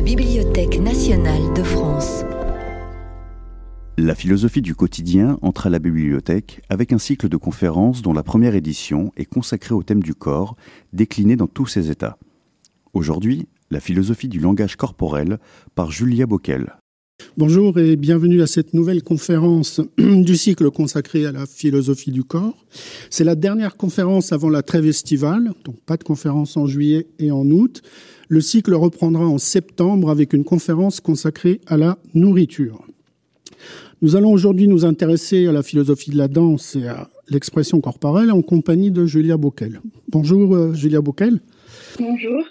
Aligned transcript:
la 0.00 0.06
Bibliothèque 0.06 0.80
nationale 0.80 1.52
de 1.52 1.62
France. 1.62 2.24
La 3.98 4.14
philosophie 4.14 4.62
du 4.62 4.74
quotidien 4.74 5.38
entre 5.42 5.66
à 5.66 5.68
la 5.68 5.78
bibliothèque 5.78 6.62
avec 6.70 6.94
un 6.94 6.98
cycle 6.98 7.28
de 7.28 7.36
conférences 7.36 8.00
dont 8.00 8.14
la 8.14 8.22
première 8.22 8.54
édition 8.54 9.12
est 9.18 9.26
consacrée 9.26 9.74
au 9.74 9.82
thème 9.82 10.02
du 10.02 10.14
corps, 10.14 10.56
décliné 10.94 11.36
dans 11.36 11.48
tous 11.48 11.66
ses 11.66 11.90
états. 11.90 12.16
Aujourd'hui, 12.94 13.46
la 13.70 13.78
philosophie 13.78 14.28
du 14.28 14.40
langage 14.40 14.76
corporel 14.76 15.38
par 15.74 15.90
Julia 15.90 16.24
Bockel. 16.24 16.79
Bonjour 17.36 17.78
et 17.78 17.96
bienvenue 17.96 18.42
à 18.42 18.46
cette 18.46 18.74
nouvelle 18.74 19.02
conférence 19.02 19.80
du 19.98 20.36
cycle 20.36 20.70
consacré 20.70 21.26
à 21.26 21.32
la 21.32 21.46
philosophie 21.46 22.10
du 22.10 22.24
corps. 22.24 22.66
C'est 23.08 23.24
la 23.24 23.34
dernière 23.34 23.76
conférence 23.76 24.32
avant 24.32 24.48
la 24.48 24.62
trêve 24.62 24.86
estivale, 24.86 25.52
donc 25.64 25.76
pas 25.86 25.96
de 25.96 26.04
conférence 26.04 26.56
en 26.56 26.66
juillet 26.66 27.06
et 27.18 27.30
en 27.30 27.48
août. 27.50 27.82
Le 28.28 28.40
cycle 28.40 28.74
reprendra 28.74 29.26
en 29.26 29.38
septembre 29.38 30.10
avec 30.10 30.32
une 30.32 30.44
conférence 30.44 31.00
consacrée 31.00 31.60
à 31.66 31.76
la 31.76 31.98
nourriture. 32.14 32.84
Nous 34.02 34.16
allons 34.16 34.32
aujourd'hui 34.32 34.66
nous 34.68 34.84
intéresser 34.84 35.46
à 35.46 35.52
la 35.52 35.62
philosophie 35.62 36.10
de 36.10 36.18
la 36.18 36.28
danse 36.28 36.76
et 36.76 36.88
à 36.88 37.10
l'expression 37.28 37.80
corporelle 37.80 38.32
en 38.32 38.42
compagnie 38.42 38.90
de 38.90 39.06
Julia 39.06 39.36
Bockel. 39.36 39.80
Bonjour 40.08 40.54
euh, 40.54 40.74
Julia 40.74 41.00
Bockel. 41.00 41.40
Bonjour. 41.98 42.44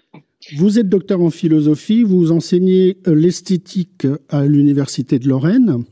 Vous 0.56 0.80
êtes 0.80 0.88
docteur 0.88 1.22
en 1.22 1.30
philosophie, 1.30 2.04
vous 2.04 2.32
enseignez 2.32 2.98
euh, 3.08 3.14
l'esthétique 3.14 4.08
à 4.30 4.46
l'Université 4.46 5.20
de 5.20 5.28
Lorraine 5.28 5.84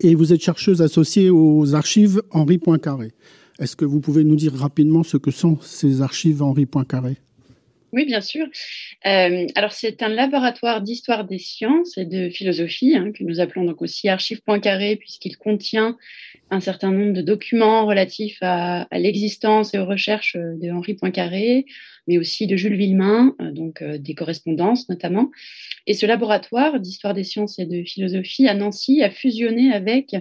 et 0.00 0.14
vous 0.14 0.34
êtes 0.34 0.42
chercheuse 0.42 0.82
associée 0.82 1.30
aux 1.30 1.74
archives 1.74 2.22
Henri 2.30 2.58
Poincaré. 2.58 3.12
Est-ce 3.58 3.74
que 3.74 3.86
vous 3.86 4.00
pouvez 4.00 4.22
nous 4.22 4.36
dire 4.36 4.52
rapidement 4.52 5.02
ce 5.02 5.16
que 5.16 5.30
sont 5.30 5.58
ces 5.62 6.02
archives 6.02 6.42
Henri 6.42 6.66
Poincaré? 6.66 7.16
Oui, 7.94 8.04
bien 8.06 8.20
sûr. 8.20 8.46
Euh, 9.06 9.46
alors, 9.54 9.70
c'est 9.70 10.02
un 10.02 10.08
laboratoire 10.08 10.82
d'histoire 10.82 11.24
des 11.24 11.38
sciences 11.38 11.96
et 11.96 12.04
de 12.04 12.28
philosophie 12.28 12.96
hein, 12.96 13.12
que 13.12 13.22
nous 13.22 13.38
appelons 13.38 13.64
donc 13.64 13.80
aussi 13.82 14.08
Archives 14.08 14.42
Poincaré, 14.42 14.96
puisqu'il 14.96 15.38
contient 15.38 15.96
un 16.50 16.58
certain 16.58 16.90
nombre 16.90 17.12
de 17.12 17.22
documents 17.22 17.86
relatifs 17.86 18.38
à, 18.40 18.88
l'existence 18.92 19.74
et 19.74 19.78
aux 19.78 19.86
recherches 19.86 20.36
de 20.36 20.72
Henri 20.72 20.94
Poincaré, 20.94 21.66
mais 22.06 22.18
aussi 22.18 22.46
de 22.46 22.56
Jules 22.56 22.76
Villemain, 22.76 23.34
euh, 23.40 23.50
donc 23.50 23.82
euh, 23.82 23.98
des 23.98 24.14
correspondances 24.14 24.88
notamment. 24.88 25.30
Et 25.86 25.94
ce 25.94 26.06
laboratoire 26.06 26.80
d'histoire 26.80 27.14
des 27.14 27.24
sciences 27.24 27.58
et 27.58 27.66
de 27.66 27.82
philosophie 27.82 28.46
à 28.46 28.54
Nancy 28.54 29.02
a 29.02 29.10
fusionné 29.10 29.72
avec 29.72 30.16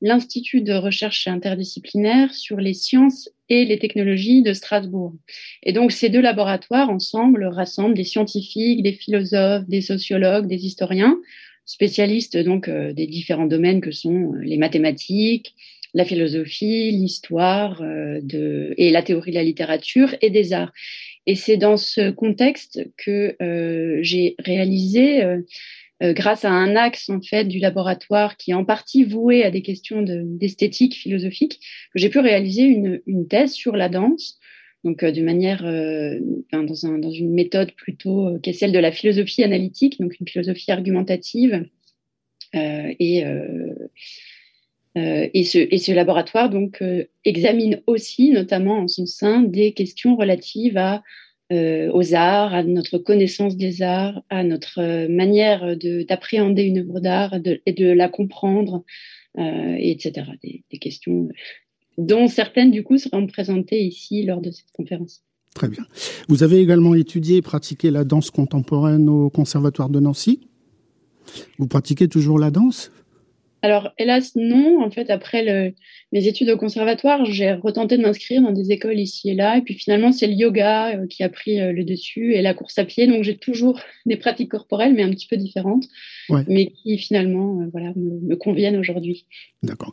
l'Institut 0.00 0.62
de 0.62 0.72
recherche 0.72 1.26
interdisciplinaire 1.26 2.34
sur 2.34 2.58
les 2.58 2.74
sciences 2.74 3.30
et 3.48 3.64
les 3.64 3.78
technologies 3.78 4.42
de 4.42 4.52
Strasbourg. 4.52 5.14
Et 5.62 5.72
donc 5.72 5.92
ces 5.92 6.08
deux 6.08 6.20
laboratoires 6.20 6.90
ensemble 6.90 7.44
rassemblent 7.44 7.96
des 7.96 8.04
scientifiques, 8.04 8.82
des 8.82 8.92
philosophes, 8.92 9.66
des 9.68 9.80
sociologues, 9.80 10.46
des 10.46 10.66
historiens, 10.66 11.18
spécialistes 11.64 12.36
donc 12.36 12.68
euh, 12.68 12.92
des 12.92 13.06
différents 13.06 13.46
domaines 13.46 13.80
que 13.80 13.92
sont 13.92 14.32
les 14.42 14.58
mathématiques, 14.58 15.54
la 15.94 16.04
philosophie, 16.04 16.90
l'histoire 16.90 17.80
de, 17.80 18.74
et 18.76 18.90
la 18.90 19.02
théorie 19.02 19.30
de 19.30 19.36
la 19.36 19.42
littérature 19.42 20.14
et 20.20 20.28
des 20.28 20.52
arts. 20.52 20.70
Et 21.28 21.34
c'est 21.34 21.58
dans 21.58 21.76
ce 21.76 22.10
contexte 22.10 22.88
que 22.96 23.36
euh, 23.42 23.98
j'ai 24.00 24.34
réalisé, 24.38 25.22
euh, 25.22 25.42
euh, 26.02 26.14
grâce 26.14 26.46
à 26.46 26.50
un 26.50 26.74
axe 26.74 27.10
en 27.10 27.20
fait 27.20 27.44
du 27.44 27.58
laboratoire 27.58 28.38
qui 28.38 28.52
est 28.52 28.54
en 28.54 28.64
partie 28.64 29.04
voué 29.04 29.44
à 29.44 29.50
des 29.50 29.60
questions 29.60 30.00
d'esthétique 30.00 30.94
philosophique, 30.94 31.60
que 31.92 32.00
j'ai 32.00 32.08
pu 32.08 32.18
réaliser 32.18 32.62
une, 32.62 33.28
thèse 33.28 33.52
sur 33.52 33.76
la 33.76 33.90
danse. 33.90 34.38
Donc, 34.84 35.04
de 35.04 35.20
manière, 35.20 35.64
dans, 36.52 36.86
un, 36.86 36.98
dans, 36.98 37.10
une 37.10 37.34
méthode 37.34 37.72
plutôt 37.72 38.38
qui 38.42 38.50
est 38.50 38.54
celle 38.54 38.72
de 38.72 38.78
la 38.78 38.92
philosophie 38.92 39.44
analytique, 39.44 40.00
donc 40.00 40.18
une 40.20 40.28
philosophie 40.28 40.70
argumentative 40.70 41.66
et 42.54 43.24
et, 44.94 45.44
ce, 45.44 45.58
et, 45.58 45.78
ce, 45.78 45.92
laboratoire 45.92 46.50
donc 46.50 46.82
euh, 46.82 47.04
examine 47.24 47.80
aussi, 47.86 48.30
notamment 48.30 48.78
en 48.78 48.88
son 48.88 49.06
sein, 49.06 49.42
des 49.42 49.72
questions 49.72 50.16
relatives 50.16 50.80
euh, 51.52 51.90
aux 51.92 52.14
arts, 52.14 52.54
à 52.54 52.62
notre 52.62 52.98
connaissance 52.98 53.56
des 53.56 53.82
arts, 53.82 54.22
à 54.28 54.42
notre 54.44 55.06
manière 55.08 55.76
d'appréhender 56.08 56.62
une 56.62 56.78
œuvre 56.78 57.00
d'art 57.00 57.34
et 57.64 57.72
de 57.72 57.90
la 57.90 58.08
comprendre, 58.08 58.84
etc. 59.36 60.26
Des, 60.42 60.78
questions 60.78 61.28
dont 61.96 62.28
certaines, 62.28 62.70
du 62.70 62.82
coup, 62.82 62.98
seront 62.98 63.26
présentées 63.26 63.82
ici 63.82 64.24
lors 64.24 64.40
de 64.40 64.50
cette 64.50 64.70
conférence. 64.72 65.22
Très 65.54 65.68
bien. 65.68 65.84
Vous 66.28 66.42
avez 66.42 66.60
également 66.60 66.94
étudié 66.94 67.36
et 67.38 67.42
pratiqué 67.42 67.90
la 67.90 68.04
danse 68.04 68.30
contemporaine 68.30 69.08
au 69.08 69.30
Conservatoire 69.30 69.88
de 69.88 70.00
Nancy? 70.00 70.48
Vous 71.58 71.66
pratiquez 71.66 72.08
toujours 72.08 72.38
la 72.38 72.50
danse? 72.50 72.90
Alors, 73.62 73.92
hélas, 73.98 74.36
non. 74.36 74.82
En 74.82 74.90
fait, 74.90 75.10
après 75.10 75.44
le, 75.44 75.74
mes 76.12 76.26
études 76.26 76.48
au 76.50 76.56
conservatoire, 76.56 77.24
j'ai 77.24 77.52
retenté 77.52 77.96
de 77.96 78.02
m'inscrire 78.02 78.40
dans 78.40 78.52
des 78.52 78.70
écoles 78.70 78.98
ici 78.98 79.30
et 79.30 79.34
là. 79.34 79.58
Et 79.58 79.62
puis 79.62 79.74
finalement, 79.74 80.12
c'est 80.12 80.28
le 80.28 80.34
yoga 80.34 80.96
euh, 80.96 81.06
qui 81.06 81.22
a 81.22 81.28
pris 81.28 81.60
euh, 81.60 81.72
le 81.72 81.84
dessus 81.84 82.34
et 82.34 82.42
la 82.42 82.54
course 82.54 82.78
à 82.78 82.84
pied. 82.84 83.06
Donc, 83.06 83.24
j'ai 83.24 83.36
toujours 83.36 83.80
des 84.06 84.16
pratiques 84.16 84.50
corporelles, 84.50 84.94
mais 84.94 85.02
un 85.02 85.10
petit 85.10 85.26
peu 85.26 85.36
différentes, 85.36 85.84
mais 86.46 86.66
qui 86.66 86.98
finalement 86.98 87.60
euh, 87.60 87.66
voilà, 87.72 87.92
me, 87.96 88.36
conviennent 88.36 88.76
aujourd'hui. 88.76 89.26
D'accord. 89.62 89.92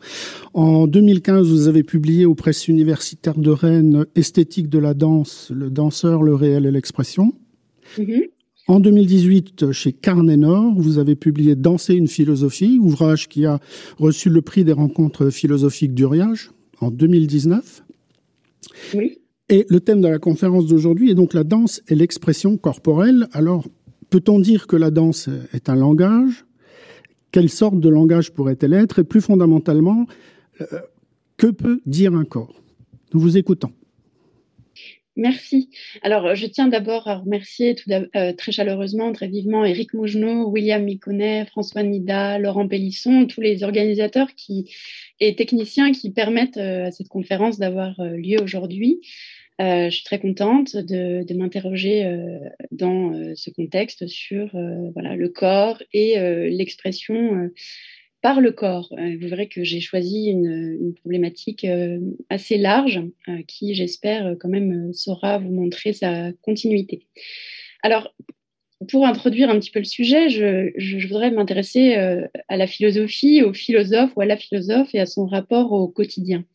En 0.53 0.85
2015, 0.85 1.47
vous 1.47 1.67
avez 1.67 1.83
publié 1.83 2.25
aux 2.25 2.35
presses 2.35 2.67
universitaires 2.67 3.37
de 3.37 3.49
Rennes 3.49 4.05
Esthétique 4.15 4.69
de 4.69 4.77
la 4.77 4.93
danse, 4.93 5.51
le 5.53 5.71
danseur, 5.71 6.21
le 6.21 6.35
réel 6.35 6.67
et 6.67 6.71
l'expression. 6.71 7.33
Mm-hmm. 7.97 8.29
En 8.67 8.79
2018, 8.79 9.71
chez 9.71 9.93
Carnet 9.93 10.37
Nord, 10.37 10.73
vous 10.75 10.97
avez 10.97 11.15
publié 11.15 11.55
Danser 11.55 11.93
une 11.93 12.07
philosophie, 12.07 12.79
ouvrage 12.81 13.27
qui 13.27 13.45
a 13.45 13.59
reçu 13.99 14.31
le 14.31 14.41
prix 14.41 14.63
des 14.63 14.71
rencontres 14.71 15.29
philosophiques 15.29 15.93
d'Uriage 15.93 16.49
en 16.81 16.89
2019. 16.89 17.83
Oui. 18.95 19.19
Et 19.49 19.67
le 19.69 19.79
thème 19.79 20.01
de 20.01 20.07
la 20.07 20.17
conférence 20.17 20.65
d'aujourd'hui 20.65 21.11
est 21.11 21.15
donc 21.15 21.35
la 21.35 21.43
danse 21.43 21.83
et 21.89 21.95
l'expression 21.95 22.57
corporelle. 22.57 23.27
Alors, 23.33 23.67
peut-on 24.09 24.39
dire 24.39 24.65
que 24.65 24.75
la 24.75 24.89
danse 24.89 25.29
est 25.53 25.69
un 25.69 25.75
langage? 25.75 26.45
Quelle 27.31 27.49
sorte 27.49 27.79
de 27.79 27.89
langage 27.89 28.33
pourrait-elle 28.33 28.73
être? 28.73 28.97
Et 28.97 29.03
plus 29.03 29.21
fondamentalement, 29.21 30.07
euh, 30.61 30.65
que 31.37 31.47
peut 31.47 31.81
dire 31.85 32.15
un 32.15 32.25
corps? 32.25 32.59
Nous 33.13 33.19
vous 33.19 33.37
écoutons. 33.37 33.71
Merci. 35.17 35.69
Alors, 36.01 36.35
je 36.35 36.45
tiens 36.45 36.67
d'abord 36.67 37.07
à 37.07 37.15
remercier 37.15 37.73
tout 37.73 37.89
euh, 37.89 38.33
très 38.33 38.51
chaleureusement, 38.51 39.13
très 39.13 39.29
vivement 39.29 39.63
Éric 39.63 39.93
Mougenot, 39.93 40.49
William 40.49 40.83
Miconnet, 40.83 41.45
François 41.45 41.83
Nida, 41.83 42.37
Laurent 42.37 42.67
Pellisson, 42.67 43.25
tous 43.25 43.39
les 43.39 43.63
organisateurs 43.63 44.35
qui, 44.35 44.69
et 45.21 45.33
techniciens 45.35 45.93
qui 45.93 46.11
permettent 46.11 46.57
euh, 46.57 46.87
à 46.87 46.91
cette 46.91 47.07
conférence 47.07 47.57
d'avoir 47.57 47.97
euh, 48.01 48.17
lieu 48.17 48.41
aujourd'hui. 48.41 48.99
je 49.57 49.89
suis 49.89 50.03
très 50.03 50.19
contente 50.19 50.75
de, 50.75 51.23
de 51.23 51.33
m'interroger 51.33 52.03
dans 52.71 53.13
ce 53.35 53.49
contexte 53.51 54.05
sur 54.05 54.49
voilà, 54.93 55.15
le 55.15 55.29
corps 55.29 55.81
et 55.93 56.19
l'expression 56.49 57.49
par 58.25 58.41
le 58.41 58.51
corps. 58.51 58.91
Euh, 58.93 59.17
vous 59.21 59.27
verrez 59.27 59.47
que 59.47 59.63
j'ai 59.63 59.79
choisi 59.79 60.31
une, 60.31 60.95
problématique 60.95 61.63
euh, 61.63 61.99
assez 62.31 62.57
large 62.57 63.03
euh, 63.27 63.43
qui, 63.47 63.75
j'espère, 63.75 64.35
quand 64.39 64.49
même 64.49 64.91
saura 64.93 65.37
vous 65.37 65.51
montrer 65.51 65.93
sa 65.93 66.31
continuité. 66.41 67.05
Alors, 67.83 68.15
pour 68.89 69.05
introduire 69.05 69.51
un 69.51 69.59
petit 69.59 69.69
peu 69.69 69.77
le 69.77 69.85
sujet, 69.85 70.29
je, 70.29 71.07
voudrais 71.07 71.29
m'intéresser 71.29 71.93
à 72.47 72.57
la 72.57 72.65
philosophie, 72.65 73.43
au 73.43 73.53
philosophe 73.53 74.13
ou 74.15 74.21
à 74.21 74.25
la 74.25 74.37
philosophe 74.37 74.95
et 74.95 74.99
à 74.99 75.05
son 75.05 75.27
rapport 75.27 75.71
au 75.71 75.87
quotidien. 75.87 76.45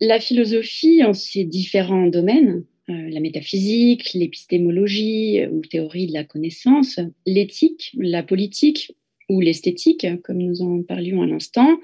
La 0.00 0.20
philosophie, 0.20 1.02
en 1.02 1.14
ses 1.14 1.44
différents 1.44 2.06
domaines, 2.06 2.64
la 2.86 3.18
métaphysique, 3.18 4.12
l'épistémologie 4.14 5.44
ou 5.50 5.62
théorie 5.62 6.06
de 6.06 6.12
la 6.12 6.22
connaissance, 6.22 7.00
l'éthique, 7.26 7.92
la 7.98 8.22
politique 8.22 8.92
ou 9.28 9.40
l'esthétique, 9.40 10.06
comme 10.22 10.38
nous 10.38 10.62
en 10.62 10.82
parlions 10.82 11.22
à 11.22 11.26
l'instant, 11.26 11.78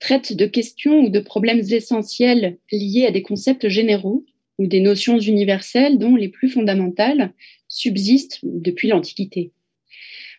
traite 0.00 0.32
de 0.34 0.46
questions 0.46 1.00
ou 1.00 1.08
de 1.08 1.20
problèmes 1.20 1.62
essentiels 1.70 2.58
liés 2.72 3.06
à 3.06 3.10
des 3.10 3.22
concepts 3.22 3.68
généraux 3.68 4.24
ou 4.58 4.66
des 4.66 4.80
notions 4.80 5.18
universelles 5.18 5.98
dont 5.98 6.16
les 6.16 6.28
plus 6.28 6.48
fondamentales 6.48 7.32
subsistent 7.68 8.40
depuis 8.42 8.88
l'Antiquité. 8.88 9.52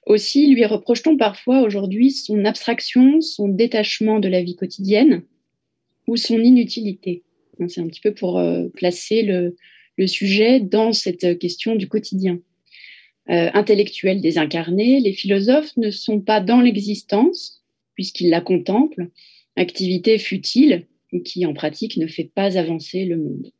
Aussi 0.05 0.47
lui 0.47 0.65
reproche-t-on 0.65 1.17
parfois 1.17 1.61
aujourd'hui 1.61 2.11
son 2.11 2.45
abstraction, 2.45 3.21
son 3.21 3.47
détachement 3.47 4.19
de 4.19 4.27
la 4.27 4.41
vie 4.41 4.55
quotidienne 4.55 5.23
ou 6.07 6.17
son 6.17 6.39
inutilité. 6.39 7.23
C'est 7.67 7.81
un 7.81 7.87
petit 7.87 8.01
peu 8.01 8.13
pour 8.13 8.39
euh, 8.39 8.69
placer 8.69 9.21
le, 9.21 9.55
le 9.97 10.07
sujet 10.07 10.61
dans 10.61 10.93
cette 10.93 11.37
question 11.39 11.75
du 11.75 11.89
quotidien. 11.89 12.39
Euh, 13.29 13.49
intellectuels 13.53 14.21
désincarnés, 14.21 14.99
les 14.99 15.13
philosophes 15.13 15.77
ne 15.77 15.91
sont 15.91 16.19
pas 16.19 16.41
dans 16.41 16.61
l'existence, 16.61 17.63
puisqu'ils 17.93 18.29
la 18.29 18.41
contemplent, 18.41 19.09
activité 19.55 20.17
futile 20.17 20.87
qui 21.23 21.45
en 21.45 21.53
pratique 21.53 21.97
ne 21.97 22.07
fait 22.07 22.31
pas 22.33 22.57
avancer 22.57 23.05
le 23.05 23.17
monde. 23.17 23.51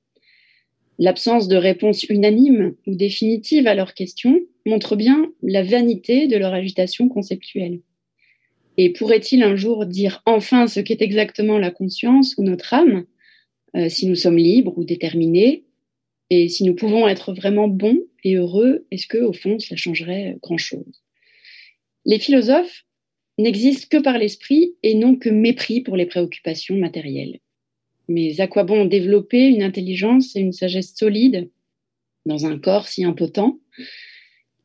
L'absence 0.98 1.48
de 1.48 1.56
réponse 1.56 2.04
unanime 2.04 2.76
ou 2.88 2.96
définitive 2.96 3.68
à 3.68 3.76
leurs 3.76 3.94
questions 3.94 4.40
montre 4.66 4.96
bien 4.96 5.32
la 5.44 5.64
vanité 5.64 6.28
de 6.28 6.36
leur 6.36 6.54
agitation 6.54 7.08
conceptuelle. 7.08 7.80
Et 8.78 8.92
pourrait-il 8.92 9.44
un 9.44 9.56
jour 9.56 9.86
dire 9.86 10.22
enfin 10.26 10.68
ce 10.68 10.80
qu'est 10.80 11.02
exactement 11.02 11.58
la 11.58 11.72
conscience 11.72 12.36
ou 12.38 12.44
notre 12.44 12.74
âme, 12.74 13.06
euh, 13.76 13.88
si 13.88 14.08
nous 14.08 14.16
sommes 14.16 14.38
libres 14.38 14.78
ou 14.78 14.84
déterminés, 14.84 15.66
et 16.30 16.48
si 16.48 16.64
nous 16.64 16.76
pouvons 16.76 17.08
être 17.08 17.34
vraiment 17.34 17.68
bons 17.68 18.00
et 18.24 18.36
heureux, 18.36 18.86
est-ce 18.92 19.08
que 19.08 19.18
au 19.18 19.34
fond 19.34 19.60
cela 19.60 19.78
changerait 19.78 20.38
grand-chose? 20.42 21.02
Les 22.06 22.20
philosophes 22.20 22.86
n'existent 23.38 23.88
que 23.90 24.04
par 24.04 24.18
l'esprit 24.18 24.76
et 24.84 24.96
non 24.96 25.16
que 25.16 25.30
mépris 25.30 25.82
pour 25.82 25.96
les 25.96 26.06
préoccupations 26.06 26.76
matérielles. 26.76 27.40
Mais 28.08 28.42
à 28.42 28.48
quoi 28.48 28.64
bon 28.64 28.86
développer 28.86 29.48
une 29.48 29.64
intelligence 29.64 30.36
et 30.36 30.40
une 30.40 30.52
sagesse 30.52 30.96
solide 30.96 31.50
dans 32.26 32.46
un 32.46 32.58
corps 32.60 32.88
si 32.88 33.04
impotent? 33.04 33.60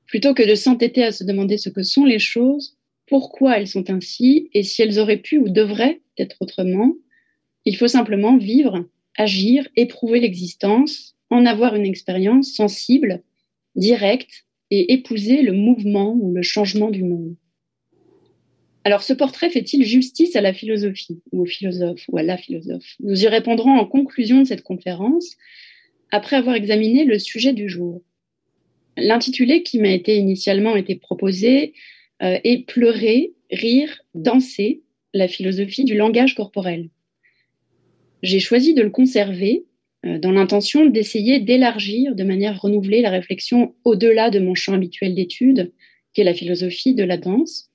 Plutôt 0.06 0.34
que 0.34 0.46
de 0.49 0.55
s'entêter 0.55 1.02
à 1.02 1.12
se 1.12 1.25
demander 1.25 1.56
ce 1.56 1.69
que 1.69 1.82
sont 1.82 2.05
les 2.05 2.19
choses, 2.19 2.76
pourquoi 3.06 3.58
elles 3.58 3.69
sont 3.69 3.90
ainsi 3.90 4.49
et 4.55 4.62
si 4.62 4.82
elles 4.82 4.99
auraient 4.99 5.19
pu 5.19 5.38
ou 5.38 5.49
devraient 5.49 6.00
être 6.19 6.37
autrement, 6.40 6.94
il 7.64 7.76
faut 7.76 7.88
simplement 7.88 8.37
vivre, 8.37 8.87
agir, 9.16 9.69
éprouver 9.76 10.20
l'existence, 10.20 11.13
en 11.31 11.47
avoir 11.47 11.75
une 11.75 11.87
expérience 11.87 12.53
sensible, 12.53 13.23
directe 13.76 14.47
et 14.71 14.93
épouser 14.93 15.43
le 15.43 15.53
mouvement 15.53 16.15
ou 16.15 16.32
le 16.32 16.43
changement 16.43 16.91
du 16.91 17.05
monde. 17.05 17.37
Alors, 18.85 19.03
ce 19.03 19.15
portrait 19.15 19.49
fait-il 19.49 19.85
justice 19.85 20.37
à 20.37 20.43
la 20.43 20.53
philosophie 20.53 21.23
ou 21.32 21.43
au 21.43 21.47
philosophe 21.47 22.05
ou 22.09 22.19
à 22.19 22.23
la 22.23 22.37
philosophe? 22.37 22.97
Nous 23.00 23.25
y 23.25 23.29
répondrons 23.29 23.79
en 23.79 23.87
conclusion 23.87 24.41
de 24.41 24.47
cette 24.47 24.62
conférence, 24.62 25.37
après 26.11 26.37
avoir 26.37 26.55
examiné 26.55 27.05
le 27.05 27.19
sujet 27.19 27.55
du 27.55 27.69
jour. 27.69 28.03
L'intitulé 28.97 29.62
qui 29.62 29.79
m'a 29.79 29.91
été 29.91 30.17
initialement 30.17 30.76
été 30.76 30.97
proposé 30.97 31.73
euh, 32.23 32.38
est 32.44 32.67
Pleurer, 32.67 33.32
rire, 33.50 34.03
danser, 34.15 34.82
la 35.15 35.29
philosophie 35.29 35.85
du 35.85 35.97
langage 35.97 36.35
corporel. 36.35 36.91
J'ai 38.23 38.41
choisi 38.41 38.75
de 38.75 38.82
le 38.82 38.91
conserver 38.91 39.65
dans 40.05 40.33
l'intention 40.33 40.87
d'essayer 40.87 41.41
d'élargir 41.41 42.15
de 42.15 42.25
manière 42.25 42.61
renouvelée 42.61 43.01
la 43.01 43.11
réflexion 43.11 43.75
au-delà 43.85 44.31
de 44.31 44.39
mon 44.39 44.55
champ 44.55 44.75
habituel 44.75 45.15
d'étude, 45.15 45.73
qui 46.12 46.21
est 46.21 46.25
la 46.25 46.35
philosophie 46.35 46.95
de 46.95 47.05
la 47.05 47.17
danse, 47.17 47.71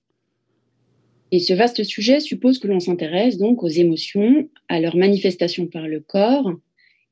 et 1.32 1.40
ce 1.40 1.54
vaste 1.54 1.84
sujet 1.84 2.20
suppose 2.20 2.58
que 2.60 2.68
l'on 2.68 2.80
s'intéresse 2.80 3.38
donc 3.38 3.64
aux 3.64 3.68
émotions, 3.68 4.50
à 4.68 4.80
leur 4.80 4.96
manifestation 4.96 5.68
par 5.68 5.88
le 5.88 6.00
corps 6.00 6.54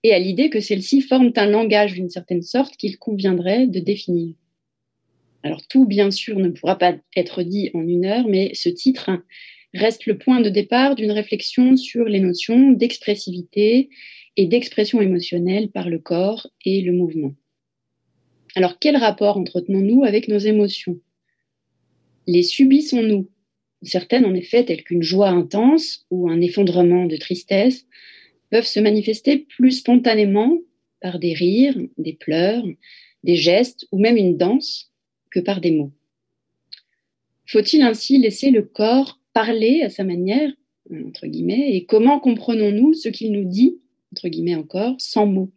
et 0.03 0.13
à 0.13 0.19
l'idée 0.19 0.49
que 0.49 0.59
celles-ci 0.59 1.01
forment 1.01 1.33
un 1.35 1.45
langage 1.45 1.93
d'une 1.93 2.09
certaine 2.09 2.41
sorte 2.41 2.77
qu'il 2.77 2.97
conviendrait 2.97 3.67
de 3.67 3.79
définir. 3.79 4.33
Alors 5.43 5.65
tout, 5.67 5.85
bien 5.85 6.09
sûr, 6.09 6.39
ne 6.39 6.49
pourra 6.49 6.77
pas 6.77 6.95
être 7.15 7.43
dit 7.43 7.69
en 7.73 7.87
une 7.87 8.05
heure, 8.05 8.27
mais 8.27 8.51
ce 8.53 8.69
titre 8.69 9.11
reste 9.73 10.07
le 10.07 10.17
point 10.17 10.41
de 10.41 10.49
départ 10.49 10.95
d'une 10.95 11.11
réflexion 11.11 11.77
sur 11.77 12.05
les 12.05 12.19
notions 12.19 12.71
d'expressivité 12.71 13.89
et 14.37 14.45
d'expression 14.45 15.01
émotionnelle 15.01 15.69
par 15.69 15.89
le 15.89 15.99
corps 15.99 16.47
et 16.63 16.81
le 16.81 16.93
mouvement. 16.93 17.33
Alors 18.55 18.79
quel 18.79 18.95
rapport 18.95 19.37
entretenons-nous 19.37 20.03
avec 20.03 20.27
nos 20.27 20.37
émotions? 20.37 20.99
Les 22.27 22.43
subissons-nous 22.43 23.29
Certaines, 23.83 24.25
en 24.25 24.33
effet, 24.33 24.63
telles 24.65 24.83
qu'une 24.83 25.03
joie 25.03 25.29
intense 25.29 26.05
ou 26.09 26.29
un 26.29 26.41
effondrement 26.41 27.05
de 27.05 27.15
tristesse, 27.15 27.85
peuvent 28.49 28.65
se 28.65 28.79
manifester 28.79 29.37
plus 29.37 29.71
spontanément 29.71 30.57
par 30.99 31.19
des 31.19 31.33
rires, 31.33 31.77
des 31.97 32.13
pleurs, 32.13 32.63
des 33.23 33.35
gestes 33.35 33.87
ou 33.91 33.99
même 33.99 34.17
une 34.17 34.37
danse 34.37 34.91
que 35.29 35.39
par 35.39 35.61
des 35.61 35.71
mots. 35.71 35.91
Faut-il 37.45 37.81
ainsi 37.81 38.17
laisser 38.17 38.49
le 38.49 38.63
corps 38.63 39.19
parler 39.33 39.83
à 39.83 39.89
sa 39.89 40.03
manière, 40.03 40.51
entre 40.91 41.27
guillemets, 41.27 41.75
et 41.75 41.85
comment 41.85 42.19
comprenons-nous 42.19 42.93
ce 42.93 43.09
qu'il 43.09 43.31
nous 43.31 43.45
dit, 43.45 43.79
entre 44.11 44.27
guillemets 44.29 44.55
encore, 44.55 44.95
sans 44.99 45.25
mots 45.25 45.51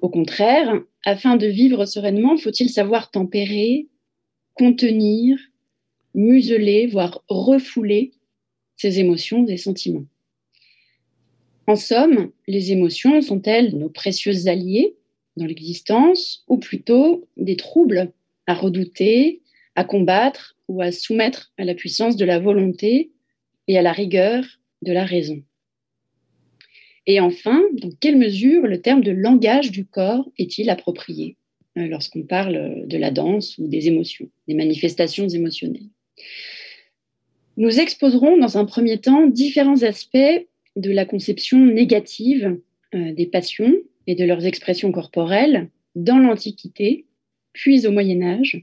Au 0.00 0.08
contraire, 0.08 0.80
afin 1.04 1.36
de 1.36 1.46
vivre 1.46 1.84
sereinement, 1.86 2.36
faut-il 2.36 2.68
savoir 2.68 3.10
tempérer, 3.10 3.88
contenir, 4.54 5.38
museler, 6.14 6.86
voire 6.86 7.22
refouler 7.28 8.12
ses 8.76 8.98
émotions 8.98 9.46
et 9.46 9.56
sentiments. 9.56 10.06
En 11.66 11.76
somme, 11.76 12.32
les 12.48 12.72
émotions 12.72 13.20
sont-elles 13.20 13.76
nos 13.76 13.88
précieuses 13.88 14.48
alliées 14.48 14.96
dans 15.36 15.46
l'existence 15.46 16.44
ou 16.48 16.58
plutôt 16.58 17.28
des 17.36 17.56
troubles 17.56 18.12
à 18.46 18.54
redouter, 18.54 19.42
à 19.76 19.84
combattre 19.84 20.56
ou 20.68 20.82
à 20.82 20.90
soumettre 20.90 21.52
à 21.58 21.64
la 21.64 21.74
puissance 21.74 22.16
de 22.16 22.24
la 22.24 22.38
volonté 22.38 23.12
et 23.68 23.78
à 23.78 23.82
la 23.82 23.92
rigueur 23.92 24.44
de 24.82 24.92
la 24.92 25.04
raison? 25.04 25.42
Et 27.10 27.18
enfin, 27.18 27.60
dans 27.72 27.90
quelle 27.98 28.16
mesure 28.16 28.68
le 28.68 28.80
terme 28.80 29.02
de 29.02 29.10
langage 29.10 29.72
du 29.72 29.84
corps 29.84 30.30
est-il 30.38 30.70
approprié 30.70 31.36
euh, 31.76 31.88
lorsqu'on 31.88 32.22
parle 32.22 32.86
de 32.86 32.96
la 32.96 33.10
danse 33.10 33.58
ou 33.58 33.66
des 33.66 33.88
émotions, 33.88 34.30
des 34.46 34.54
manifestations 34.54 35.26
émotionnelles? 35.26 35.90
Nous 37.56 37.80
exposerons 37.80 38.38
dans 38.38 38.58
un 38.58 38.64
premier 38.64 38.98
temps 38.98 39.26
différents 39.26 39.82
aspects 39.82 40.46
de 40.76 40.90
la 40.92 41.04
conception 41.04 41.58
négative 41.58 42.60
euh, 42.94 43.12
des 43.12 43.26
passions 43.26 43.74
et 44.06 44.14
de 44.14 44.24
leurs 44.24 44.46
expressions 44.46 44.92
corporelles 44.92 45.68
dans 45.96 46.18
l'Antiquité, 46.18 47.06
puis 47.52 47.88
au 47.88 47.90
Moyen 47.90 48.22
Âge, 48.22 48.62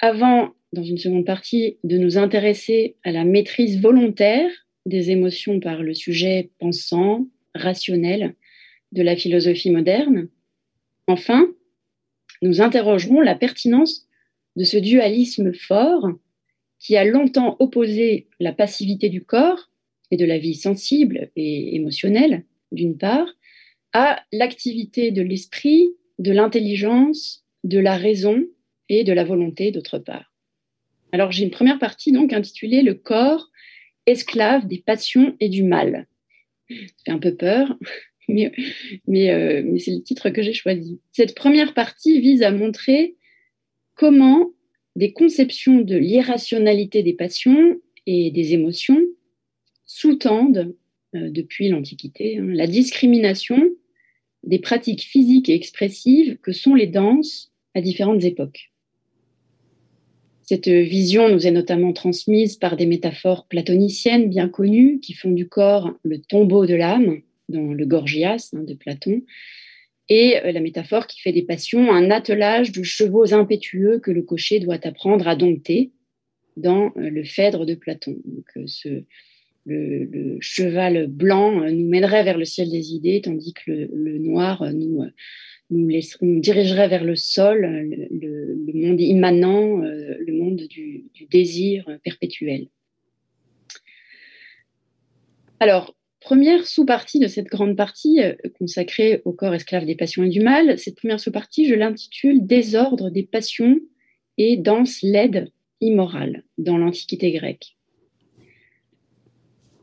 avant, 0.00 0.54
dans 0.72 0.82
une 0.82 0.96
seconde 0.96 1.26
partie, 1.26 1.76
de 1.84 1.98
nous 1.98 2.16
intéresser 2.16 2.96
à 3.04 3.12
la 3.12 3.26
maîtrise 3.26 3.82
volontaire 3.82 4.50
des 4.86 5.10
émotions 5.10 5.60
par 5.60 5.82
le 5.82 5.92
sujet 5.92 6.48
pensant, 6.58 7.26
rationnel 7.54 8.34
de 8.92 9.02
la 9.02 9.16
philosophie 9.16 9.70
moderne. 9.70 10.28
Enfin, 11.06 11.48
nous 12.42 12.60
interrogerons 12.60 13.20
la 13.20 13.34
pertinence 13.34 14.06
de 14.56 14.64
ce 14.64 14.76
dualisme 14.76 15.52
fort 15.52 16.08
qui 16.78 16.96
a 16.96 17.04
longtemps 17.04 17.56
opposé 17.60 18.28
la 18.40 18.52
passivité 18.52 19.08
du 19.08 19.24
corps 19.24 19.70
et 20.10 20.16
de 20.16 20.24
la 20.24 20.38
vie 20.38 20.54
sensible 20.54 21.30
et 21.34 21.74
émotionnelle, 21.76 22.44
d'une 22.72 22.98
part, 22.98 23.28
à 23.92 24.22
l'activité 24.32 25.10
de 25.10 25.22
l'esprit, 25.22 25.88
de 26.18 26.32
l'intelligence, 26.32 27.44
de 27.64 27.78
la 27.78 27.96
raison 27.96 28.44
et 28.88 29.04
de 29.04 29.12
la 29.12 29.24
volonté, 29.24 29.70
d'autre 29.70 29.98
part. 29.98 30.32
Alors 31.12 31.32
j'ai 31.32 31.44
une 31.44 31.50
première 31.50 31.78
partie 31.78 32.12
donc 32.12 32.32
intitulée 32.32 32.82
Le 32.82 32.94
corps, 32.94 33.50
esclave 34.06 34.66
des 34.66 34.78
passions 34.78 35.36
et 35.40 35.48
du 35.48 35.62
mal. 35.62 36.06
Fait 37.04 37.12
un 37.12 37.18
peu 37.18 37.34
peur, 37.34 37.76
euh, 38.30 38.50
mais 39.06 39.78
c'est 39.78 39.92
le 39.92 40.02
titre 40.02 40.30
que 40.30 40.42
j'ai 40.42 40.52
choisi. 40.52 41.00
Cette 41.12 41.34
première 41.34 41.74
partie 41.74 42.20
vise 42.20 42.42
à 42.42 42.50
montrer 42.50 43.16
comment 43.94 44.50
des 44.96 45.12
conceptions 45.12 45.80
de 45.80 45.96
l'irrationalité 45.96 47.02
des 47.02 47.14
passions 47.14 47.80
et 48.06 48.30
des 48.30 48.54
émotions 48.54 49.00
sous-tendent, 49.86 50.74
euh, 51.14 51.30
depuis 51.30 51.68
l'Antiquité, 51.68 52.38
hein, 52.38 52.46
la 52.48 52.66
discrimination 52.66 53.70
des 54.42 54.58
pratiques 54.58 55.02
physiques 55.02 55.48
et 55.48 55.54
expressives 55.54 56.38
que 56.38 56.52
sont 56.52 56.74
les 56.74 56.86
danses 56.86 57.52
à 57.74 57.80
différentes 57.80 58.24
époques. 58.24 58.72
Cette 60.46 60.68
vision 60.68 61.30
nous 61.30 61.46
est 61.46 61.50
notamment 61.50 61.94
transmise 61.94 62.56
par 62.56 62.76
des 62.76 62.84
métaphores 62.84 63.46
platoniciennes 63.46 64.28
bien 64.28 64.48
connues 64.48 65.00
qui 65.00 65.14
font 65.14 65.30
du 65.30 65.48
corps 65.48 65.92
le 66.02 66.20
tombeau 66.20 66.66
de 66.66 66.74
l'âme 66.74 67.20
dans 67.48 67.72
le 67.72 67.86
Gorgias 67.86 68.50
hein, 68.54 68.62
de 68.62 68.74
Platon, 68.74 69.22
et 70.08 70.38
euh, 70.44 70.52
la 70.52 70.60
métaphore 70.60 71.06
qui 71.06 71.20
fait 71.20 71.32
des 71.32 71.42
passions 71.42 71.92
un 71.92 72.10
attelage 72.10 72.72
de 72.72 72.82
chevaux 72.82 73.32
impétueux 73.32 74.00
que 74.00 74.10
le 74.10 74.22
cocher 74.22 74.60
doit 74.60 74.78
apprendre 74.86 75.26
à 75.28 75.36
dompter 75.36 75.92
dans 76.56 76.92
euh, 76.96 77.08
le 77.08 77.24
Phèdre 77.24 77.64
de 77.64 77.74
Platon. 77.74 78.16
Euh, 78.56 79.00
le, 79.66 80.36
cheval 80.40 81.06
blanc 81.06 81.52
nous 81.70 81.88
mènerait 81.88 82.22
vers 82.22 82.36
le 82.36 82.44
ciel 82.44 82.70
des 82.70 82.92
idées, 82.92 83.22
tandis 83.22 83.54
que 83.54 83.70
le, 83.70 84.18
noir 84.18 84.62
nous, 84.74 85.02
nous, 85.70 86.40
dirigerait 86.40 86.88
vers 86.88 87.04
le 87.04 87.16
sol, 87.16 87.60
le, 88.10 88.72
monde 88.74 89.00
immanent, 89.00 89.78
le 89.78 90.32
monde 90.32 90.62
du, 90.68 91.04
désir 91.30 91.84
perpétuel. 92.02 92.68
Alors, 95.60 95.96
première 96.20 96.66
sous-partie 96.66 97.20
de 97.20 97.26
cette 97.26 97.46
grande 97.46 97.76
partie 97.76 98.20
euh, 98.20 98.34
consacrée 98.58 99.22
au 99.24 99.32
corps 99.32 99.54
esclave 99.54 99.86
des 99.86 99.94
passions 99.94 100.24
et 100.24 100.28
du 100.28 100.40
mal, 100.40 100.78
cette 100.78 100.96
première 100.96 101.20
sous-partie, 101.20 101.66
je 101.66 101.74
l'intitule 101.74 102.46
Désordre 102.46 103.10
des 103.10 103.22
passions 103.22 103.78
et 104.36 104.56
danse 104.56 105.00
laide 105.02 105.52
immorale 105.80 106.44
dans 106.58 106.76
l'Antiquité 106.76 107.30
grecque. 107.32 107.76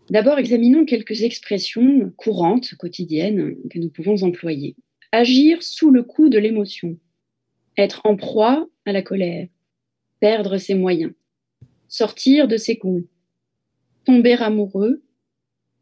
D'abord, 0.10 0.40
examinons 0.40 0.84
quelques 0.84 1.22
expressions 1.22 2.12
courantes, 2.18 2.76
quotidiennes, 2.76 3.56
que 3.70 3.80
nous 3.80 3.90
pouvons 3.90 4.24
employer. 4.24 4.76
Agir 5.14 5.62
sous 5.62 5.92
le 5.92 6.04
coup 6.04 6.30
de 6.30 6.38
l'émotion, 6.38 6.98
être 7.78 8.00
en 8.06 8.16
proie 8.16 8.70
à 8.86 8.94
la 8.94 9.02
colère, 9.02 9.50
perdre 10.22 10.58
ses 10.58 10.74
moyens, 10.74 11.12
sortir 11.90 12.48
de 12.48 12.56
ses 12.56 12.76
gonds, 12.76 13.04
tomber 14.06 14.42
amoureux, 14.42 15.04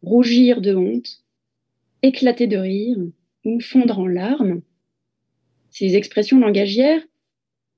rougir 0.01 0.61
de 0.61 0.73
honte, 0.73 1.23
éclater 2.01 2.47
de 2.47 2.57
rire 2.57 2.97
ou 3.45 3.59
fondre 3.59 3.99
en 3.99 4.07
larmes. 4.07 4.63
Ces 5.69 5.95
expressions 5.95 6.39
langagières 6.39 7.03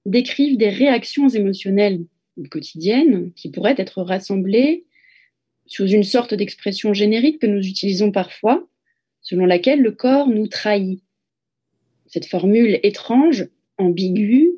décrivent 0.06 0.58
des 0.58 0.70
réactions 0.70 1.28
émotionnelles 1.28 2.06
quotidiennes 2.50 3.34
qui 3.34 3.52
pourraient 3.52 3.76
être 3.78 4.04
rassemblées 4.04 4.86
sous 5.66 5.88
une 5.88 6.04
sorte 6.04 6.34
d'expression 6.34 6.94
générique 6.94 7.40
que 7.40 7.48
nous 7.48 7.68
utilisons 7.68 8.14
parfois, 8.14 8.66
selon 9.20 9.46
laquelle 9.46 9.82
le 9.82 9.92
corps 9.92 10.30
nous 10.30 10.48
trahit. 10.48 11.04
Cette 12.12 12.26
formule 12.26 12.80
étrange, 12.84 13.48
ambiguë, 13.78 14.52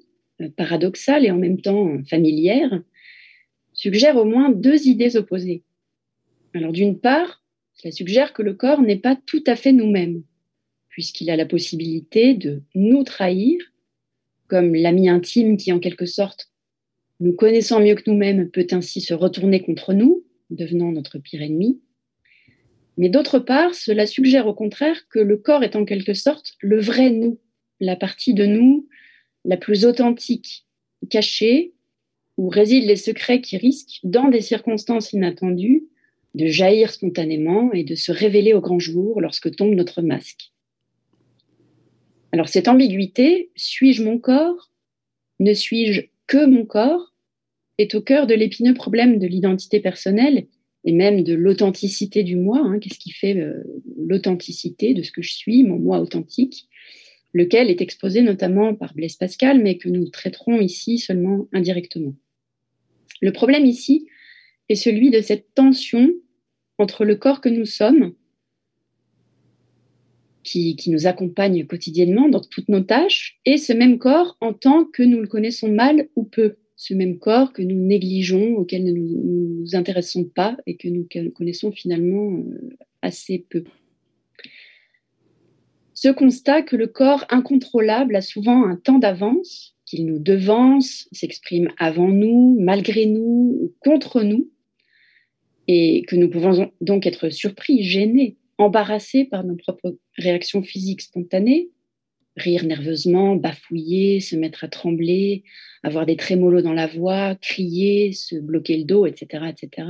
paradoxale 0.58 1.24
et 1.24 1.32
en 1.32 1.38
même 1.38 1.62
temps 1.62 2.04
familière, 2.04 2.82
suggère 3.74 4.18
au 4.18 4.26
moins 4.26 4.50
deux 4.50 4.88
idées 4.88 5.16
opposées. 5.18 5.64
Alors 6.56 6.72
d'une 6.72 7.00
part, 7.00 7.44
cela 7.76 7.92
suggère 7.92 8.34
que 8.34 8.42
le 8.42 8.56
corps 8.56 8.82
n'est 8.82 8.98
pas 8.98 9.16
tout 9.16 9.44
à 9.46 9.56
fait 9.56 9.72
nous-mêmes, 9.72 10.24
puisqu'il 10.90 11.30
a 11.30 11.36
la 11.36 11.46
possibilité 11.46 12.34
de 12.34 12.64
nous 12.74 13.04
trahir, 13.04 13.62
comme 14.48 14.74
l'ami 14.74 15.08
intime 15.08 15.56
qui 15.56 15.72
en 15.72 15.80
quelque 15.80 16.08
sorte, 16.08 16.52
nous 17.20 17.34
connaissant 17.34 17.80
mieux 17.80 17.96
que 17.96 18.10
nous-mêmes, 18.10 18.50
peut 18.50 18.68
ainsi 18.72 19.00
se 19.00 19.14
retourner 19.14 19.62
contre 19.62 19.94
nous, 19.94 20.26
devenant 20.50 20.92
notre 20.92 21.20
pire 21.20 21.44
ennemi. 21.44 21.80
Mais 22.98 23.10
d'autre 23.10 23.38
part, 23.38 23.76
cela 23.76 24.06
suggère 24.06 24.48
au 24.48 24.54
contraire 24.54 25.08
que 25.08 25.20
le 25.20 25.38
corps 25.38 25.64
est 25.64 25.76
en 25.76 25.86
quelque 25.86 26.14
sorte 26.14 26.54
le 26.60 26.80
vrai 26.80 27.10
nous, 27.10 27.40
la 27.84 27.96
partie 27.96 28.34
de 28.34 28.46
nous 28.46 28.88
la 29.46 29.58
plus 29.58 29.86
authentique, 29.86 30.66
cachée, 31.10 31.74
où 32.38 32.50
résident 32.50 32.88
les 32.88 32.96
secrets 32.96 33.42
qui 33.42 33.58
risquent, 33.58 34.00
dans 34.04 34.30
des 34.30 34.42
circonstances 34.42 35.14
inattendues, 35.14 35.86
de 36.34 36.48
jaillir 36.48 36.92
spontanément 36.92 37.72
et 37.74 37.84
de 37.84 37.94
se 37.94 38.12
révéler 38.12 38.54
au 38.54 38.62
grand 38.62 38.80
jour 38.80 39.22
lorsque 39.22 39.56
tombe 39.56 39.76
notre 39.76 40.02
masque. 40.02 40.52
Alors 42.32 42.50
cette 42.50 42.68
ambiguïté, 42.68 43.52
suis-je 43.56 44.04
mon 44.04 44.18
corps? 44.18 44.72
Ne 45.40 45.54
suis-je 45.54 46.02
que 46.26 46.46
mon 46.46 46.66
corps? 46.66 47.14
est 47.80 47.96
au 47.96 48.02
cœur 48.02 48.28
de 48.28 48.36
l'épineux 48.36 48.76
problème 48.76 49.18
de 49.18 49.26
l'identité 49.26 49.80
personnelle 49.80 50.46
et 50.86 50.92
même 50.92 51.24
de 51.24 51.34
l'authenticité 51.34 52.24
du 52.24 52.36
moi. 52.36 52.62
Hein. 52.64 52.80
Qu'est-ce 52.80 53.00
qui 53.00 53.12
fait 53.12 53.36
euh, 53.36 53.64
l'authenticité 53.98 54.94
de 54.94 55.02
ce 55.02 55.12
que 55.12 55.22
je 55.22 55.34
suis, 55.34 55.64
mon 55.64 55.80
moi 55.80 56.00
authentique, 56.00 56.68
lequel 57.34 57.70
est 57.70 57.82
exposé 57.82 58.22
notamment 58.22 58.76
par 58.76 58.94
Blaise 58.94 59.16
Pascal, 59.16 59.62
mais 59.62 59.78
que 59.78 59.90
nous 59.90 60.08
traiterons 60.10 60.60
ici 60.60 61.00
seulement 61.00 61.48
indirectement. 61.52 62.14
Le 63.22 63.32
problème 63.32 63.66
ici 63.66 64.08
est 64.70 64.76
celui 64.76 65.10
de 65.10 65.22
cette 65.22 65.54
tension 65.54 66.12
entre 66.78 67.06
le 67.06 67.16
corps 67.16 67.42
que 67.42 67.50
nous 67.50 67.66
sommes, 67.66 68.14
qui, 70.44 70.76
nous 70.88 71.08
accompagne 71.08 71.66
quotidiennement 71.66 72.28
dans 72.28 72.42
toutes 72.42 72.70
nos 72.70 72.82
tâches, 72.82 73.40
et 73.46 73.58
ce 73.58 73.74
même 73.74 73.98
corps 73.98 74.38
en 74.42 74.54
tant 74.54 74.86
que 74.86 75.02
nous 75.02 75.22
le 75.22 75.28
connaissons 75.28 75.72
mal 75.72 76.10
ou 76.16 76.24
peu, 76.24 76.58
ce 76.76 76.94
même 76.94 77.18
corps 77.18 77.54
que 77.54 77.62
nous 77.62 77.80
négligeons, 77.80 78.56
auquel 78.56 78.84
nous 78.84 78.94
ne 78.94 79.62
nous 79.62 79.76
intéressons 79.76 80.26
pas 80.26 80.58
et 80.66 80.76
que 80.76 80.90
nous 80.90 81.08
connaissons 81.34 81.72
finalement 81.72 82.34
euh, 82.34 82.76
assez 83.02 83.46
peu. 83.50 83.64
Ce 86.04 86.10
constat 86.10 86.64
que 86.64 86.76
le 86.76 86.88
corps 86.88 87.24
incontrôlable 87.30 88.18
a 88.18 88.22
souvent 88.22 88.66
un 88.68 88.76
temps 88.76 89.00
d'avance, 89.00 89.74
qu'il 89.86 90.06
nous 90.06 90.20
devance, 90.20 91.08
s'exprime 91.14 91.70
avant 91.78 92.10
nous, 92.10 92.58
malgré 92.60 93.06
nous 93.06 93.58
ou 93.62 93.74
contre 93.80 94.22
nous, 94.22 94.52
et 95.70 96.04
que 96.10 96.18
nous 96.18 96.30
pouvons 96.30 96.70
donc 96.82 97.08
être 97.08 97.30
surpris, 97.30 97.84
gênés, 97.84 98.36
embarrassés 98.58 99.24
par 99.24 99.46
nos 99.46 99.56
propres 99.56 99.98
réactions 100.18 100.62
physiques 100.62 101.04
spontanées, 101.04 101.70
rire 102.36 102.66
nerveusement, 102.66 103.38
bafouiller, 103.38 104.20
se 104.20 104.36
mettre 104.36 104.66
à 104.66 104.68
trembler, 104.68 105.46
avoir 105.84 106.06
des 106.06 106.18
trémolos 106.18 106.64
dans 106.64 106.74
la 106.74 106.88
voix, 106.88 107.36
crier, 107.36 108.12
se 108.12 108.36
bloquer 108.36 108.76
le 108.76 108.84
dos, 108.84 109.06
etc., 109.06 109.46
etc. 109.48 109.88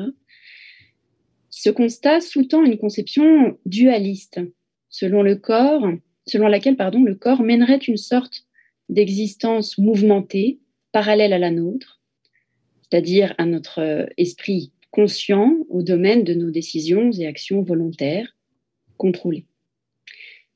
Ce 1.50 1.72
constat 1.72 2.22
sous-tend 2.22 2.64
une 2.64 2.78
conception 2.78 3.58
dualiste, 3.66 4.42
selon 4.94 5.24
le 5.24 5.36
corps, 5.36 5.92
selon 6.28 6.48
laquelle 6.48 6.78
pardon, 6.78 7.04
le 7.04 7.16
corps 7.16 7.42
mènerait 7.42 7.78
une 7.78 7.98
sorte 7.98 8.46
d'existence 8.90 9.78
mouvementée, 9.80 10.60
parallèle 10.92 11.34
à 11.34 11.40
la 11.40 11.50
nôtre, 11.50 12.00
c'est-à-dire 12.84 13.34
à 13.40 13.46
notre 13.46 14.08
esprit 14.18 14.72
conscient 14.92 15.58
au 15.70 15.82
domaine 15.82 16.24
de 16.24 16.36
nos 16.36 16.52
décisions 16.52 17.12
et 17.12 17.26
actions 17.26 17.64
volontaires 17.64 18.38
contrôlées. 18.98 19.48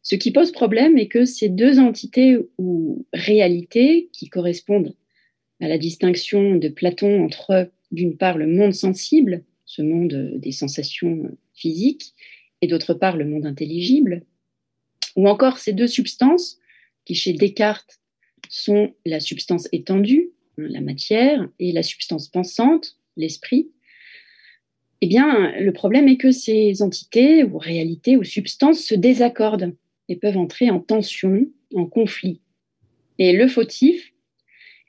Ce 0.03 0.15
qui 0.15 0.31
pose 0.31 0.51
problème 0.51 0.99
est 0.99 1.07
que 1.07 1.25
ces 1.25 1.49
deux 1.49 1.79
entités 1.79 2.37
ou 2.59 3.07
réalités 3.13 4.09
qui 4.13 4.29
correspondent 4.29 4.95
à 5.59 5.67
la 5.67 5.79
distinction 5.79 6.55
de 6.55 6.69
Platon 6.69 7.23
entre, 7.25 7.71
d'une 7.91 8.15
part, 8.15 8.37
le 8.37 8.45
monde 8.45 8.73
sensible, 8.73 9.43
ce 9.65 9.81
monde 9.81 10.35
des 10.35 10.51
sensations 10.51 11.35
physiques, 11.55 12.13
et 12.61 12.67
d'autre 12.67 12.93
part, 12.93 13.17
le 13.17 13.25
monde 13.25 13.45
intelligible, 13.45 14.23
ou 15.15 15.27
encore 15.27 15.57
ces 15.57 15.73
deux 15.73 15.87
substances 15.87 16.59
qui, 17.05 17.15
chez 17.15 17.33
Descartes, 17.33 17.99
sont 18.49 18.93
la 19.05 19.19
substance 19.19 19.67
étendue, 19.71 20.31
la 20.57 20.81
matière, 20.81 21.47
et 21.59 21.71
la 21.71 21.83
substance 21.83 22.29
pensante, 22.29 22.97
l'esprit, 23.15 23.69
eh 25.01 25.07
bien, 25.07 25.51
le 25.59 25.71
problème 25.71 26.07
est 26.07 26.17
que 26.17 26.31
ces 26.31 26.81
entités 26.81 27.43
ou 27.43 27.57
réalités 27.57 28.17
ou 28.17 28.23
substances 28.23 28.83
se 28.83 28.95
désaccordent 28.95 29.75
et 30.09 30.15
peuvent 30.15 30.37
entrer 30.37 30.71
en 30.71 30.79
tension, 30.79 31.47
en 31.75 31.85
conflit. 31.85 32.41
Et 33.19 33.33
le 33.33 33.47
fautif 33.47 34.13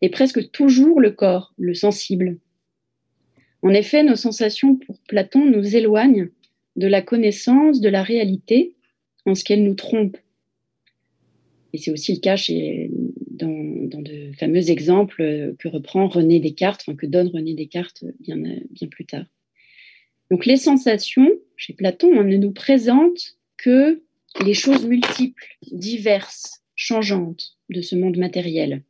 est 0.01 0.09
presque 0.09 0.51
toujours 0.51 1.01
le 1.01 1.11
corps, 1.11 1.53
le 1.59 1.75
sensible. 1.75 2.39
En 3.63 3.71
effet, 3.71 4.03
nos 4.03 4.17
sensations 4.17 4.77
pour 4.77 4.99
Platon 5.01 5.45
nous 5.45 5.77
éloignent 5.77 6.29
de 6.79 6.87
la 6.87 7.03
connaissance 7.03 7.81
de 7.81 7.89
la 7.89 8.05
réalité 8.05 8.75
en 9.27 9.35
ce 9.35 9.45
qu'elle 9.45 9.65
nous 9.65 9.75
trompe. 9.75 10.17
Et 11.73 11.79
c'est 11.79 11.91
aussi 11.91 12.15
le 12.15 12.21
cas 12.21 12.37
dans, 13.33 14.01
de 14.01 14.31
fameux 14.39 14.71
exemples 14.71 15.55
que 15.59 15.69
reprend 15.69 16.09
René 16.09 16.39
Descartes, 16.39 16.87
que 16.97 17.07
donne 17.07 17.29
René 17.29 17.55
Descartes 17.55 18.05
bien, 18.21 18.41
plus 18.91 19.05
tard. 19.05 19.27
Donc 20.31 20.47
les 20.47 20.57
sensations, 20.57 21.29
chez 21.57 21.73
Platon, 21.73 22.11
on 22.15 22.25
ne 22.25 22.37
nous 22.37 22.53
présente 22.53 23.37
que 23.57 24.03
les 24.45 24.55
choses 24.55 24.87
multiples, 24.87 25.57
diverses, 25.73 26.63
changeantes 26.77 27.57
de 27.71 27.83
ce 27.83 27.97
monde 27.97 28.19
matériel. 28.19 28.85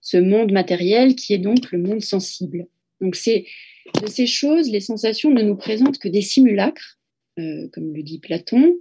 Ce 0.00 0.16
monde 0.16 0.50
matériel 0.50 1.14
qui 1.14 1.34
est 1.34 1.38
donc 1.38 1.72
le 1.72 1.78
monde 1.78 2.00
sensible. 2.00 2.68
Donc 3.02 3.16
c'est 3.16 3.44
de 4.00 4.06
ces 4.06 4.26
choses, 4.26 4.70
les 4.70 4.80
sensations 4.80 5.30
ne 5.30 5.42
nous 5.42 5.56
présentent 5.56 5.98
que 5.98 6.08
des 6.08 6.22
simulacres, 6.22 6.97
comme 7.72 7.94
le 7.94 8.02
dit 8.02 8.18
Platon, 8.18 8.74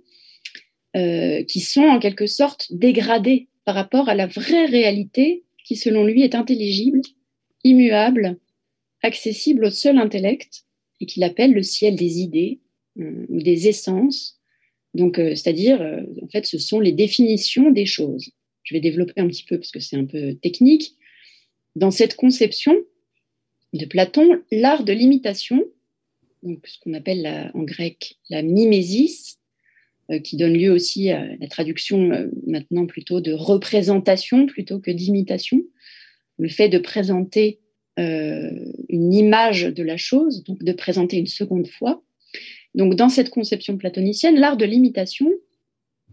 euh, 0.95 1.43
qui 1.43 1.59
sont 1.59 1.83
en 1.83 1.99
quelque 1.99 2.27
sorte 2.27 2.67
dégradés 2.71 3.49
par 3.65 3.75
rapport 3.75 4.09
à 4.09 4.15
la 4.15 4.25
vraie 4.25 4.65
réalité 4.65 5.43
qui, 5.65 5.75
selon 5.75 6.05
lui, 6.05 6.23
est 6.23 6.33
intelligible, 6.33 7.01
immuable, 7.63 8.39
accessible 9.03 9.65
au 9.65 9.69
seul 9.69 9.97
intellect 9.97 10.63
et 11.01 11.05
qu'il 11.05 11.23
appelle 11.23 11.53
le 11.53 11.61
ciel 11.61 11.95
des 11.95 12.19
idées 12.19 12.61
euh, 12.99 13.25
ou 13.29 13.41
des 13.41 13.67
essences. 13.67 14.39
Donc, 14.93 15.19
euh, 15.19 15.35
c'est-à-dire, 15.35 15.81
euh, 15.81 16.01
en 16.23 16.27
fait, 16.29 16.45
ce 16.45 16.57
sont 16.57 16.79
les 16.79 16.93
définitions 16.93 17.69
des 17.69 17.85
choses. 17.85 18.31
Je 18.63 18.73
vais 18.73 18.79
développer 18.79 19.19
un 19.19 19.27
petit 19.27 19.43
peu 19.43 19.57
parce 19.57 19.71
que 19.71 19.79
c'est 19.79 19.97
un 19.97 20.05
peu 20.05 20.35
technique. 20.35 20.95
Dans 21.75 21.91
cette 21.91 22.15
conception 22.15 22.75
de 23.73 23.85
Platon, 23.85 24.41
l'art 24.51 24.83
de 24.83 24.93
l'imitation, 24.93 25.63
donc 26.43 26.67
ce 26.67 26.79
qu'on 26.79 26.93
appelle 26.93 27.51
en 27.53 27.63
grec 27.63 28.17
la 28.29 28.41
mimésis, 28.41 29.39
qui 30.23 30.37
donne 30.37 30.53
lieu 30.53 30.71
aussi 30.71 31.09
à 31.09 31.35
la 31.35 31.47
traduction 31.47 32.29
maintenant 32.45 32.85
plutôt 32.85 33.19
de 33.19 33.33
représentation 33.33 34.45
plutôt 34.45 34.79
que 34.79 34.91
d'imitation, 34.91 35.61
le 36.37 36.47
fait 36.47 36.69
de 36.69 36.77
présenter 36.77 37.59
euh, 37.99 38.51
une 38.89 39.11
image 39.11 39.63
de 39.63 39.81
la 39.81 39.97
chose, 39.97 40.43
donc 40.43 40.63
de 40.63 40.71
présenter 40.71 41.17
une 41.17 41.27
seconde 41.27 41.67
fois. 41.67 42.03
Donc 42.75 42.95
dans 42.95 43.09
cette 43.09 43.31
conception 43.31 43.75
platonicienne, 43.75 44.39
l'art 44.39 44.55
de 44.55 44.65
l'imitation, 44.65 45.31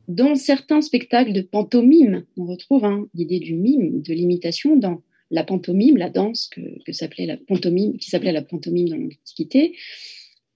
dans 0.08 0.34
certains 0.34 0.80
spectacles 0.80 1.32
de 1.32 1.42
pantomime, 1.42 2.24
on 2.38 2.46
retrouve 2.46 2.86
hein, 2.86 3.06
l'idée 3.12 3.38
du 3.38 3.54
mime, 3.54 4.00
de 4.00 4.14
l'imitation 4.14 4.76
dans 4.76 5.02
la 5.34 5.44
pantomime, 5.44 5.96
la 5.96 6.10
danse 6.10 6.48
que, 6.48 6.92
s'appelait 6.92 7.26
la 7.26 7.36
pantomime, 7.36 7.98
qui 7.98 8.08
s'appelait 8.08 8.32
la 8.32 8.42
pantomime 8.42 8.88
dans 8.88 8.96
l'Antiquité, 8.96 9.76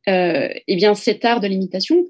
eh 0.06 0.76
bien, 0.76 0.94
cet 0.94 1.24
art 1.24 1.40
de 1.40 1.48
l'imitation 1.48 2.06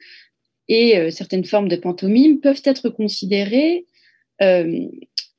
et 0.68 1.10
certaines 1.10 1.44
formes 1.44 1.68
de 1.68 1.76
pantomime 1.76 2.40
peuvent 2.40 2.62
être 2.64 2.90
considérées 2.90 3.86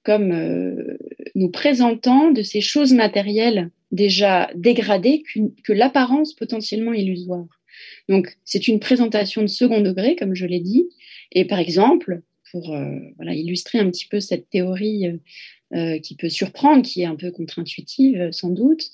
comme 0.03 0.98
nous 1.36 1.50
présentant 1.51 2.31
de 2.31 2.41
ces 2.41 2.62
choses 2.62 2.93
matérielles 2.93 3.69
déjà 3.91 4.50
dégradées 4.55 5.24
que 5.63 5.71
l'apparence 5.71 6.33
potentiellement 6.33 6.93
illusoire. 6.93 7.48
Donc, 8.09 8.36
c'est 8.43 8.67
une 8.67 8.79
présentation 8.79 9.41
de 9.41 9.48
second 9.48 9.81
degré, 9.81 10.15
comme 10.15 10.36
je 10.36 10.48
l'ai 10.48 10.59
dit. 10.59 10.89
Et 11.31 11.45
par 11.45 11.59
exemple, 11.59 12.21
pour 12.51 12.75
illustrer 13.21 13.77
un 13.79 13.89
petit 13.91 14.07
peu 14.07 14.19
cette 14.19 14.50
théorie 14.50 15.05
euh, 15.73 15.99
qui 15.99 16.15
peut 16.15 16.29
surprendre, 16.29 16.81
qui 16.81 17.01
est 17.01 17.05
un 17.05 17.15
peu 17.15 17.31
contre-intuitive 17.31 18.19
euh, 18.19 18.31
sans 18.31 18.49
doute. 18.49 18.89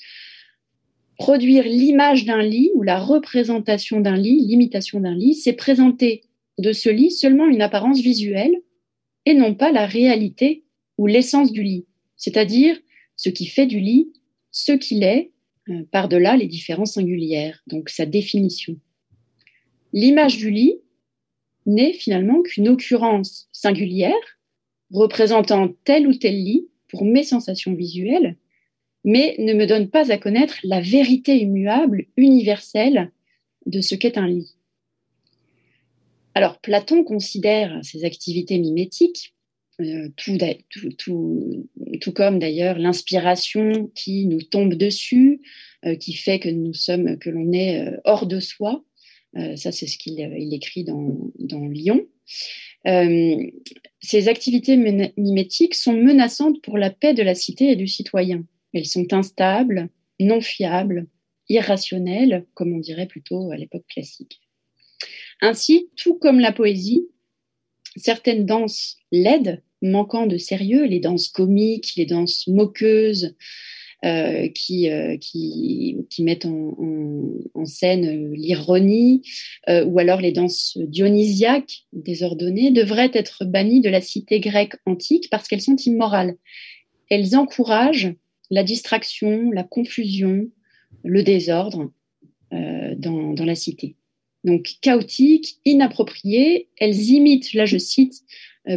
Produire 1.18 1.64
l'image 1.64 2.26
d'un 2.26 2.42
lit 2.42 2.72
ou 2.74 2.84
la 2.84 3.00
représentation 3.00 4.02
d'un 4.02 4.18
lit, 4.18 4.46
l'imitation 4.46 5.00
d'un 5.00 5.16
lit, 5.16 5.36
c'est 5.36 5.54
présenter 5.54 6.24
de 6.58 6.74
ce 6.74 6.90
lit 6.90 7.12
seulement 7.12 7.48
une 7.48 7.62
apparence 7.62 8.02
visuelle 8.02 8.62
et 9.26 9.34
non 9.34 9.56
pas 9.56 9.72
la 9.72 9.86
réalité 9.86 10.66
ou 10.98 11.08
l'essence 11.08 11.52
du 11.52 11.64
lit, 11.64 11.86
c'est-à-dire 12.18 12.78
ce 13.16 13.30
qui 13.30 13.46
fait 13.46 13.66
du 13.66 13.80
lit 13.80 14.12
ce 14.56 14.72
qu'il 14.72 15.04
est, 15.04 15.32
euh, 15.70 15.84
par-delà 15.92 16.38
les 16.38 16.48
différences 16.48 16.94
singulières, 16.94 17.62
donc 17.68 17.90
sa 17.90 18.06
définition. 18.06 18.80
L'image 19.92 20.38
du 20.38 20.50
lit 20.50 20.76
n'est 21.66 21.92
finalement 21.92 22.42
qu'une 22.42 22.70
occurrence 22.70 23.50
singulière 23.52 24.35
représentant 24.92 25.74
tel 25.84 26.08
ou 26.08 26.14
tel 26.14 26.36
lit 26.36 26.68
pour 26.88 27.06
mes 27.06 27.24
sensations 27.24 27.74
visuelles, 27.74 28.38
mais 29.04 29.36
ne 29.40 29.54
me 29.54 29.66
donne 29.66 29.90
pas 29.90 30.12
à 30.12 30.18
connaître 30.18 30.58
la 30.64 30.82
vérité 30.82 31.38
immuable, 31.38 32.06
universelle 32.18 33.12
de 33.66 33.82
ce 33.82 33.96
qu'est 33.96 34.18
un 34.18 34.28
lit. 34.28 34.56
Alors 36.34 36.60
Platon 36.60 37.04
considère 37.04 37.80
ces 37.84 38.04
activités 38.04 38.58
mimétiques, 38.58 39.36
euh, 39.82 40.10
tout, 40.16 40.38
comme 42.14 42.40
d'ailleurs 42.40 42.78
l'inspiration 42.80 43.92
qui 43.94 44.26
nous 44.26 44.42
tombe 44.42 44.74
dessus, 44.74 45.42
euh, 45.86 45.96
qui 45.96 46.14
fait 46.14 46.40
que 46.40 46.50
nous 46.50 46.74
sommes, 46.74 47.18
que 47.18 47.30
l'on 47.30 47.52
est 47.52 47.82
euh, 47.82 47.98
hors 48.06 48.26
de 48.26 48.40
soi. 48.40 48.84
ça, 49.58 49.74
c'est 49.74 49.88
ce 49.88 49.98
qu'il 49.98 50.18
écrit 50.54 50.86
dans, 50.86 51.32
dans 51.40 51.68
Lyon. 51.68 52.08
Euh, 52.88 53.52
ces 54.02 54.28
activités 54.28 54.78
mimétiques 55.18 55.76
sont 55.76 55.94
menaçantes 55.94 56.62
pour 56.62 56.78
la 56.78 56.90
paix 56.90 57.14
de 57.14 57.24
la 57.24 57.36
cité 57.36 57.72
et 57.72 57.76
du 57.76 57.88
citoyen. 57.88 58.46
Elles 58.74 58.86
sont 58.86 59.14
instables, 59.14 59.90
non 60.20 60.42
fiables, 60.42 61.08
irrationnelles, 61.50 62.46
comme 62.54 62.74
on 62.74 62.80
dirait 62.80 63.08
plutôt 63.08 63.52
à 63.52 63.58
l'époque 63.58 63.86
classique. 63.88 64.42
Ainsi, 65.42 65.90
tout 65.96 66.16
comme 66.16 66.40
la 66.40 66.52
poésie, 66.52 67.08
certaines 67.96 68.46
danses 68.46 68.98
laides, 69.12 69.64
manquant 69.82 70.28
de 70.28 70.38
sérieux, 70.38 70.86
les 70.86 71.00
danses 71.00 71.28
comiques, 71.28 71.94
les 71.96 72.06
danses 72.06 72.48
moqueuses, 72.48 73.36
euh, 74.04 74.50
qui, 74.50 74.90
euh, 74.92 75.18
qui, 75.18 75.98
qui, 76.10 76.24
mettent 76.24 76.46
en, 76.46 76.76
en, 77.54 77.66
scène 77.66 78.06
euh, 78.06 78.36
l'ironie, 78.36 79.24
ou 79.68 79.98
alors 79.98 80.22
les 80.22 80.32
danses 80.32 80.78
dionysiaques 80.78 81.86
désordonnées, 81.94 82.72
devraient 82.72 83.12
être 83.14 83.46
bannies 83.46 83.82
de 83.82 83.90
la 83.90 84.02
cité 84.02 84.40
grecque 84.40 84.76
antique 84.86 85.30
parce 85.32 85.48
qu'elles 85.48 85.62
sont 85.62 85.78
immorales. 85.78 86.36
Elles 87.10 87.36
encouragent 87.36 88.14
la 88.52 88.64
distraction, 88.64 89.50
la 89.52 89.64
confusion, 89.64 90.50
le 91.04 91.24
désordre 91.24 91.92
dans, 92.52 93.34
dans 93.34 93.46
la 93.46 93.56
cité. 93.56 93.96
Donc 94.44 94.76
chaotiques, 94.82 95.58
inappropriées, 95.66 96.68
elles 96.78 97.10
imitent, 97.10 97.54
là 97.54 97.66
je 97.66 97.78
cite 97.78 98.24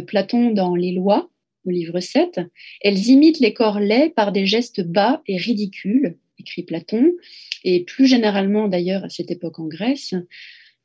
Platon 0.07 0.51
dans 0.51 0.75
Les 0.75 0.91
Lois, 0.91 1.29
au 1.65 1.69
livre 1.69 1.99
7. 1.99 2.41
Elles 2.81 3.07
imitent 3.07 3.39
les 3.39 3.53
corps 3.53 3.79
laids 3.79 4.11
par 4.15 4.31
des 4.31 4.45
gestes 4.45 4.81
bas 4.81 5.21
et 5.27 5.37
ridicules, 5.37 6.17
écrit 6.39 6.63
Platon, 6.63 7.11
et 7.63 7.81
plus 7.83 8.07
généralement 8.07 8.67
d'ailleurs 8.67 9.03
à 9.03 9.09
cette 9.09 9.31
époque 9.31 9.59
en 9.59 9.67
Grèce. 9.67 10.13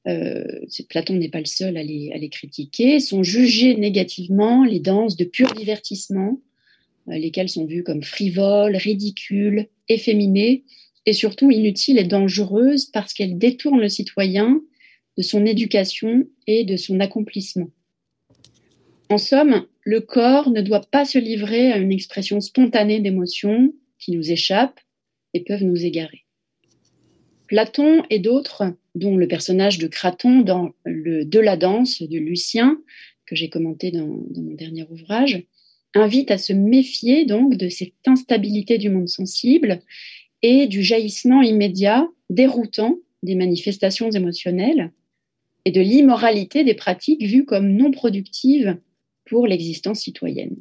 Euh, 0.06 0.44
Platon 0.88 1.14
n'est 1.14 1.30
pas 1.30 1.38
le 1.38 1.46
seul 1.46 1.76
à 1.76 1.82
les, 1.82 2.10
à 2.12 2.18
les, 2.18 2.28
critiquer, 2.28 3.00
sont 3.00 3.22
jugées 3.22 3.74
négativement 3.74 4.64
les 4.64 4.80
danses 4.80 5.16
de 5.16 5.24
pur 5.24 5.52
divertissement, 5.54 6.40
euh, 7.08 7.16
lesquelles 7.16 7.48
sont 7.48 7.64
vues 7.64 7.82
comme 7.82 8.02
frivoles, 8.02 8.76
ridicules, 8.76 9.68
efféminées, 9.88 10.64
et 11.06 11.12
surtout 11.12 11.50
inutiles 11.50 11.98
et 11.98 12.04
dangereuses 12.04 12.86
parce 12.86 13.12
qu'elles 13.12 13.38
détournent 13.38 13.80
le 13.80 13.88
citoyen 13.88 14.60
de 15.16 15.22
son 15.22 15.46
éducation 15.46 16.24
et 16.46 16.64
de 16.64 16.76
son 16.76 17.00
accomplissement. 17.00 17.70
En 19.10 19.18
somme, 19.18 19.66
le 19.84 20.00
corps 20.00 20.50
ne 20.50 20.62
doit 20.62 20.80
pas 20.90 21.04
se 21.04 21.18
livrer 21.18 21.70
à 21.70 21.76
une 21.76 21.92
expression 21.92 22.40
spontanée 22.40 23.00
d'émotions 23.00 23.72
qui 23.98 24.12
nous 24.12 24.32
échappent 24.32 24.80
et 25.34 25.40
peuvent 25.40 25.62
nous 25.62 25.84
égarer. 25.84 26.24
Platon 27.46 28.02
et 28.08 28.18
d'autres, 28.18 28.64
dont 28.94 29.16
le 29.16 29.28
personnage 29.28 29.78
de 29.78 29.86
Craton 29.86 30.40
dans 30.40 30.72
le 30.84 31.24
De 31.24 31.38
la 31.38 31.56
danse 31.56 32.02
de 32.02 32.18
Lucien, 32.18 32.80
que 33.26 33.36
j'ai 33.36 33.50
commenté 33.50 33.90
dans, 33.90 34.06
mon 34.06 34.54
dernier 34.54 34.86
ouvrage, 34.90 35.44
invitent 35.94 36.30
à 36.30 36.38
se 36.38 36.52
méfier 36.52 37.26
donc 37.26 37.56
de 37.56 37.68
cette 37.68 37.92
instabilité 38.06 38.78
du 38.78 38.88
monde 38.88 39.08
sensible 39.08 39.82
et 40.42 40.66
du 40.66 40.82
jaillissement 40.82 41.42
immédiat, 41.42 42.08
déroutant 42.30 42.98
des 43.22 43.34
manifestations 43.34 44.10
émotionnelles 44.10 44.90
et 45.64 45.70
de 45.70 45.80
l'immoralité 45.80 46.64
des 46.64 46.74
pratiques 46.74 47.22
vues 47.22 47.44
comme 47.44 47.68
non 47.68 47.90
productives 47.90 48.78
pour 49.24 49.46
l'existence 49.46 50.00
citoyenne. 50.00 50.56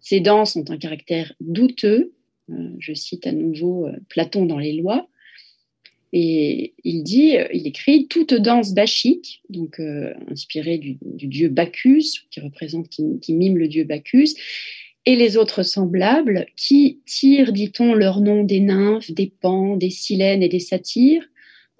Ces 0.00 0.20
danses 0.20 0.56
ont 0.56 0.64
un 0.68 0.78
caractère 0.78 1.32
douteux, 1.40 2.12
euh, 2.50 2.70
je 2.78 2.92
cite 2.92 3.26
à 3.26 3.32
nouveau 3.32 3.86
euh, 3.86 3.96
Platon 4.08 4.46
dans 4.46 4.58
les 4.58 4.72
lois, 4.72 5.08
et 6.12 6.74
il 6.84 7.02
dit, 7.04 7.38
euh, 7.38 7.46
il 7.54 7.66
écrit 7.66 8.08
toute 8.08 8.34
danse 8.34 8.74
bachique, 8.74 9.42
donc 9.48 9.80
inspirée 10.28 10.78
du, 10.78 10.98
dieu 11.26 11.48
Bacchus, 11.48 12.26
qui 12.30 12.40
représente, 12.40 12.88
qui, 12.88 13.32
mime 13.32 13.56
le 13.56 13.68
dieu 13.68 13.84
Bacchus, 13.84 14.34
et 15.06 15.16
les 15.16 15.36
autres 15.36 15.62
semblables, 15.62 16.46
qui 16.56 17.00
tirent, 17.06 17.52
dit-on, 17.52 17.94
leur 17.94 18.20
nom 18.20 18.44
des 18.44 18.60
nymphes, 18.60 19.10
des 19.10 19.32
pans, 19.40 19.76
des 19.76 19.90
silènes 19.90 20.42
et 20.42 20.48
des 20.48 20.60
satyres, 20.60 21.24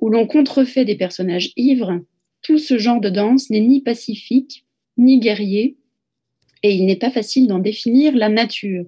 où 0.01 0.09
l'on 0.09 0.27
contrefait 0.27 0.85
des 0.85 0.97
personnages 0.97 1.53
ivres. 1.57 2.01
Tout 2.43 2.59
ce 2.59 2.79
genre 2.79 3.01
de 3.01 3.11
danse 3.11 3.51
n'est 3.51 3.61
ni 3.61 3.81
pacifique, 3.81 4.65
ni 4.97 5.21
guerrier, 5.21 5.77
et 6.63 6.75
il 6.75 6.87
n'est 6.87 6.97
pas 6.97 7.11
facile 7.11 7.47
d'en 7.47 7.59
définir 7.59 8.15
la 8.17 8.29
nature, 8.29 8.87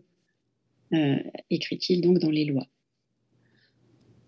euh, 0.92 1.16
écrit-il 1.50 2.00
donc 2.00 2.18
dans 2.18 2.30
les 2.30 2.44
lois. 2.44 2.68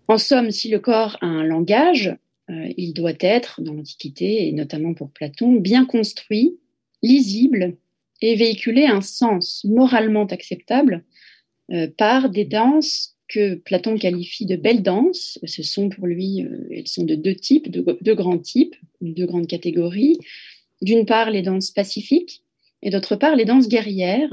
En 0.07 0.17
somme, 0.17 0.51
si 0.51 0.69
le 0.69 0.79
corps 0.79 1.17
a 1.21 1.25
un 1.25 1.43
langage, 1.43 2.15
euh, 2.49 2.73
il 2.77 2.93
doit 2.93 3.13
être, 3.19 3.61
dans 3.61 3.73
l'Antiquité, 3.73 4.47
et 4.47 4.51
notamment 4.51 4.93
pour 4.93 5.11
Platon, 5.11 5.53
bien 5.53 5.85
construit, 5.85 6.57
lisible 7.01 7.77
et 8.21 8.35
véhiculer 8.35 8.85
un 8.85 9.01
sens 9.01 9.63
moralement 9.63 10.25
acceptable 10.25 11.03
euh, 11.71 11.87
par 11.97 12.29
des 12.29 12.45
danses 12.45 13.15
que 13.27 13.55
Platon 13.55 13.97
qualifie 13.97 14.45
de 14.45 14.55
belles 14.55 14.81
danses. 14.81 15.39
Ce 15.43 15.61
sont 15.61 15.89
pour 15.89 16.07
lui, 16.07 16.45
elles 16.71 16.87
sont 16.87 17.03
de 17.03 17.15
deux 17.15 17.35
types, 17.35 17.69
de 17.69 17.97
deux 18.01 18.15
grands 18.15 18.39
types, 18.39 18.75
deux 19.01 19.25
grandes 19.25 19.47
catégories. 19.47 20.17
D'une 20.81 21.05
part, 21.05 21.29
les 21.29 21.41
danses 21.41 21.71
pacifiques, 21.71 22.43
et 22.81 22.89
d'autre 22.89 23.15
part 23.15 23.35
les 23.35 23.45
danses 23.45 23.67
guerrières. 23.67 24.31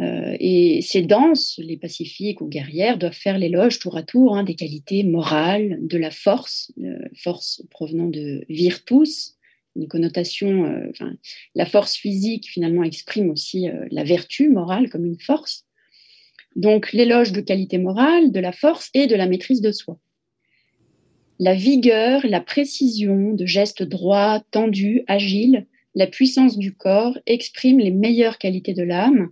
Euh, 0.00 0.36
et 0.40 0.82
ces 0.82 1.02
danses, 1.02 1.60
les 1.62 1.76
pacifiques 1.76 2.40
ou 2.40 2.48
guerrières, 2.48 2.98
doivent 2.98 3.12
faire 3.12 3.38
l'éloge 3.38 3.78
tour 3.78 3.96
à 3.96 4.02
tour 4.02 4.36
hein, 4.36 4.42
des 4.42 4.56
qualités 4.56 5.04
morales, 5.04 5.78
de 5.82 5.98
la 5.98 6.10
force, 6.10 6.72
euh, 6.82 6.98
force 7.16 7.62
provenant 7.70 8.08
de 8.08 8.44
virtus, 8.48 9.36
une 9.76 9.86
connotation, 9.86 10.64
euh, 10.64 11.12
la 11.54 11.66
force 11.66 11.94
physique 11.94 12.48
finalement 12.48 12.82
exprime 12.82 13.30
aussi 13.30 13.68
la 13.90 14.04
vertu 14.04 14.48
morale 14.48 14.88
comme 14.88 15.04
une 15.04 15.18
force. 15.18 15.64
Donc 16.56 16.92
l'éloge 16.92 17.32
de 17.32 17.40
qualité 17.40 17.78
morale, 17.78 18.30
de 18.30 18.40
la 18.40 18.52
force 18.52 18.90
et 18.94 19.06
de 19.06 19.16
la 19.16 19.26
maîtrise 19.26 19.60
de 19.60 19.72
soi. 19.72 19.98
La 21.40 21.54
vigueur, 21.54 22.24
la 22.24 22.40
précision 22.40 23.32
de 23.32 23.46
gestes 23.46 23.82
droits, 23.82 24.44
tendus, 24.52 25.02
agiles, 25.08 25.66
la 25.94 26.06
puissance 26.06 26.58
du 26.58 26.74
corps 26.74 27.18
exprime 27.26 27.78
les 27.78 27.92
meilleures 27.92 28.38
qualités 28.38 28.74
de 28.74 28.82
l'âme 28.82 29.30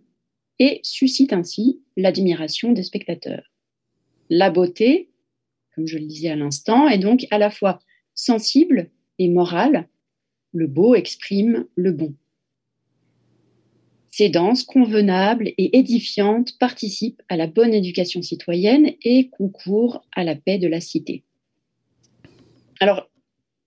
et 0.59 0.81
suscite 0.85 1.33
ainsi 1.33 1.81
l'admiration 1.97 2.73
des 2.73 2.85
spectateurs. 2.85 3.51
La 4.31 4.51
beauté, 4.51 5.11
comme 5.75 5.87
je 5.87 5.99
le 5.99 6.07
disais 6.07 6.31
à 6.31 6.37
l'instant, 6.37 6.89
est 6.89 6.99
donc 6.99 7.27
à 7.31 7.39
la 7.39 7.51
fois 7.51 7.81
sensible 8.15 8.91
et 9.19 9.29
morale. 9.29 9.89
Le 10.53 10.67
beau 10.67 10.95
exprime 10.95 11.67
le 11.75 11.93
bon. 11.93 12.15
Ces 14.11 14.29
danses 14.29 14.63
convenables 14.63 15.49
et 15.57 15.79
édifiantes 15.79 16.59
participent 16.59 17.23
à 17.29 17.37
la 17.37 17.47
bonne 17.47 17.73
éducation 17.73 18.21
citoyenne 18.21 18.93
et 19.03 19.31
concourent 19.31 20.05
à 20.15 20.23
la 20.23 20.37
paix 20.37 20.59
de 20.59 20.69
la 20.69 20.81
cité. 20.81 21.25
Alors, 22.79 23.11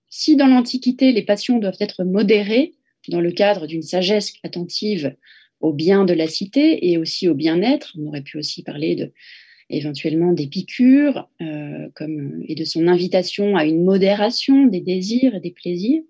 si 0.08 0.36
dans 0.36 0.48
l'Antiquité 0.48 1.12
les 1.12 1.24
passions 1.24 1.58
doivent 1.58 1.78
être 1.80 2.04
modérées 2.04 2.76
dans 3.12 3.22
le 3.22 3.32
cadre 3.32 3.68
d'une 3.68 3.82
sagesse 3.82 4.34
attentive 4.44 5.16
au 5.62 5.74
bien 5.74 6.06
de 6.06 6.14
la 6.14 6.28
cité 6.28 6.90
et 6.92 6.98
aussi 6.98 7.28
au 7.28 7.34
bien-être, 7.34 7.94
on 7.98 8.08
aurait 8.08 8.22
pu 8.22 8.38
aussi 8.38 8.64
parler 8.64 9.12
éventuellement 9.70 10.34
d'Épicure 10.34 11.30
euh, 11.42 11.88
et 12.48 12.56
de 12.56 12.64
son 12.64 12.88
invitation 12.88 13.56
à 13.56 13.66
une 13.66 13.84
modération 13.84 14.68
des 14.68 14.82
désirs 14.82 15.36
et 15.36 15.40
des 15.40 15.52
plaisirs. 15.52 16.04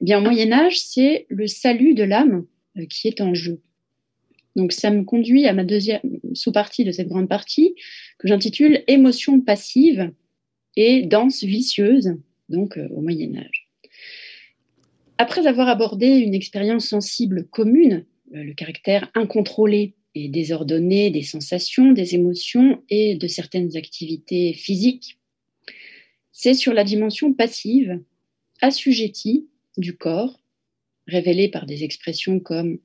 Eh 0.00 0.04
bien, 0.04 0.18
au 0.18 0.22
Moyen 0.22 0.52
Âge, 0.52 0.80
c'est 0.80 1.26
le 1.28 1.46
salut 1.46 1.94
de 1.94 2.04
l'âme 2.04 2.46
euh, 2.78 2.86
qui 2.86 3.08
est 3.08 3.20
en 3.20 3.34
jeu. 3.34 3.60
Donc, 4.56 4.72
ça 4.72 4.90
me 4.90 5.04
conduit 5.04 5.46
à 5.46 5.52
ma 5.52 5.64
deuxième 5.64 6.00
sous-partie 6.34 6.84
de 6.84 6.92
cette 6.92 7.08
grande 7.08 7.28
partie 7.28 7.74
que 8.18 8.28
j'intitule 8.28 8.82
Émotion 8.86 9.40
passive 9.40 10.12
et 10.76 11.02
danse 11.02 11.42
vicieuse, 11.42 12.14
donc 12.48 12.76
euh, 12.76 12.88
au 12.90 13.00
Moyen 13.00 13.36
Âge. 13.36 13.69
Après 15.22 15.46
avoir 15.46 15.68
abordé 15.68 16.06
une 16.06 16.32
expérience 16.32 16.86
sensible 16.86 17.46
commune, 17.48 18.06
euh, 18.34 18.42
le 18.42 18.54
caractère 18.54 19.10
incontrôlé 19.14 19.94
et 20.14 20.30
désordonné 20.30 21.10
des 21.10 21.22
sensations, 21.22 21.92
des 21.92 22.14
émotions 22.14 22.82
et 22.88 23.16
de 23.16 23.26
certaines 23.26 23.76
activités 23.76 24.54
physiques, 24.54 25.18
c'est 26.32 26.54
sur 26.54 26.72
la 26.72 26.84
dimension 26.84 27.34
passive, 27.34 28.02
assujettie 28.62 29.46
du 29.76 29.94
corps, 29.94 30.40
révélée 31.06 31.50
par 31.50 31.66
des 31.66 31.84
expressions 31.84 32.40
comme 32.40 32.78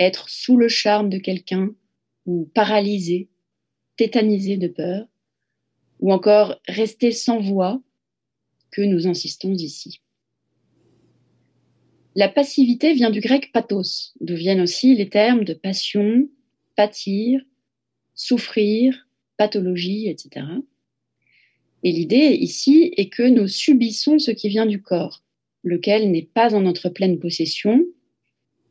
être 0.00 0.28
sous 0.28 0.56
le 0.56 0.66
charme 0.66 1.08
de 1.08 1.18
quelqu'un 1.18 1.70
ou 2.24 2.50
paralysé, 2.52 3.28
tétanisé 3.96 4.56
de 4.56 4.66
peur, 4.66 5.06
ou 6.00 6.12
encore 6.12 6.60
rester 6.66 7.12
sans 7.12 7.38
voix, 7.38 7.80
que 8.72 8.82
nous 8.82 9.06
insistons 9.06 9.52
ici. 9.54 10.00
La 12.18 12.30
passivité 12.30 12.94
vient 12.94 13.10
du 13.10 13.20
grec 13.20 13.52
pathos, 13.52 14.14
d'où 14.22 14.34
viennent 14.34 14.62
aussi 14.62 14.94
les 14.94 15.10
termes 15.10 15.44
de 15.44 15.52
passion, 15.52 16.26
pâtir, 16.74 17.42
souffrir, 18.14 19.06
pathologie, 19.36 20.08
etc. 20.08 20.46
Et 21.82 21.92
l'idée 21.92 22.34
ici 22.40 22.90
est 22.96 23.10
que 23.10 23.22
nous 23.22 23.48
subissons 23.48 24.18
ce 24.18 24.30
qui 24.30 24.48
vient 24.48 24.64
du 24.64 24.80
corps, 24.80 25.22
lequel 25.62 26.10
n'est 26.10 26.22
pas 26.32 26.54
en 26.54 26.62
notre 26.62 26.88
pleine 26.88 27.18
possession, 27.18 27.84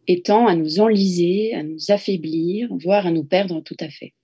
étant 0.07 0.47
à 0.47 0.55
nous 0.55 0.79
enliser, 0.79 1.53
à 1.53 1.61
nous 1.61 1.91
affaiblir, 1.91 2.67
voire 2.71 3.05
à 3.05 3.11
nous 3.11 3.23
perdre 3.23 3.61
tout 3.61 3.77
à 3.79 3.89
fait. 3.89 4.15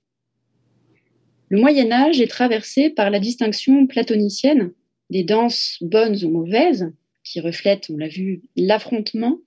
Le 1.49 1.59
Moyen 1.59 1.91
Âge 1.91 2.19
est 2.21 2.27
traversé 2.27 2.89
par 2.89 3.11
la 3.11 3.19
distinction 3.19 3.85
platonicienne 3.85 4.71
des 5.11 5.23
danses 5.23 5.77
bonnes 5.81 6.25
ou 6.25 6.29
mauvaises, 6.31 6.91
qui 7.31 7.39
reflètent, 7.39 7.89
on 7.89 7.97
l'a 7.97 8.09
vu, 8.09 8.41
l'affrontement 8.57 9.39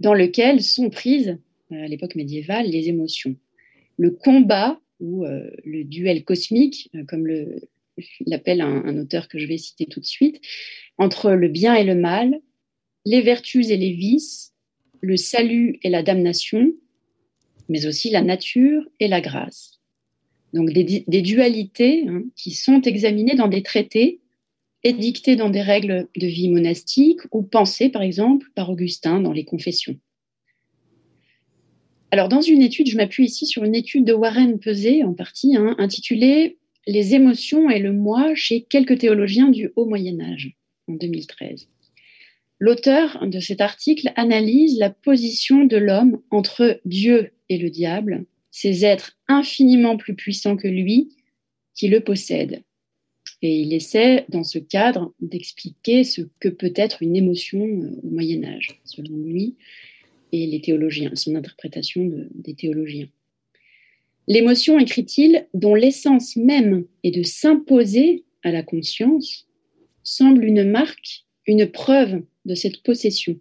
dans 0.00 0.14
lequel 0.14 0.62
sont 0.62 0.88
prises, 0.88 1.38
euh, 1.72 1.84
à 1.84 1.88
l'époque 1.88 2.14
médiévale, 2.14 2.66
les 2.66 2.88
émotions. 2.88 3.36
Le 3.98 4.10
combat 4.10 4.80
ou 5.00 5.26
euh, 5.26 5.50
le 5.64 5.84
duel 5.84 6.24
cosmique, 6.24 6.90
euh, 6.94 7.04
comme 7.04 7.26
l'appelle 8.26 8.62
un, 8.62 8.84
un, 8.84 8.98
auteur 8.98 9.28
que 9.28 9.38
je 9.38 9.46
vais 9.46 9.58
citer 9.58 9.84
tout 9.84 10.00
de 10.00 10.06
suite, 10.06 10.40
entre 10.96 11.32
le 11.32 11.48
bien 11.48 11.74
et 11.74 11.84
le 11.84 11.94
mal, 11.94 12.40
les 13.04 13.20
vertus 13.20 13.68
et 13.68 13.76
les 13.76 13.92
vices, 13.92 14.54
le 15.02 15.18
salut 15.18 15.78
et 15.82 15.90
la 15.90 16.02
damnation, 16.02 16.72
mais 17.68 17.84
aussi 17.84 18.08
la 18.08 18.22
nature 18.22 18.88
et 19.00 19.08
la 19.08 19.20
grâce. 19.20 19.80
Donc 20.54 20.72
des, 20.72 21.22
dualités 21.22 22.06
hein, 22.08 22.22
qui 22.36 22.52
sont 22.52 22.80
examinées 22.80 23.34
dans 23.34 23.48
des 23.48 23.62
traités 23.62 24.20
édictés 24.86 25.34
dans 25.34 25.50
des 25.50 25.62
règles 25.62 26.06
de 26.16 26.26
vie 26.26 26.48
monastique 26.48 27.20
ou 27.32 27.42
pensées 27.42 27.88
par 27.88 28.02
exemple 28.02 28.46
par 28.54 28.70
Augustin 28.70 29.20
dans 29.20 29.32
les 29.32 29.44
confessions. 29.44 29.98
Alors 32.12 32.28
dans 32.28 32.40
une 32.40 32.62
étude, 32.62 32.88
je 32.88 32.96
m'appuie 32.96 33.24
ici 33.24 33.46
sur 33.46 33.64
une 33.64 33.74
étude 33.74 34.04
de 34.04 34.12
Warren 34.12 34.60
Pesé 34.60 35.02
en 35.02 35.12
partie, 35.12 35.56
hein, 35.56 35.74
intitulée 35.78 36.58
Les 36.86 37.14
émotions 37.14 37.68
et 37.68 37.80
le 37.80 37.92
moi 37.92 38.32
chez 38.36 38.62
quelques 38.62 38.98
théologiens 38.98 39.48
du 39.48 39.72
Haut 39.74 39.86
Moyen 39.86 40.20
Âge 40.20 40.54
en 40.86 40.92
2013. 40.92 41.68
L'auteur 42.60 43.26
de 43.26 43.40
cet 43.40 43.60
article 43.60 44.12
analyse 44.14 44.78
la 44.78 44.90
position 44.90 45.64
de 45.64 45.76
l'homme 45.76 46.22
entre 46.30 46.80
Dieu 46.84 47.32
et 47.48 47.58
le 47.58 47.70
diable, 47.70 48.24
ces 48.52 48.84
êtres 48.84 49.18
infiniment 49.26 49.96
plus 49.96 50.14
puissants 50.14 50.56
que 50.56 50.68
lui 50.68 51.10
qui 51.74 51.88
le 51.88 52.00
possèdent. 52.00 52.62
Et 53.42 53.60
il 53.60 53.72
essaie, 53.74 54.24
dans 54.28 54.44
ce 54.44 54.58
cadre, 54.58 55.12
d'expliquer 55.20 56.04
ce 56.04 56.22
que 56.40 56.48
peut 56.48 56.72
être 56.74 57.02
une 57.02 57.16
émotion 57.16 57.60
euh, 57.60 58.00
au 58.02 58.08
Moyen 58.08 58.44
Âge, 58.44 58.80
selon 58.84 59.16
lui 59.16 59.56
et 60.32 60.46
les 60.46 60.60
théologiens, 60.60 61.14
son 61.14 61.34
interprétation 61.34 62.10
des 62.34 62.54
théologiens. 62.54 63.08
L'émotion, 64.28 64.78
écrit-il, 64.78 65.46
dont 65.54 65.74
l'essence 65.74 66.36
même 66.36 66.84
est 67.04 67.12
de 67.12 67.22
s'imposer 67.22 68.24
à 68.42 68.50
la 68.50 68.62
conscience, 68.62 69.46
semble 70.02 70.44
une 70.44 70.64
marque, 70.64 71.24
une 71.46 71.66
preuve 71.66 72.22
de 72.44 72.54
cette 72.54 72.82
possession. 72.82 73.38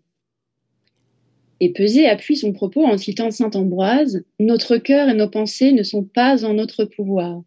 Et 1.60 1.72
Pesé 1.72 2.08
appuie 2.08 2.36
son 2.36 2.54
propos 2.54 2.86
en 2.86 2.98
citant 2.98 3.32
saint 3.32 3.52
Ambroise 3.52 4.24
Notre 4.40 4.78
cœur 4.78 5.10
et 5.10 5.14
nos 5.14 5.30
pensées 5.30 5.72
ne 5.72 5.84
sont 5.84 6.04
pas 6.04 6.44
en 6.46 6.54
notre 6.54 6.86
pouvoir. 6.86 7.44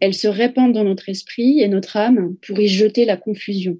Elles 0.00 0.14
se 0.14 0.28
répandent 0.28 0.72
dans 0.72 0.84
notre 0.84 1.08
esprit 1.08 1.60
et 1.60 1.68
notre 1.68 1.96
âme 1.96 2.34
pour 2.46 2.58
y 2.58 2.68
jeter 2.68 3.04
la 3.04 3.16
confusion. 3.16 3.78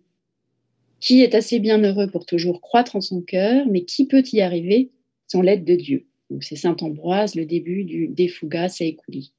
Qui 1.01 1.23
est 1.23 1.35
assez 1.35 1.59
bien 1.59 1.83
heureux 1.83 2.09
pour 2.11 2.27
toujours 2.27 2.61
croître 2.61 2.95
en 2.95 3.01
son 3.01 3.23
cœur, 3.23 3.67
mais 3.71 3.85
qui 3.85 4.07
peut 4.07 4.23
y 4.33 4.43
arriver 4.43 4.91
sans 5.27 5.41
l'aide 5.41 5.65
de 5.65 5.75
Dieu? 5.75 6.07
C'est 6.41 6.57
saint 6.57 6.77
Ambroise, 6.81 7.35
le 7.35 7.47
début 7.47 7.85
du 7.85 8.09
De 8.09 8.29
Fugas 8.29 8.77
Aeculi. 8.81 9.33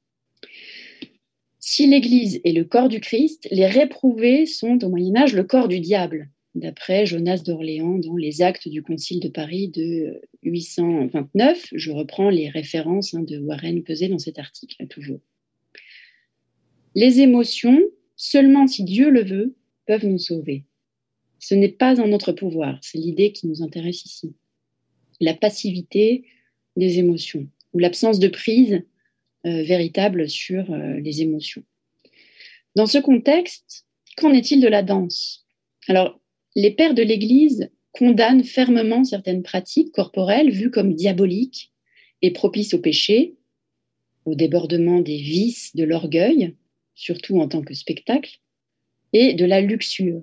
Si 1.60 1.86
l'Église 1.86 2.40
est 2.44 2.52
le 2.52 2.64
corps 2.64 2.88
du 2.88 3.00
Christ, 3.00 3.46
les 3.52 3.66
réprouvés 3.66 4.46
sont 4.46 4.84
au 4.84 4.88
Moyen 4.88 5.16
Âge 5.16 5.34
le 5.34 5.44
corps 5.44 5.68
du 5.68 5.78
diable, 5.78 6.28
d'après 6.56 7.06
Jonas 7.06 7.44
d'Orléans 7.46 7.98
dans 7.98 8.16
les 8.16 8.42
actes 8.42 8.68
du 8.68 8.82
Concile 8.82 9.20
de 9.20 9.28
Paris 9.28 9.68
de 9.68 10.20
829. 10.42 11.68
Je 11.72 11.92
reprends 11.92 12.28
les 12.28 12.48
références 12.48 13.14
hein, 13.14 13.22
de 13.22 13.38
Warren 13.38 13.82
Pesé 13.84 14.08
dans 14.08 14.18
cet 14.18 14.38
article, 14.40 14.86
toujours. 14.88 15.20
Les 16.94 17.20
émotions, 17.20 17.80
seulement 18.16 18.66
si 18.66 18.84
Dieu 18.84 19.10
le 19.10 19.24
veut, 19.24 19.54
peuvent 19.86 20.06
nous 20.06 20.18
sauver. 20.18 20.64
Ce 21.38 21.54
n'est 21.54 21.68
pas 21.68 22.00
en 22.00 22.06
notre 22.06 22.32
pouvoir, 22.32 22.78
c'est 22.82 22.98
l'idée 22.98 23.32
qui 23.32 23.46
nous 23.46 23.62
intéresse 23.62 24.04
ici. 24.04 24.34
La 25.20 25.34
passivité 25.34 26.24
des 26.76 26.98
émotions, 26.98 27.48
ou 27.72 27.78
l'absence 27.78 28.18
de 28.18 28.28
prise 28.28 28.82
euh, 29.46 29.62
véritable 29.62 30.28
sur 30.28 30.70
euh, 30.70 31.00
les 31.00 31.22
émotions. 31.22 31.64
Dans 32.76 32.86
ce 32.86 32.98
contexte, 32.98 33.86
qu'en 34.16 34.32
est-il 34.32 34.60
de 34.60 34.68
la 34.68 34.82
danse? 34.82 35.46
Alors, 35.88 36.20
les 36.54 36.70
pères 36.70 36.94
de 36.94 37.02
l'Église 37.02 37.70
condamnent 37.92 38.44
fermement 38.44 39.04
certaines 39.04 39.42
pratiques 39.42 39.92
corporelles 39.92 40.50
vues 40.50 40.70
comme 40.70 40.94
diaboliques 40.94 41.72
et 42.22 42.30
propices 42.30 42.74
au 42.74 42.78
péché, 42.78 43.36
au 44.24 44.34
débordement 44.34 45.00
des 45.00 45.16
vices, 45.16 45.74
de 45.74 45.84
l'orgueil, 45.84 46.54
surtout 46.94 47.40
en 47.40 47.48
tant 47.48 47.62
que 47.62 47.74
spectacle, 47.74 48.38
et 49.12 49.34
de 49.34 49.44
la 49.44 49.60
luxure. 49.60 50.22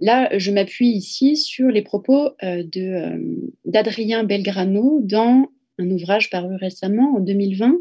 Là, 0.00 0.30
je 0.38 0.50
m'appuie 0.50 0.90
ici 0.90 1.36
sur 1.36 1.68
les 1.68 1.82
propos 1.82 2.30
euh, 2.42 2.62
euh, 2.76 3.18
d'Adrien 3.64 4.24
Belgrano 4.24 5.00
dans 5.02 5.50
un 5.78 5.90
ouvrage 5.90 6.30
paru 6.30 6.56
récemment, 6.56 7.16
en 7.16 7.20
2020, 7.20 7.76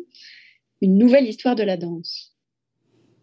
Une 0.81 0.97
nouvelle 0.97 1.27
histoire 1.27 1.55
de 1.55 1.63
la 1.63 1.77
danse. 1.77 2.35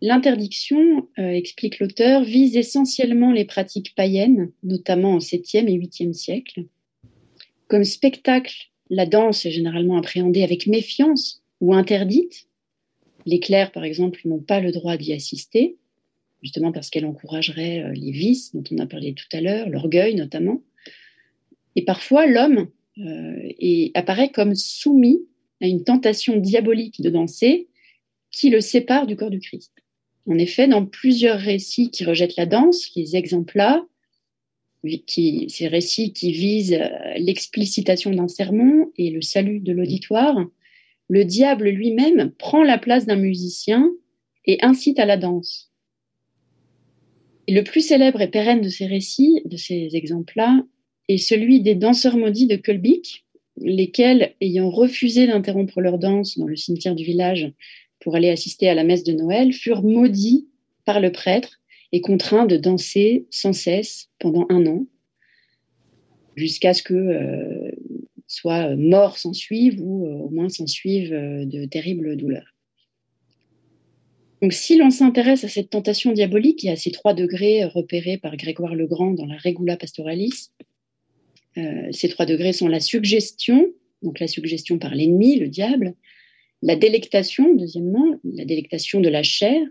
L'interdiction, 0.00 1.08
euh, 1.18 1.30
explique 1.30 1.78
l'auteur, 1.78 2.24
vise 2.24 2.56
essentiellement 2.56 3.32
les 3.32 3.44
pratiques 3.44 3.94
païennes, 3.94 4.50
notamment 4.62 5.14
au 5.14 5.20
7e 5.20 5.68
et 5.68 5.78
8e 5.78 6.12
siècle. 6.12 6.66
Comme 7.68 7.84
spectacle, 7.84 8.70
la 8.90 9.06
danse 9.06 9.46
est 9.46 9.50
généralement 9.50 9.96
appréhendée 9.96 10.42
avec 10.42 10.66
méfiance 10.66 11.42
ou 11.60 11.74
interdite. 11.74 12.48
Les 13.26 13.40
clercs, 13.40 13.72
par 13.72 13.84
exemple, 13.84 14.20
n'ont 14.24 14.40
pas 14.40 14.60
le 14.60 14.72
droit 14.72 14.96
d'y 14.96 15.12
assister, 15.12 15.76
justement 16.42 16.72
parce 16.72 16.90
qu'elle 16.90 17.06
encouragerait 17.06 17.82
euh, 17.82 17.92
les 17.92 18.10
vices 18.10 18.54
dont 18.54 18.64
on 18.70 18.78
a 18.78 18.86
parlé 18.86 19.14
tout 19.14 19.26
à 19.32 19.40
l'heure, 19.40 19.68
l'orgueil 19.68 20.14
notamment. 20.14 20.62
Et 21.76 21.84
parfois, 21.84 22.26
l'homme 22.26 22.68
euh, 22.98 23.88
apparaît 23.94 24.30
comme 24.30 24.54
soumis 24.54 25.20
à 25.60 25.66
une 25.66 25.84
tentation 25.84 26.36
diabolique 26.36 27.00
de 27.00 27.10
danser 27.10 27.68
qui 28.30 28.50
le 28.50 28.60
sépare 28.60 29.06
du 29.06 29.16
corps 29.16 29.30
du 29.30 29.40
Christ. 29.40 29.72
En 30.26 30.38
effet, 30.38 30.68
dans 30.68 30.84
plusieurs 30.84 31.38
récits 31.38 31.90
qui 31.90 32.04
rejettent 32.04 32.36
la 32.36 32.46
danse, 32.46 32.90
les 32.94 33.16
exemples-là, 33.16 33.84
ces 35.06 35.68
récits 35.68 36.12
qui 36.12 36.32
visent 36.32 36.74
euh, 36.74 36.88
l'explicitation 37.16 38.10
d'un 38.10 38.28
sermon 38.28 38.90
et 38.96 39.10
le 39.10 39.22
salut 39.22 39.60
de 39.60 39.72
l'auditoire, 39.72 40.36
le 41.08 41.24
diable 41.24 41.68
lui-même 41.68 42.32
prend 42.38 42.62
la 42.62 42.78
place 42.78 43.06
d'un 43.06 43.16
musicien 43.16 43.90
et 44.46 44.58
incite 44.62 44.98
à 44.98 45.06
la 45.06 45.16
danse. 45.16 45.70
le 47.46 47.62
plus 47.62 47.82
célèbre 47.82 48.22
et 48.22 48.30
pérenne 48.30 48.62
de 48.62 48.70
ces 48.70 48.86
récits, 48.86 49.42
de 49.44 49.58
ces 49.58 49.90
exemples-là, 49.92 50.64
est 51.08 51.18
celui 51.18 51.60
des 51.60 51.74
danseurs 51.74 52.16
maudits 52.16 52.46
de 52.46 52.56
Kolbik, 52.56 53.26
lesquels, 53.58 54.34
ayant 54.40 54.70
refusé 54.70 55.26
d'interrompre 55.26 55.82
leur 55.82 55.98
danse 55.98 56.38
dans 56.38 56.46
le 56.46 56.56
cimetière 56.56 56.94
du 56.94 57.04
village 57.04 57.52
pour 58.00 58.16
aller 58.16 58.30
assister 58.30 58.68
à 58.68 58.74
la 58.74 58.84
messe 58.84 59.04
de 59.04 59.12
Noël, 59.12 59.52
furent 59.52 59.82
maudits 59.82 60.48
par 60.86 61.00
le 61.00 61.12
prêtre 61.12 61.60
et 61.92 62.00
contraints 62.00 62.46
de 62.46 62.56
danser 62.56 63.26
sans 63.30 63.52
cesse 63.52 64.08
pendant 64.18 64.46
un 64.48 64.66
an, 64.66 64.86
jusqu'à 66.34 66.74
ce 66.74 66.82
que 66.82 66.94
euh, 66.94 67.53
soit 68.34 68.74
mort 68.76 69.18
s'en 69.18 69.32
suive 69.32 69.80
ou 69.80 70.06
euh, 70.06 70.24
au 70.24 70.30
moins 70.30 70.48
s'en 70.48 70.66
suivent 70.66 71.14
euh, 71.14 71.44
de 71.44 71.64
terribles 71.64 72.16
douleurs. 72.16 72.54
Donc, 74.42 74.52
si 74.52 74.76
l'on 74.76 74.90
s'intéresse 74.90 75.44
à 75.44 75.48
cette 75.48 75.70
tentation 75.70 76.12
diabolique 76.12 76.64
et 76.64 76.70
à 76.70 76.76
ces 76.76 76.90
trois 76.90 77.14
degrés 77.14 77.64
repérés 77.64 78.18
par 78.18 78.36
Grégoire 78.36 78.74
le 78.74 78.86
Grand 78.86 79.12
dans 79.12 79.26
la 79.26 79.38
Regula 79.38 79.76
Pastoralis, 79.76 80.50
euh, 81.56 81.88
ces 81.92 82.08
trois 82.08 82.26
degrés 82.26 82.52
sont 82.52 82.68
la 82.68 82.80
suggestion, 82.80 83.72
donc 84.02 84.20
la 84.20 84.26
suggestion 84.26 84.78
par 84.78 84.94
l'ennemi, 84.94 85.36
le 85.38 85.48
diable, 85.48 85.94
la 86.60 86.76
délectation, 86.76 87.54
deuxièmement, 87.54 88.20
la 88.24 88.44
délectation 88.44 89.00
de 89.00 89.08
la 89.08 89.22
chair, 89.22 89.62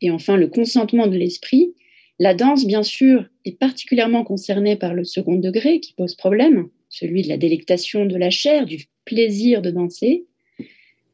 et 0.00 0.10
enfin 0.10 0.36
le 0.36 0.48
consentement 0.48 1.06
de 1.06 1.16
l'esprit. 1.16 1.74
La 2.18 2.34
danse, 2.34 2.66
bien 2.66 2.82
sûr, 2.82 3.24
est 3.44 3.58
particulièrement 3.58 4.24
concernée 4.24 4.76
par 4.76 4.94
le 4.94 5.04
second 5.04 5.36
degré 5.36 5.80
qui 5.80 5.94
pose 5.94 6.14
problème, 6.14 6.68
celui 6.92 7.22
de 7.22 7.28
la 7.28 7.38
délectation 7.38 8.04
de 8.04 8.16
la 8.16 8.28
chair, 8.28 8.66
du 8.66 8.84
plaisir 9.06 9.62
de 9.62 9.70
danser. 9.70 10.26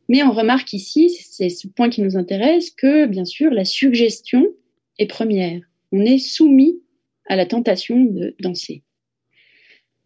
Mais 0.09 0.25
on 0.25 0.33
remarque 0.33 0.73
ici, 0.73 1.09
c'est 1.09 1.49
ce 1.49 1.69
point 1.69 1.89
qui 1.89 2.03
nous 2.03 2.17
intéresse, 2.17 2.71
que 2.71 3.07
bien 3.07 3.25
sûr 3.25 3.51
la 3.53 3.65
suggestion 3.65 4.45
est 4.99 5.07
première. 5.07 5.61
On 5.93 6.01
est 6.01 6.19
soumis 6.19 6.83
à 7.27 7.37
la 7.37 7.47
tentation 7.47 8.05
de 8.05 8.35
danser. 8.41 8.83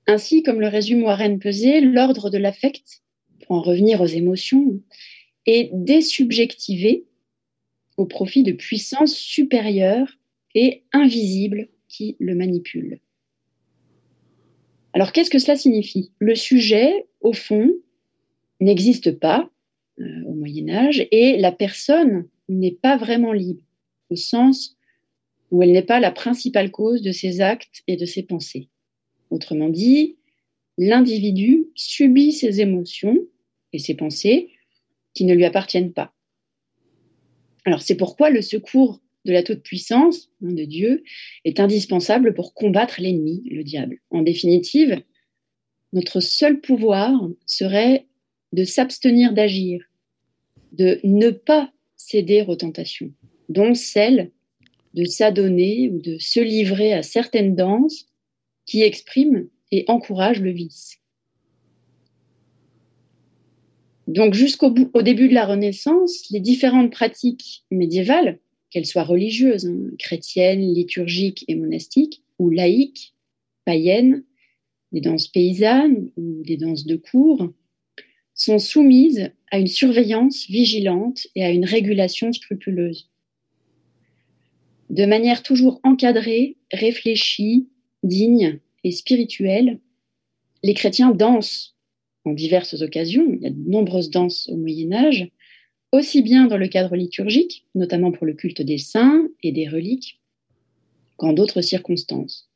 Ainsi, 0.07 0.43
comme 0.43 0.61
le 0.61 0.69
résume 0.69 1.05
Warren 1.05 1.39
Pesé, 1.39 1.81
l'ordre 1.81 2.29
de 2.29 2.39
l'affect, 2.39 3.03
pour 3.41 3.57
en 3.57 3.63
revenir 3.63 4.03
aux 4.03 4.07
émotions, 4.07 4.79
est 5.47 5.71
désubjectivé 5.73 7.07
au 7.97 8.05
profit 8.05 8.43
de 8.43 8.53
puissances 8.53 9.17
supérieures 9.17 10.19
et 10.55 10.83
invisibles 10.93 11.69
qui 11.89 12.17
le 12.19 12.35
manipulent. 12.35 13.01
Alors 14.93 15.13
qu'est-ce 15.13 15.31
que 15.31 15.39
cela 15.39 15.57
signifie? 15.57 16.13
Le 16.19 16.35
sujet, 16.35 17.07
au 17.21 17.33
fond, 17.33 17.71
n'existe 18.61 19.19
pas 19.19 19.51
euh, 20.01 20.25
au 20.27 20.35
Moyen 20.35 20.69
Âge 20.69 21.07
et 21.11 21.37
la 21.39 21.53
personne 21.53 22.29
n'est 22.49 22.73
pas 22.73 22.97
vraiment 22.97 23.33
libre, 23.33 23.63
au 24.11 24.17
sens 24.17 24.77
où 25.51 25.63
elle 25.63 25.73
n'est 25.73 25.83
pas 25.83 26.01
la 26.01 26.11
principale 26.11 26.71
cause 26.71 27.03
de 27.03 27.13
ses 27.13 27.41
actes 27.41 27.83
et 27.87 27.97
de 27.97 28.07
ses 28.07 28.23
pensées. 28.23 28.69
Autrement 29.31 29.69
dit, 29.69 30.17
l'individu 30.79 31.67
subit 31.75 32.33
ses 32.33 32.61
émotions 32.61 33.19
et 33.73 33.79
ses 33.79 33.95
pensées 33.95 34.51
qui 35.15 35.25
ne 35.25 35.35
lui 35.35 35.45
appartiennent 35.45 35.93
pas. 35.93 36.15
Alors 37.65 37.83
c'est 37.83 37.97
pourquoi 37.97 38.31
le 38.31 38.43
secours 38.43 39.02
de 39.25 39.33
la 39.33 39.43
toute-puissance 39.43 40.31
de 40.41 40.65
Dieu 40.65 41.05
est 41.45 41.61
indispensable 41.61 42.35
pour 42.35 42.55
combattre 42.55 43.01
l'ennemi, 43.01 43.43
le 43.51 43.63
diable. 43.63 44.01
En 44.11 44.23
définitive, 44.23 45.03
notre 45.93 46.21
seul 46.21 46.61
pouvoir 46.61 47.13
serait 47.47 48.07
de 48.53 48.65
s'abstenir 48.65 49.33
d'agir, 49.33 49.85
de 50.73 51.01
ne 51.05 51.31
pas 51.31 51.73
céder 51.97 52.45
aux 52.47 52.57
tentations, 52.57 53.13
dont 53.49 53.75
celle 53.75 54.31
de 54.95 55.05
s'adonner 55.05 55.91
ou 55.91 56.01
de 56.01 56.19
se 56.19 56.41
livrer 56.41 56.93
à 56.93 57.03
certaines 57.03 57.55
danses 57.55 58.07
qui 58.67 58.83
exprime 58.83 59.49
et 59.71 59.85
encourage 59.89 60.41
le 60.41 60.51
vice. 60.51 60.99
Donc 64.07 64.35
jusqu'au 64.35 64.71
début 64.71 65.29
de 65.29 65.35
la 65.35 65.47
Renaissance, 65.47 66.29
les 66.31 66.41
différentes 66.41 66.93
pratiques 66.93 67.65
médiévales, 67.71 68.39
qu'elles 68.73 68.87
soient 68.87 69.05
religieuses, 69.05 69.67
hein, 69.67 69.91
chrétiennes, 69.99 70.73
liturgiques 70.73 71.45
et 71.47 71.55
monastiques, 71.55 72.23
ou 72.39 72.51
laïques, 72.51 73.15
païennes, 73.65 74.25
des 74.93 75.01
danses 75.01 75.29
paysannes 75.29 76.11
ou 76.17 76.43
des 76.43 76.57
danses 76.57 76.87
de 76.87 76.97
cour, 76.97 77.53
sont 78.35 78.59
soumises 78.59 79.31
à 79.51 79.59
une 79.59 79.67
surveillance 79.67 80.47
vigilante 80.49 81.27
et 81.35 81.45
à 81.45 81.51
une 81.51 81.67
régulation 81.67 82.33
scrupuleuse. 82.33 83.11
De 84.91 85.05
manière 85.05 85.43
toujours 85.43 85.81
encadrée, 85.85 86.57
réfléchie, 86.73 87.69
digne 88.03 88.59
et 88.85 88.91
spirituelle, 88.91 89.79
les 90.63 90.75
chrétiens 90.75 91.11
dansent 91.11 91.77
en 92.25 92.33
diverses 92.33 92.81
occasions. 92.81 93.27
Il 93.35 93.43
y 93.43 93.47
a 93.47 93.51
de 93.51 93.71
nombreuses 93.71 94.11
danses 94.11 94.49
au 94.49 94.57
Moyen 94.57 94.93
Âge, 94.93 95.31
aussi 95.93 96.23
bien 96.23 96.47
dans 96.47 96.57
le 96.57 96.69
cadre 96.69 96.97
liturgique, 96.97 97.67
notamment 97.75 98.11
pour 98.11 98.27
le 98.27 98.33
culte 98.33 98.63
des 98.63 98.79
saints 98.79 99.29
et 99.43 99.53
des 99.53 99.69
reliques, 99.69 100.21
qu'en 101.17 101.35
d'autres 101.35 101.61
circonstances. 101.61 102.51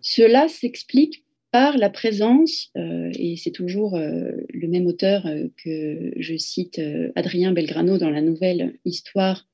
Cela 0.00 0.48
s'explique 0.48 1.24
par 1.54 1.78
la 1.78 1.88
présence, 1.88 2.70
euh, 2.76 3.12
et 3.16 3.36
c'est 3.36 3.52
toujours 3.52 3.94
euh, 3.94 4.32
le 4.52 4.66
même 4.66 4.86
auteur 4.86 5.24
euh, 5.26 5.46
que 5.62 6.12
je 6.16 6.36
cite, 6.36 6.80
Adrien 7.14 7.52
Belgrano, 7.52 7.96
dans 7.96 8.10
la 8.10 8.22
nouvelle 8.22 8.74
Histoire 8.84 9.46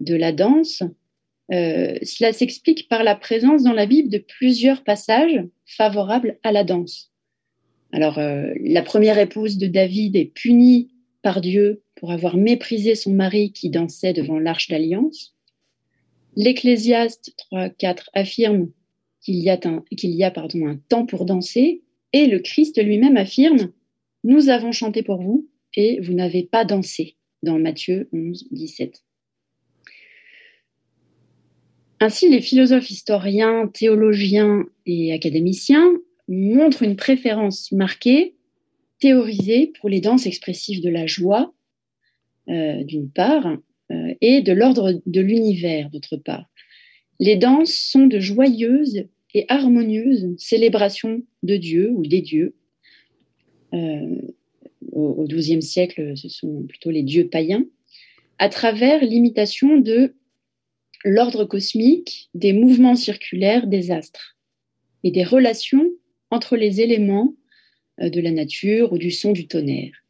de 0.00 0.16
la 0.16 0.32
danse, 0.32 0.82
cela 1.50 2.32
s'explique 2.32 2.88
par 2.88 3.04
la 3.04 3.14
présence 3.14 3.62
dans 3.62 3.72
la 3.72 3.86
Bible 3.86 4.10
de 4.10 4.18
plusieurs 4.18 4.84
passages 4.84 5.40
favorables 5.64 6.38
à 6.42 6.52
la 6.52 6.62
danse. 6.62 7.10
Alors, 7.90 8.18
la 8.18 8.82
première 8.82 9.18
épouse 9.18 9.56
de 9.56 9.66
David 9.66 10.14
est 10.14 10.26
punie 10.26 10.90
par 11.22 11.40
Dieu 11.40 11.82
pour 11.96 12.12
avoir 12.12 12.36
méprisé 12.36 12.94
son 12.94 13.12
mari 13.12 13.52
qui 13.52 13.70
dansait 13.70 14.12
devant 14.12 14.38
l'arche 14.38 14.68
d'alliance. 14.68 15.34
L'Ecclésiaste 16.36 17.34
3.4 17.52 18.06
affirme 18.14 18.70
qu'il 19.20 19.36
y 19.36 19.50
a, 19.50 19.58
un, 19.64 19.82
un 20.66 20.76
temps 20.88 21.06
pour 21.06 21.24
danser 21.24 21.82
et 22.12 22.26
le 22.26 22.38
Christ 22.38 22.82
lui-même 22.82 23.16
affirme 23.16 23.72
Nous 24.24 24.48
avons 24.48 24.72
chanté 24.72 25.02
pour 25.02 25.20
vous 25.20 25.48
et 25.74 26.00
vous 26.00 26.14
n'avez 26.14 26.44
pas 26.44 26.64
dansé 26.64 27.16
dans 27.42 27.58
Matthieu 27.58 28.08
11, 28.12 28.48
17. 28.50 29.02
Ainsi, 32.00 32.28
les 32.28 32.40
philosophes 32.40 32.90
historiens, 32.90 33.68
théologiens 33.74 34.64
et 34.86 35.12
académiciens 35.12 35.92
montrent 36.28 36.82
une 36.82 36.96
préférence 36.96 37.72
marquée, 37.72 38.36
théorisée 39.00 39.72
pour 39.78 39.88
les 39.88 40.00
danses 40.00 40.26
expressives 40.26 40.82
de 40.82 40.88
la 40.88 41.06
joie, 41.06 41.54
euh, 42.48 42.82
d'une 42.84 43.10
part, 43.10 43.46
euh, 43.90 44.14
et 44.20 44.40
de 44.40 44.52
l'ordre 44.52 45.00
de 45.06 45.20
l'univers, 45.20 45.90
d'autre 45.90 46.16
part. 46.16 46.46
Les 47.20 47.36
danses 47.36 47.74
sont 47.74 48.06
de 48.06 48.20
joyeuses 48.20 49.04
et 49.34 49.44
harmonieuses 49.48 50.34
célébrations 50.38 51.22
de 51.42 51.56
Dieu 51.56 51.90
ou 51.90 52.06
des 52.06 52.20
dieux. 52.20 52.54
Euh, 53.74 54.16
au 54.92 55.24
XIIe 55.24 55.62
siècle, 55.62 56.16
ce 56.16 56.28
sont 56.28 56.62
plutôt 56.62 56.90
les 56.90 57.02
dieux 57.02 57.28
païens, 57.28 57.64
à 58.38 58.48
travers 58.48 59.04
l'imitation 59.04 59.76
de 59.76 60.14
l'ordre 61.04 61.44
cosmique 61.44 62.30
des 62.34 62.52
mouvements 62.52 62.96
circulaires 62.96 63.66
des 63.66 63.90
astres 63.90 64.36
et 65.04 65.10
des 65.10 65.24
relations 65.24 65.90
entre 66.30 66.56
les 66.56 66.80
éléments 66.80 67.34
de 68.00 68.20
la 68.20 68.30
nature 68.30 68.92
ou 68.92 68.98
du 68.98 69.10
son 69.10 69.32
du 69.32 69.46
tonnerre. 69.46 70.04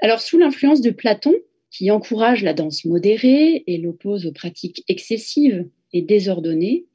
Alors, 0.00 0.20
sous 0.20 0.38
l'influence 0.38 0.80
de 0.80 0.90
Platon, 0.90 1.34
qui 1.70 1.90
encourage 1.90 2.42
la 2.42 2.54
danse 2.54 2.84
modérée 2.84 3.64
et 3.66 3.78
l'oppose 3.78 4.26
aux 4.26 4.32
pratiques 4.32 4.84
excessives 4.88 5.68
et 5.92 6.02
désordonnées, 6.02 6.86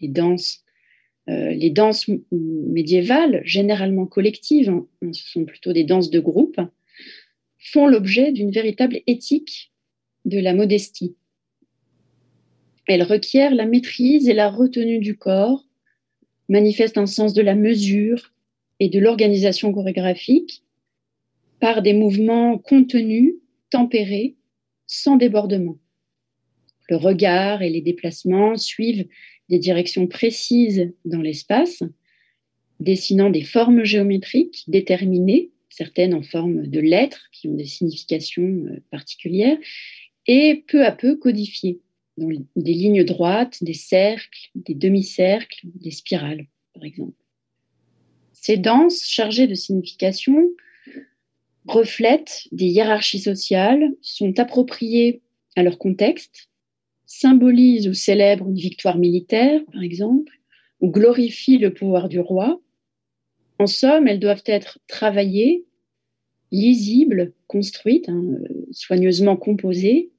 les 0.00 0.08
danses, 0.08 0.64
euh, 1.28 1.56
médiévales, 2.30 3.42
généralement 3.44 4.06
collectives, 4.06 4.68
hein, 4.68 4.86
ce 5.12 5.28
sont 5.30 5.44
plutôt 5.44 5.72
des 5.72 5.84
danses 5.84 6.10
de 6.10 6.20
groupe, 6.20 6.60
font 7.58 7.86
l'objet 7.86 8.32
d'une 8.32 8.50
véritable 8.50 9.00
éthique 9.06 9.72
de 10.24 10.38
la 10.38 10.54
modestie. 10.54 11.16
Elle 12.86 13.02
requiert 13.02 13.54
la 13.54 13.66
maîtrise 13.66 14.28
et 14.28 14.34
la 14.34 14.50
retenue 14.50 15.00
du 15.00 15.16
corps, 15.16 15.65
manifeste 16.48 16.98
un 16.98 17.06
sens 17.06 17.32
de 17.32 17.42
la 17.42 17.54
mesure 17.54 18.32
et 18.80 18.88
de 18.88 18.98
l'organisation 18.98 19.72
chorégraphique 19.72 20.62
par 21.60 21.82
des 21.82 21.94
mouvements 21.94 22.58
contenus, 22.58 23.34
tempérés, 23.70 24.36
sans 24.86 25.16
débordement. 25.16 25.78
Le 26.88 26.96
regard 26.96 27.62
et 27.62 27.70
les 27.70 27.80
déplacements 27.80 28.56
suivent 28.56 29.08
des 29.48 29.58
directions 29.58 30.06
précises 30.06 30.92
dans 31.04 31.20
l'espace, 31.20 31.82
dessinant 32.80 33.30
des 33.30 33.42
formes 33.42 33.84
géométriques 33.84 34.64
déterminées, 34.68 35.50
certaines 35.70 36.14
en 36.14 36.22
forme 36.22 36.66
de 36.66 36.80
lettres 36.80 37.28
qui 37.32 37.48
ont 37.48 37.54
des 37.54 37.66
significations 37.66 38.42
euh, 38.42 38.82
particulières, 38.90 39.58
et 40.26 40.64
peu 40.68 40.84
à 40.84 40.92
peu 40.92 41.16
codifiées 41.16 41.80
des 42.16 42.72
lignes 42.72 43.04
droites, 43.04 43.62
des 43.62 43.74
cercles, 43.74 44.50
des 44.54 44.74
demi-cercles, 44.74 45.60
des 45.64 45.90
spirales, 45.90 46.46
par 46.74 46.84
exemple. 46.84 47.22
Ces 48.32 48.56
danses 48.56 49.02
chargées 49.02 49.46
de 49.46 49.54
signification 49.54 50.50
reflètent 51.66 52.48
des 52.52 52.66
hiérarchies 52.66 53.18
sociales, 53.18 53.92
sont 54.00 54.38
appropriées 54.38 55.20
à 55.56 55.62
leur 55.62 55.78
contexte, 55.78 56.48
symbolisent 57.06 57.88
ou 57.88 57.94
célèbrent 57.94 58.48
une 58.48 58.56
victoire 58.56 58.98
militaire, 58.98 59.60
par 59.72 59.82
exemple, 59.82 60.32
ou 60.80 60.90
glorifient 60.90 61.58
le 61.58 61.72
pouvoir 61.72 62.08
du 62.08 62.20
roi. 62.20 62.60
En 63.58 63.66
somme, 63.66 64.06
elles 64.06 64.20
doivent 64.20 64.44
être 64.46 64.78
travaillées, 64.86 65.64
lisibles, 66.52 67.32
construites, 67.46 68.08
hein, 68.08 68.22
soigneusement 68.70 69.36
composées, 69.36 70.10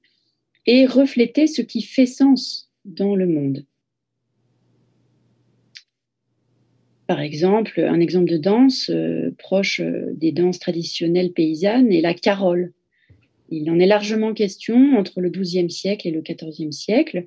et 0.68 0.86
refléter 0.86 1.48
ce 1.48 1.62
qui 1.62 1.82
fait 1.82 2.06
sens 2.06 2.70
dans 2.86 3.16
le 3.16 3.26
monde. 3.26 3.66
Par 7.08 7.22
exemple, 7.22 7.80
un 7.80 8.02
exemple 8.02 8.30
de 8.30 8.38
danse 8.38 8.90
euh, 8.90 9.34
proche 9.38 9.80
euh, 9.80 10.12
des 10.14 10.34
danses 10.34 10.60
traditionnelles 10.60 11.32
paysannes 11.32 11.92
est 11.92 12.02
la 12.02 12.14
carole. 12.14 12.74
Il 13.50 13.72
en 13.72 13.80
est 13.80 13.86
largement 13.88 14.34
question 14.34 14.98
entre 14.98 15.22
le 15.22 15.30
XIIe 15.30 15.72
siècle 15.72 16.10
et 16.10 16.12
le 16.12 16.22
XIVe 16.22 16.72
siècle. 16.72 17.26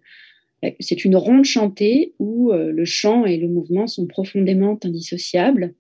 C'est 0.79 1.07
une 1.07 1.17
ronde 1.17 1.47
chantée 1.47 2.13
où 2.19 2.53
euh, 2.53 2.71
le 2.71 2.85
chant 2.85 3.25
et 3.25 3.39
le 3.39 3.49
mouvement 3.49 3.87
sont 3.87 4.07
profondément 4.07 4.79
indissociables. 4.85 5.73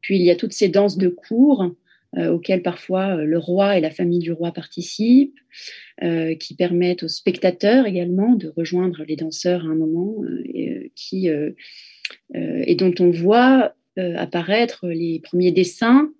Puis 0.00 0.16
il 0.16 0.22
y 0.22 0.32
a 0.32 0.36
toutes 0.36 0.52
ces 0.52 0.68
danses 0.68 0.98
de 0.98 1.08
cour 1.08 1.70
auxquelles 2.16 2.62
parfois 2.62 3.16
le 3.16 3.38
roi 3.38 3.76
et 3.76 3.80
la 3.80 3.90
famille 3.90 4.20
du 4.20 4.32
roi 4.32 4.52
participent, 4.52 5.38
qui 6.00 6.54
permettent 6.56 7.02
aux 7.02 7.08
spectateurs 7.08 7.86
également 7.86 8.34
de 8.34 8.52
rejoindre 8.56 9.04
les 9.06 9.16
danseurs 9.16 9.66
à 9.66 9.68
un 9.68 9.74
moment, 9.74 10.16
et, 10.44 10.92
qui 10.94 11.30
euh, 12.34 12.62
et 12.66 12.74
dont 12.74 12.94
on 13.00 13.10
voit 13.10 13.74
euh, 13.98 14.16
apparaître 14.16 14.88
les 14.88 15.20
premiers 15.20 15.52
dessins 15.52 16.10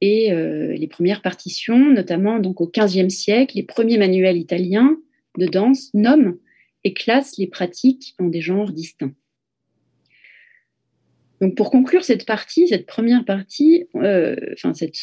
et 0.00 0.32
euh, 0.32 0.72
les 0.72 0.88
premières 0.88 1.22
partitions, 1.22 1.92
notamment 1.92 2.38
donc 2.38 2.60
au 2.60 2.70
XVe 2.70 3.08
siècle, 3.08 3.56
les 3.56 3.62
premiers 3.62 3.98
manuels 3.98 4.38
italiens 4.38 4.96
de 5.38 5.46
danse 5.46 5.92
nomment 5.94 6.38
et 6.84 6.94
classent 6.94 7.36
les 7.36 7.46
pratiques 7.46 8.14
en 8.18 8.28
des 8.28 8.40
genres 8.40 8.72
distincts. 8.72 9.12
Donc 11.40 11.54
pour 11.56 11.70
conclure 11.70 12.04
cette 12.04 12.26
partie, 12.26 12.68
cette 12.68 12.86
première 12.86 13.24
partie, 13.24 13.86
enfin 13.94 14.74
cette 14.74 14.96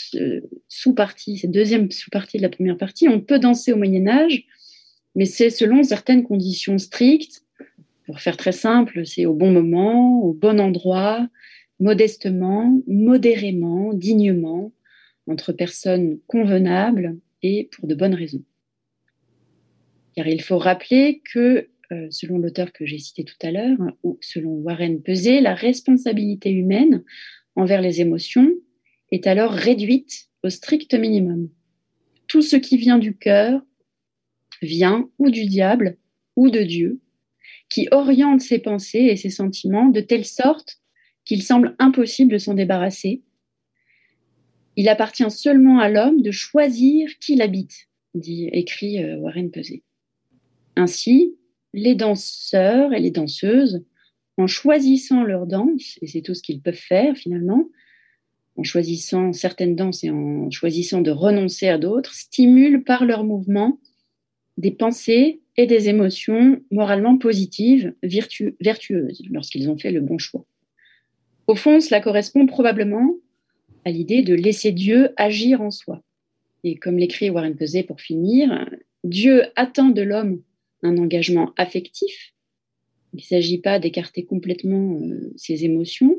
sous-partie, 0.67 1.39
cette 1.39 1.51
deuxième 1.51 1.89
sous-partie 1.89 2.37
de 2.37 2.43
la 2.43 2.49
première 2.49 2.77
partie, 2.77 3.07
on 3.07 3.19
peut 3.19 3.39
danser 3.39 3.73
au 3.73 3.77
Moyen 3.77 4.07
Âge, 4.07 4.45
mais 5.15 5.25
c'est 5.25 5.49
selon 5.49 5.81
certaines 5.81 6.23
conditions 6.23 6.77
strictes 6.77 7.43
pour 8.05 8.21
faire 8.21 8.37
très 8.37 8.51
simple, 8.51 9.05
c'est 9.05 9.25
au 9.25 9.33
bon 9.33 9.51
moment, 9.51 10.21
au 10.21 10.33
bon 10.33 10.59
endroit, 10.59 11.27
modestement, 11.79 12.81
modérément, 12.87 13.93
dignement, 13.93 14.71
entre 15.27 15.51
personnes 15.51 16.19
convenables 16.27 17.17
et 17.43 17.69
pour 17.71 17.87
de 17.87 17.95
bonnes 17.95 18.13
raisons. 18.13 18.43
Car 20.15 20.27
il 20.27 20.41
faut 20.41 20.57
rappeler 20.57 21.21
que, 21.33 21.67
euh, 21.91 22.07
selon 22.09 22.37
l'auteur 22.37 22.73
que 22.73 22.85
j'ai 22.85 22.99
cité 22.99 23.23
tout 23.23 23.37
à 23.41 23.51
l'heure, 23.51 23.77
ou 24.03 24.17
selon 24.21 24.51
Warren 24.55 25.01
Peset, 25.01 25.39
la 25.41 25.55
responsabilité 25.55 26.51
humaine 26.51 27.03
envers 27.55 27.81
les 27.81 28.01
émotions 28.01 28.51
est 29.11 29.25
alors 29.25 29.51
réduite 29.51 30.27
au 30.43 30.49
strict 30.49 30.93
minimum. 30.93 31.49
Tout 32.27 32.41
ce 32.41 32.57
qui 32.57 32.77
vient 32.77 32.97
du 32.97 33.15
cœur 33.15 33.61
vient 34.61 35.09
ou 35.17 35.29
du 35.29 35.45
diable 35.45 35.97
ou 36.35 36.49
de 36.49 36.61
Dieu, 36.61 36.99
qui 37.69 37.87
oriente 37.91 38.41
ses 38.41 38.59
pensées 38.59 39.05
et 39.09 39.15
ses 39.15 39.29
sentiments 39.29 39.87
de 39.87 40.01
telle 40.01 40.25
sorte 40.25 40.81
qu'il 41.25 41.41
semble 41.41 41.75
impossible 41.79 42.31
de 42.31 42.37
s'en 42.37 42.53
débarrasser. 42.53 43.23
Il 44.75 44.89
appartient 44.89 45.31
seulement 45.31 45.79
à 45.79 45.89
l'homme 45.89 46.21
de 46.21 46.31
choisir 46.31 47.09
qui 47.19 47.35
l'habite, 47.35 47.87
dit, 48.13 48.49
écrit 48.51 49.03
euh, 49.03 49.17
Warren 49.17 49.51
Peset. 49.51 49.83
Ainsi, 50.75 51.36
les 51.73 51.95
danseurs 51.95 52.93
et 52.93 52.99
les 52.99 53.11
danseuses, 53.11 53.83
en 54.37 54.47
choisissant 54.47 55.23
leur 55.23 55.47
danse, 55.47 55.97
et 56.01 56.07
c'est 56.07 56.21
tout 56.21 56.33
ce 56.33 56.43
qu'ils 56.43 56.61
peuvent 56.61 56.75
faire 56.75 57.15
finalement, 57.15 57.69
en 58.55 58.63
choisissant 58.63 59.33
certaines 59.33 59.75
danses 59.75 60.03
et 60.03 60.09
en 60.09 60.49
choisissant 60.49 61.01
de 61.01 61.11
renoncer 61.11 61.67
à 61.67 61.77
d'autres, 61.77 62.13
stimulent 62.13 62.83
par 62.83 63.05
leur 63.05 63.23
mouvement 63.23 63.79
des 64.57 64.71
pensées 64.71 65.41
et 65.55 65.67
des 65.67 65.89
émotions 65.89 66.59
moralement 66.71 67.17
positives, 67.17 67.93
vertueuses, 68.03 69.21
lorsqu'ils 69.29 69.69
ont 69.69 69.77
fait 69.77 69.91
le 69.91 70.01
bon 70.01 70.17
choix. 70.17 70.45
Au 71.47 71.55
fond, 71.55 71.79
cela 71.79 72.01
correspond 72.01 72.45
probablement 72.45 73.15
à 73.85 73.91
l'idée 73.91 74.21
de 74.21 74.33
laisser 74.33 74.71
Dieu 74.71 75.09
agir 75.17 75.61
en 75.61 75.71
soi. 75.71 76.03
Et 76.63 76.75
comme 76.75 76.97
l'écrit 76.97 77.29
Warren 77.29 77.55
Peset 77.55 77.83
pour 77.83 78.01
finir, 78.01 78.67
Dieu 79.03 79.43
attend 79.55 79.89
de 79.89 80.01
l'homme 80.01 80.41
un 80.83 80.97
engagement 80.97 81.53
affectif. 81.57 82.33
Il 83.13 83.17
ne 83.17 83.23
s'agit 83.23 83.59
pas 83.59 83.79
d'écarter 83.79 84.25
complètement 84.25 84.99
euh, 85.01 85.33
ses 85.35 85.65
émotions. 85.65 86.15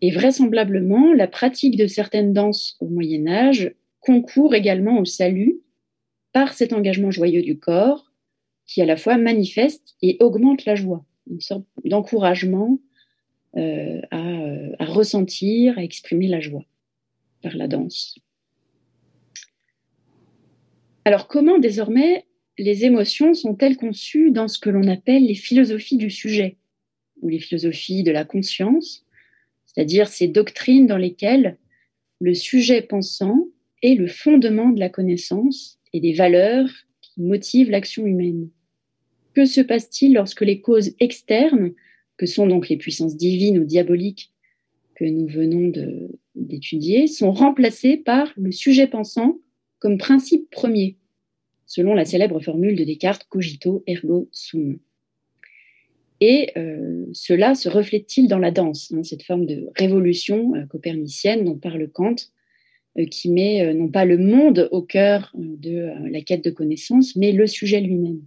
Et 0.00 0.10
vraisemblablement, 0.10 1.12
la 1.12 1.28
pratique 1.28 1.76
de 1.76 1.86
certaines 1.86 2.32
danses 2.32 2.76
au 2.80 2.88
Moyen 2.88 3.26
Âge 3.28 3.74
concourt 4.00 4.54
également 4.54 4.98
au 4.98 5.04
salut 5.04 5.60
par 6.32 6.54
cet 6.54 6.72
engagement 6.72 7.10
joyeux 7.10 7.42
du 7.42 7.58
corps 7.58 8.10
qui 8.70 8.80
à 8.80 8.86
la 8.86 8.96
fois 8.96 9.18
manifeste 9.18 9.96
et 10.00 10.16
augmente 10.20 10.64
la 10.64 10.76
joie, 10.76 11.04
une 11.28 11.40
sorte 11.40 11.64
d'encouragement 11.84 12.78
euh, 13.56 14.00
à, 14.12 14.84
ressentir, 14.84 15.76
à 15.76 15.82
exprimer 15.82 16.28
la 16.28 16.38
joie 16.38 16.64
par 17.42 17.56
la 17.56 17.66
danse. 17.66 18.16
Alors 21.04 21.26
comment 21.26 21.58
désormais 21.58 22.26
les 22.62 22.84
émotions 22.84 23.34
sont-elles 23.34 23.76
conçues 23.76 24.30
dans 24.30 24.48
ce 24.48 24.58
que 24.58 24.70
l'on 24.70 24.86
appelle 24.88 25.24
les 25.24 25.34
philosophies 25.34 25.96
du 25.96 26.10
sujet 26.10 26.58
ou 27.22 27.28
les 27.28 27.38
philosophies 27.38 28.02
de 28.02 28.12
la 28.12 28.24
conscience, 28.24 29.06
c'est-à-dire 29.66 30.08
ces 30.08 30.28
doctrines 30.28 30.86
dans 30.86 30.96
lesquelles 30.96 31.58
le 32.20 32.34
sujet 32.34 32.82
pensant 32.82 33.48
est 33.82 33.94
le 33.94 34.06
fondement 34.06 34.68
de 34.68 34.80
la 34.80 34.90
connaissance 34.90 35.78
et 35.92 36.00
des 36.00 36.12
valeurs 36.12 36.68
qui 37.00 37.22
motivent 37.22 37.70
l'action 37.70 38.04
humaine. 38.06 38.50
Que 39.34 39.46
se 39.46 39.60
passe-t-il 39.60 40.14
lorsque 40.14 40.42
les 40.42 40.60
causes 40.60 40.94
externes, 41.00 41.72
que 42.16 42.26
sont 42.26 42.46
donc 42.46 42.68
les 42.68 42.76
puissances 42.76 43.16
divines 43.16 43.58
ou 43.58 43.64
diaboliques 43.64 44.32
que 44.96 45.04
nous 45.04 45.28
venons 45.28 45.72
d'étudier, 46.34 47.06
sont 47.06 47.32
remplacées 47.32 47.96
par 47.96 48.30
le 48.36 48.52
sujet 48.52 48.86
pensant 48.86 49.38
comme 49.78 49.96
principe 49.96 50.50
premier, 50.50 50.98
selon 51.70 51.94
la 51.94 52.04
célèbre 52.04 52.40
formule 52.40 52.74
de 52.74 52.82
Descartes, 52.82 53.28
cogito 53.28 53.84
ergo 53.86 54.28
sum. 54.32 54.80
Et 56.20 56.50
euh, 56.56 57.06
cela 57.12 57.54
se 57.54 57.68
reflète-t-il 57.68 58.26
dans 58.26 58.40
la 58.40 58.50
danse, 58.50 58.92
hein, 58.92 59.04
cette 59.04 59.22
forme 59.22 59.46
de 59.46 59.68
révolution 59.78 60.56
euh, 60.56 60.66
copernicienne 60.66 61.44
dont 61.44 61.56
parle 61.56 61.88
Kant, 61.88 62.16
euh, 62.98 63.06
qui 63.06 63.30
met 63.30 63.72
non 63.72 63.86
pas 63.86 64.04
le 64.04 64.18
monde 64.18 64.68
au 64.72 64.82
cœur 64.82 65.32
de 65.36 65.92
la 66.10 66.20
quête 66.22 66.44
de 66.44 66.50
connaissance, 66.50 67.14
mais 67.14 67.30
le 67.30 67.46
sujet 67.46 67.80
lui-même. 67.80 68.20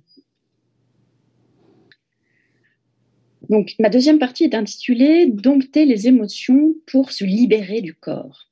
Donc, 3.49 3.75
ma 3.77 3.89
deuxième 3.89 4.19
partie 4.19 4.45
est 4.45 4.56
intitulée 4.56 5.27
Dompter 5.27 5.86
les 5.86 6.08
émotions 6.08 6.73
pour 6.86 7.12
se 7.12 7.25
libérer 7.25 7.82
du 7.82 7.93
corps. 7.93 8.49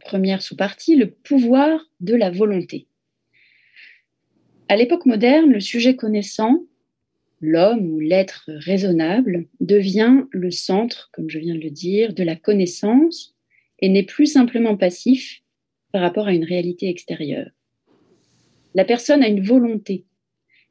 Première 0.00 0.42
sous-partie, 0.42 0.96
le 0.96 1.08
pouvoir 1.08 1.88
de 2.00 2.16
la 2.16 2.32
volonté. 2.32 2.88
À 4.68 4.76
l'époque 4.76 5.06
moderne, 5.06 5.52
le 5.52 5.60
sujet 5.60 5.94
connaissant, 5.94 6.64
l'homme 7.40 7.88
ou 7.92 8.00
l'être 8.00 8.44
raisonnable, 8.48 9.46
devient 9.60 10.24
le 10.32 10.50
centre, 10.50 11.10
comme 11.12 11.30
je 11.30 11.38
viens 11.38 11.54
de 11.54 11.60
le 11.60 11.70
dire, 11.70 12.12
de 12.12 12.24
la 12.24 12.34
connaissance 12.34 13.36
et 13.78 13.88
n'est 13.88 14.02
plus 14.02 14.26
simplement 14.26 14.76
passif 14.76 15.42
par 15.92 16.02
rapport 16.02 16.26
à 16.26 16.34
une 16.34 16.44
réalité 16.44 16.88
extérieure. 16.88 17.48
La 18.74 18.84
personne 18.84 19.22
a 19.22 19.28
une 19.28 19.42
volonté, 19.42 20.04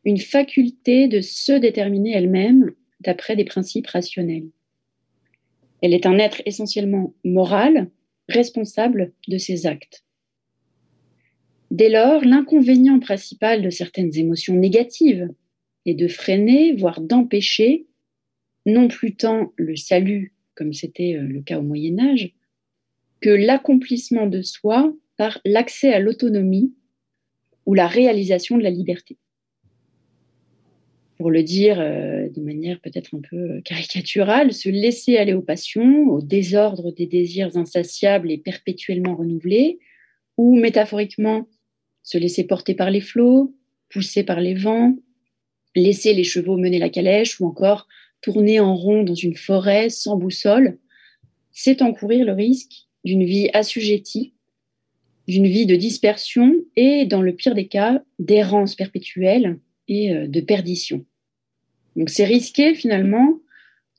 une 0.04 0.20
faculté 0.20 1.08
de 1.08 1.22
se 1.22 1.54
déterminer 1.54 2.12
elle-même 2.12 2.74
d'après 3.00 3.38
des 3.38 3.46
principes 3.46 3.88
rationnels. 3.88 4.50
Elle 5.82 5.94
est 5.94 6.06
un 6.06 6.18
être 6.18 6.42
essentiellement 6.46 7.14
moral, 7.24 7.90
responsable 8.28 9.14
de 9.28 9.38
ses 9.38 9.68
actes. 9.68 10.04
Dès 11.76 11.90
lors, 11.90 12.24
l'inconvénient 12.24 13.02
principal 13.02 13.62
de 13.62 13.70
certaines 13.70 14.18
émotions 14.18 14.56
négatives 14.56 15.28
est 15.86 15.94
de 15.94 16.08
freiner, 16.08 16.74
voire 16.74 17.02
d'empêcher, 17.02 17.86
non 18.66 18.88
plus 18.88 19.18
tant 19.18 19.52
le 19.58 19.76
salut, 19.76 20.34
comme 20.54 20.72
c'était 20.72 21.18
euh, 21.18 21.28
le 21.28 21.42
cas 21.42 21.60
au 21.60 21.64
Moyen 21.64 22.00
Âge, 22.00 22.32
que 23.20 23.30
l'accomplissement 23.30 24.26
de 24.26 24.42
soi 24.42 24.96
par 25.18 25.42
l'accès 25.44 25.92
à 25.92 26.00
l'autonomie 26.00 26.74
ou 27.66 27.74
la 27.74 27.88
réalisation 27.88 28.58
de 28.58 28.64
la 28.64 28.70
liberté. 28.70 29.18
Pour 31.18 31.30
le 31.30 31.44
dire 31.44 31.82
euh, 31.82 32.30
de 32.30 32.40
manière 32.40 32.80
peut-être 32.80 33.14
un 33.16 33.22
peu 33.30 33.60
caricaturale, 33.66 34.54
se 34.54 34.70
laisser 34.70 35.18
aller 35.18 35.34
aux 35.34 35.42
passions, 35.42 36.08
au 36.08 36.22
désordre 36.22 36.94
des 36.94 37.06
désirs 37.06 37.58
insatiables 37.58 38.32
et 38.32 38.38
perpétuellement 38.38 39.18
renouvelés, 39.18 39.80
ou 40.38 40.56
métaphoriquement 40.56 41.50
se 42.06 42.18
laisser 42.18 42.46
porter 42.46 42.76
par 42.76 42.92
les 42.92 43.02
flots, 43.02 43.54
pousser 43.90 44.24
par 44.24 44.40
les 44.40 44.54
vents, 44.54 44.96
laisser 45.76 46.14
les 46.14 46.24
chevaux 46.24 46.56
mener 46.56 46.80
la 46.80 46.90
calèche 46.90 47.42
ou 47.42 47.48
encore 47.48 47.88
tourner 48.22 48.60
en 48.60 48.76
rond 48.76 49.04
dans 49.04 49.16
une 49.16 49.36
forêt 49.36 49.90
sans 49.90 50.16
boussole, 50.16 50.78
c'est 51.52 51.82
encourir 51.82 52.26
le 52.26 52.32
risque 52.32 52.88
d'une 53.04 53.26
vie 53.26 53.50
assujettie, 53.54 54.34
d'une 55.28 55.48
vie 55.48 55.66
de 55.66 55.76
dispersion 55.76 56.54
et, 56.76 57.06
dans 57.06 57.22
le 57.22 57.34
pire 57.34 57.56
des 57.56 57.68
cas, 57.68 58.02
d'errance 58.20 58.76
perpétuelle 58.76 59.60
et 59.88 60.14
euh, 60.14 60.28
de 60.28 60.42
perdition. 60.42 61.06
Donc 61.96 62.10
c'est 62.10 62.26
risquer 62.26 62.76
finalement 62.76 63.40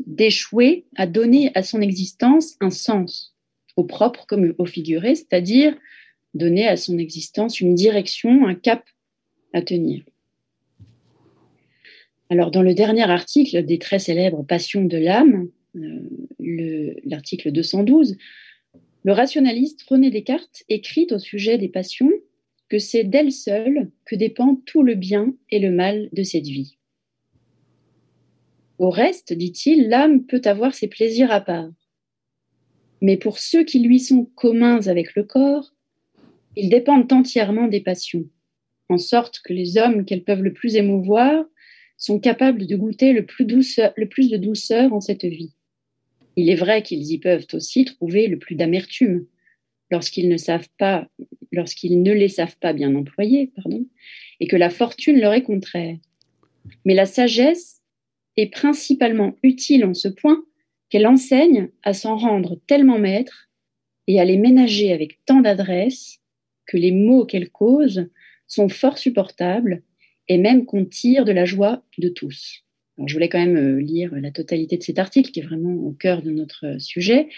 d'échouer 0.06 0.86
à 0.96 1.06
donner 1.06 1.50
à 1.54 1.62
son 1.62 1.80
existence 1.80 2.56
un 2.60 2.70
sens, 2.70 3.34
au 3.76 3.84
propre 3.84 4.26
comme 4.26 4.54
au 4.58 4.66
figuré, 4.66 5.14
c'est-à-dire 5.14 5.76
donner 6.36 6.66
à 6.66 6.76
son 6.76 6.98
existence 6.98 7.60
une 7.60 7.74
direction, 7.74 8.46
un 8.46 8.54
cap 8.54 8.84
à 9.52 9.62
tenir. 9.62 10.04
Alors, 12.28 12.50
dans 12.50 12.62
le 12.62 12.74
dernier 12.74 13.08
article 13.08 13.64
des 13.64 13.78
très 13.78 13.98
célèbres 13.98 14.42
Passions 14.42 14.84
de 14.84 14.98
l'âme, 14.98 15.48
euh, 15.76 16.94
l'article 17.04 17.52
212, 17.52 18.16
le 19.04 19.12
rationaliste 19.12 19.82
René 19.88 20.10
Descartes 20.10 20.64
écrit 20.68 21.06
au 21.12 21.18
sujet 21.18 21.58
des 21.58 21.68
passions 21.68 22.10
que 22.68 22.80
c'est 22.80 23.04
d'elles 23.04 23.32
seules 23.32 23.90
que 24.04 24.16
dépend 24.16 24.56
tout 24.66 24.82
le 24.82 24.96
bien 24.96 25.34
et 25.50 25.60
le 25.60 25.70
mal 25.70 26.08
de 26.12 26.24
cette 26.24 26.46
vie. 26.46 26.78
Au 28.78 28.90
reste, 28.90 29.32
dit-il, 29.32 29.88
l'âme 29.88 30.26
peut 30.26 30.42
avoir 30.44 30.74
ses 30.74 30.88
plaisirs 30.88 31.30
à 31.30 31.40
part. 31.40 31.70
Mais 33.00 33.16
pour 33.16 33.38
ceux 33.38 33.62
qui 33.62 33.78
lui 33.78 34.00
sont 34.00 34.24
communs 34.24 34.86
avec 34.88 35.14
le 35.14 35.22
corps, 35.22 35.75
ils 36.56 36.70
dépendent 36.70 37.12
entièrement 37.12 37.68
des 37.68 37.80
passions, 37.80 38.24
en 38.88 38.98
sorte 38.98 39.40
que 39.44 39.52
les 39.52 39.78
hommes 39.78 40.04
qu'elles 40.04 40.24
peuvent 40.24 40.42
le 40.42 40.52
plus 40.52 40.76
émouvoir 40.76 41.44
sont 41.98 42.18
capables 42.18 42.66
de 42.66 42.76
goûter 42.76 43.12
le 43.12 43.24
plus, 43.24 43.80
le 43.96 44.08
plus 44.08 44.30
de 44.30 44.36
douceur 44.36 44.92
en 44.92 45.00
cette 45.00 45.24
vie. 45.24 45.54
Il 46.36 46.50
est 46.50 46.56
vrai 46.56 46.82
qu'ils 46.82 47.10
y 47.10 47.18
peuvent 47.18 47.46
aussi 47.52 47.84
trouver 47.84 48.26
le 48.26 48.38
plus 48.38 48.54
d'amertume 48.54 49.26
lorsqu'ils 49.90 50.28
ne 50.28 50.36
savent 50.36 50.68
pas, 50.78 51.08
lorsqu'ils 51.52 52.02
ne 52.02 52.12
les 52.12 52.28
savent 52.28 52.56
pas 52.58 52.72
bien 52.72 52.94
employer, 52.94 53.52
pardon, 53.54 53.86
et 54.40 54.46
que 54.46 54.56
la 54.56 54.70
fortune 54.70 55.18
leur 55.18 55.32
est 55.32 55.42
contraire. 55.42 55.96
Mais 56.84 56.94
la 56.94 57.06
sagesse 57.06 57.80
est 58.36 58.52
principalement 58.52 59.34
utile 59.42 59.84
en 59.84 59.94
ce 59.94 60.08
point 60.08 60.44
qu'elle 60.90 61.06
enseigne 61.06 61.70
à 61.82 61.94
s'en 61.94 62.16
rendre 62.16 62.60
tellement 62.66 62.98
maître 62.98 63.48
et 64.06 64.20
à 64.20 64.24
les 64.24 64.36
ménager 64.36 64.92
avec 64.92 65.24
tant 65.24 65.40
d'adresse 65.40 66.20
que 66.66 66.76
les 66.76 66.92
maux 66.92 67.24
qu'elle 67.24 67.50
cause 67.50 68.08
sont 68.46 68.68
fort 68.68 68.98
supportables 68.98 69.82
et 70.28 70.38
même 70.38 70.66
qu'on 70.66 70.84
tire 70.84 71.24
de 71.24 71.32
la 71.32 71.44
joie 71.44 71.82
de 71.98 72.08
tous. 72.08 72.64
je 73.04 73.12
voulais 73.12 73.28
quand 73.28 73.38
même 73.38 73.56
euh, 73.56 73.80
lire 73.80 74.14
la 74.14 74.30
totalité 74.30 74.76
de 74.76 74.82
cet 74.82 74.98
article 74.98 75.30
qui 75.30 75.40
est 75.40 75.44
vraiment 75.44 75.74
au 75.74 75.92
cœur 75.92 76.22
de 76.22 76.30
notre 76.30 76.66
euh, 76.66 76.78
sujet. 76.78 77.28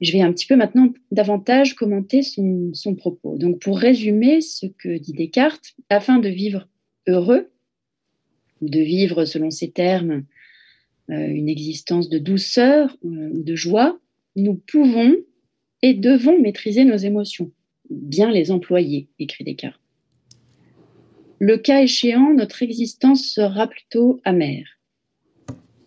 Je 0.00 0.12
vais 0.12 0.20
un 0.20 0.32
petit 0.32 0.46
peu 0.46 0.56
maintenant 0.56 0.92
davantage 1.10 1.74
commenter 1.74 2.22
son, 2.22 2.94
propos. 2.96 3.38
Donc, 3.38 3.60
pour 3.60 3.78
résumer 3.78 4.40
ce 4.40 4.66
que 4.66 4.98
dit 4.98 5.12
Descartes, 5.12 5.74
afin 5.88 6.18
de 6.18 6.28
vivre 6.28 6.68
heureux, 7.06 7.50
de 8.60 8.80
vivre 8.80 9.24
selon 9.24 9.50
ses 9.50 9.70
termes 9.70 10.24
euh, 11.10 11.26
une 11.28 11.48
existence 11.48 12.08
de 12.08 12.18
douceur, 12.18 12.96
de 13.02 13.54
joie, 13.54 13.98
nous 14.36 14.54
pouvons 14.54 15.14
et 15.80 15.94
devons 15.94 16.40
maîtriser 16.40 16.84
nos 16.84 16.96
émotions 16.96 17.52
bien 17.90 18.30
les 18.30 18.50
employer, 18.50 19.08
écrit 19.18 19.44
Descartes. 19.44 19.80
Le 21.38 21.58
cas 21.58 21.82
échéant, 21.82 22.32
notre 22.32 22.62
existence 22.62 23.24
sera 23.24 23.66
plutôt 23.66 24.20
amère. 24.24 24.66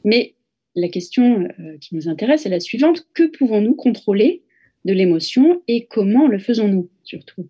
Mais 0.04 0.36
la 0.76 0.90
question 0.90 1.48
euh, 1.60 1.78
qui 1.80 1.96
nous 1.96 2.08
intéresse 2.08 2.46
est 2.46 2.50
la 2.50 2.60
suivante. 2.60 3.08
Que 3.14 3.24
pouvons-nous 3.24 3.74
contrôler 3.74 4.44
de 4.86 4.94
l'émotion 4.94 5.62
et 5.68 5.86
comment 5.88 6.28
le 6.28 6.40
faisons-nous 6.40 6.90
surtout? 7.04 7.50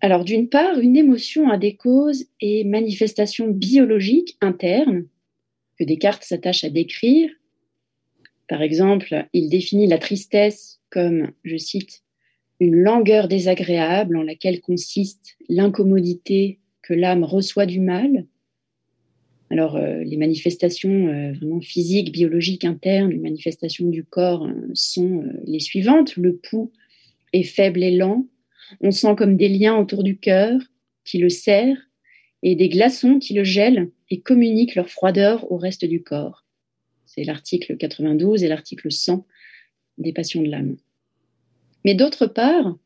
Alors 0.00 0.24
d'une 0.24 0.48
part, 0.48 0.78
une 0.78 0.96
émotion 0.96 1.50
a 1.50 1.58
des 1.58 1.74
causes 1.74 2.26
et 2.40 2.62
manifestations 2.64 3.48
biologiques 3.48 4.36
internes 4.40 5.06
que 5.78 5.84
Descartes 5.84 6.22
s'attache 6.22 6.64
à 6.64 6.70
décrire. 6.70 7.30
Par 8.48 8.62
exemple, 8.62 9.26
il 9.32 9.48
définit 9.50 9.88
la 9.88 9.98
tristesse 9.98 10.80
comme, 10.90 11.32
je 11.44 11.56
cite, 11.56 12.04
une 12.60 12.76
langueur 12.76 13.28
désagréable 13.28 14.16
en 14.16 14.22
laquelle 14.22 14.60
consiste 14.60 15.36
l'incommodité 15.48 16.58
que 16.82 16.94
l'âme 16.94 17.24
reçoit 17.24 17.66
du 17.66 17.80
mal. 17.80 18.26
Alors, 19.50 19.76
euh, 19.76 20.02
les 20.02 20.16
manifestations 20.16 21.08
euh, 21.08 21.32
vraiment 21.32 21.60
physiques, 21.60 22.12
biologiques 22.12 22.64
internes, 22.64 23.10
les 23.10 23.18
manifestations 23.18 23.88
du 23.88 24.04
corps 24.04 24.46
euh, 24.46 24.70
sont 24.74 25.24
les 25.44 25.60
suivantes. 25.60 26.16
Le 26.16 26.36
pouls 26.36 26.72
est 27.32 27.44
faible 27.44 27.82
et 27.82 27.92
lent. 27.92 28.26
On 28.80 28.90
sent 28.90 29.14
comme 29.16 29.36
des 29.36 29.48
liens 29.48 29.76
autour 29.76 30.02
du 30.02 30.18
cœur 30.18 30.60
qui 31.04 31.18
le 31.18 31.30
serrent 31.30 31.78
et 32.42 32.54
des 32.56 32.68
glaçons 32.68 33.18
qui 33.18 33.34
le 33.34 33.44
gèlent 33.44 33.90
et 34.10 34.20
communiquent 34.20 34.74
leur 34.74 34.90
froideur 34.90 35.50
au 35.50 35.56
reste 35.56 35.84
du 35.84 36.02
corps. 36.02 36.44
C'est 37.06 37.24
l'article 37.24 37.76
92 37.76 38.44
et 38.44 38.48
l'article 38.48 38.92
100 38.92 39.26
des 39.96 40.12
passions 40.12 40.42
de 40.42 40.48
l'âme. 40.48 40.76
Mais 41.84 41.94
d'autre 41.94 42.26
part, 42.26 42.76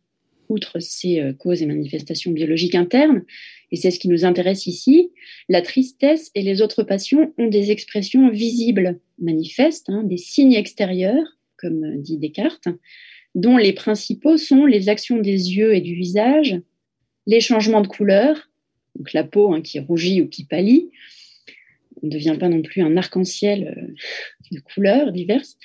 outre 0.48 0.80
ces 0.80 1.20
euh, 1.20 1.32
causes 1.32 1.62
et 1.62 1.66
manifestations 1.66 2.30
biologiques 2.30 2.74
internes, 2.74 3.24
et 3.70 3.76
c'est 3.76 3.90
ce 3.90 3.98
qui 3.98 4.08
nous 4.08 4.24
intéresse 4.24 4.66
ici, 4.66 5.10
la 5.48 5.62
tristesse 5.62 6.30
et 6.34 6.42
les 6.42 6.60
autres 6.62 6.82
passions 6.82 7.32
ont 7.38 7.48
des 7.48 7.70
expressions 7.70 8.30
visibles, 8.30 9.00
manifestes, 9.18 9.88
hein, 9.88 10.02
des 10.04 10.18
signes 10.18 10.54
extérieurs, 10.54 11.38
comme 11.56 12.00
dit 12.02 12.18
Descartes, 12.18 12.68
dont 13.34 13.56
les 13.56 13.72
principaux 13.72 14.36
sont 14.36 14.66
les 14.66 14.88
actions 14.88 15.18
des 15.18 15.54
yeux 15.54 15.74
et 15.74 15.80
du 15.80 15.94
visage, 15.94 16.60
les 17.26 17.40
changements 17.40 17.80
de 17.80 17.86
couleur, 17.86 18.50
donc 18.96 19.12
la 19.14 19.24
peau 19.24 19.54
hein, 19.54 19.62
qui 19.62 19.78
rougit 19.78 20.20
ou 20.20 20.28
qui 20.28 20.44
pâlit, 20.44 20.90
on 22.02 22.06
ne 22.06 22.12
devient 22.12 22.36
pas 22.38 22.48
non 22.48 22.62
plus 22.62 22.82
un 22.82 22.96
arc-en-ciel 22.96 23.74
euh, 23.76 23.94
de 24.52 24.60
couleurs 24.60 25.12
diverses, 25.12 25.56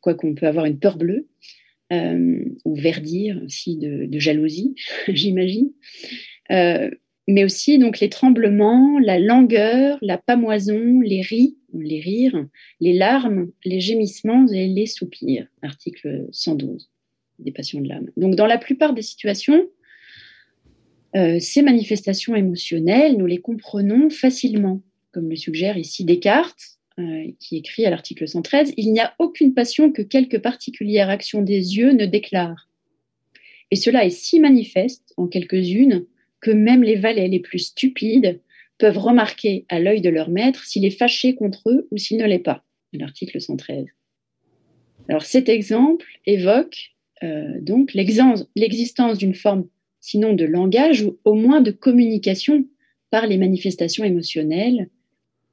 quoiqu'on 0.00 0.34
peut 0.34 0.46
avoir 0.46 0.64
une 0.66 0.78
peur 0.78 0.96
bleue, 0.96 1.28
euh, 1.92 2.44
ou 2.64 2.74
verdir 2.74 3.40
aussi 3.44 3.76
de, 3.76 4.18
jalousie, 4.18 4.74
j'imagine. 5.08 5.70
Euh, 6.50 6.90
mais 7.28 7.44
aussi 7.44 7.78
donc 7.78 8.00
les 8.00 8.08
tremblements, 8.08 8.98
la 8.98 9.18
langueur, 9.18 9.98
la 10.02 10.18
pamoison, 10.18 11.00
les 11.00 11.22
ris, 11.22 11.56
les 11.72 12.00
rires, 12.00 12.46
les 12.80 12.92
larmes, 12.92 13.50
les 13.64 13.80
gémissements 13.80 14.46
et 14.48 14.66
les 14.66 14.86
soupirs. 14.86 15.46
Article 15.62 16.26
112 16.32 16.90
des 17.38 17.52
passions 17.52 17.80
de 17.80 17.88
l'âme. 17.88 18.08
Donc 18.16 18.34
dans 18.34 18.46
la 18.46 18.58
plupart 18.58 18.92
des 18.92 19.02
situations, 19.02 19.68
euh, 21.14 21.38
ces 21.40 21.62
manifestations 21.62 22.34
émotionnelles, 22.34 23.16
nous 23.18 23.26
les 23.26 23.38
comprenons 23.38 24.10
facilement, 24.10 24.82
comme 25.12 25.28
le 25.28 25.36
suggère 25.36 25.76
ici 25.76 26.04
Descartes, 26.04 26.78
euh, 26.98 27.30
qui 27.38 27.56
écrit 27.56 27.86
à 27.86 27.90
l'article 27.90 28.28
113, 28.28 28.74
Il 28.76 28.92
n'y 28.92 29.00
a 29.00 29.14
aucune 29.18 29.54
passion 29.54 29.90
que 29.90 30.02
quelque 30.02 30.36
particulière 30.36 31.08
action 31.08 31.42
des 31.42 31.76
yeux 31.76 31.92
ne 31.92 32.06
déclare. 32.06 32.68
Et 33.70 33.76
cela 33.76 34.04
est 34.04 34.10
si 34.10 34.40
manifeste 34.40 35.14
en 35.16 35.26
quelques-unes 35.26 36.04
que 36.40 36.50
même 36.50 36.82
les 36.82 36.96
valets 36.96 37.28
les 37.28 37.40
plus 37.40 37.60
stupides 37.60 38.40
peuvent 38.78 38.98
remarquer 38.98 39.64
à 39.68 39.78
l'œil 39.78 40.00
de 40.00 40.10
leur 40.10 40.28
maître 40.28 40.64
s'il 40.66 40.84
est 40.84 40.90
fâché 40.90 41.34
contre 41.34 41.70
eux 41.70 41.88
ou 41.90 41.96
s'il 41.96 42.18
ne 42.18 42.26
l'est 42.26 42.38
pas. 42.38 42.64
L'article 42.92 43.40
113. 43.40 43.86
Alors 45.08 45.22
cet 45.22 45.48
exemple 45.48 46.06
évoque 46.26 46.92
euh, 47.22 47.60
donc 47.60 47.94
l'existence 47.94 49.18
d'une 49.18 49.34
forme, 49.34 49.68
sinon 50.00 50.34
de 50.34 50.44
langage, 50.44 51.02
ou 51.02 51.18
au 51.24 51.34
moins 51.34 51.60
de 51.60 51.70
communication 51.70 52.66
par 53.10 53.26
les 53.26 53.38
manifestations 53.38 54.04
émotionnelles 54.04 54.88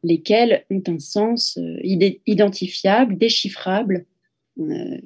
lesquels 0.04 0.66
ont 0.70 0.84
un 0.88 1.00
sens 1.00 1.58
euh, 1.58 1.78
identifiable, 2.26 3.18
déchiffrable, 3.18 4.06
euh, 4.60 4.97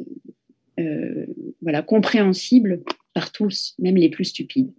euh, 0.80 1.26
voilà, 1.62 1.82
compréhensible 1.82 2.84
par 3.14 3.32
tous, 3.32 3.76
même 3.80 3.96
les 3.96 4.10
plus 4.10 4.26
stupides. 4.26 4.74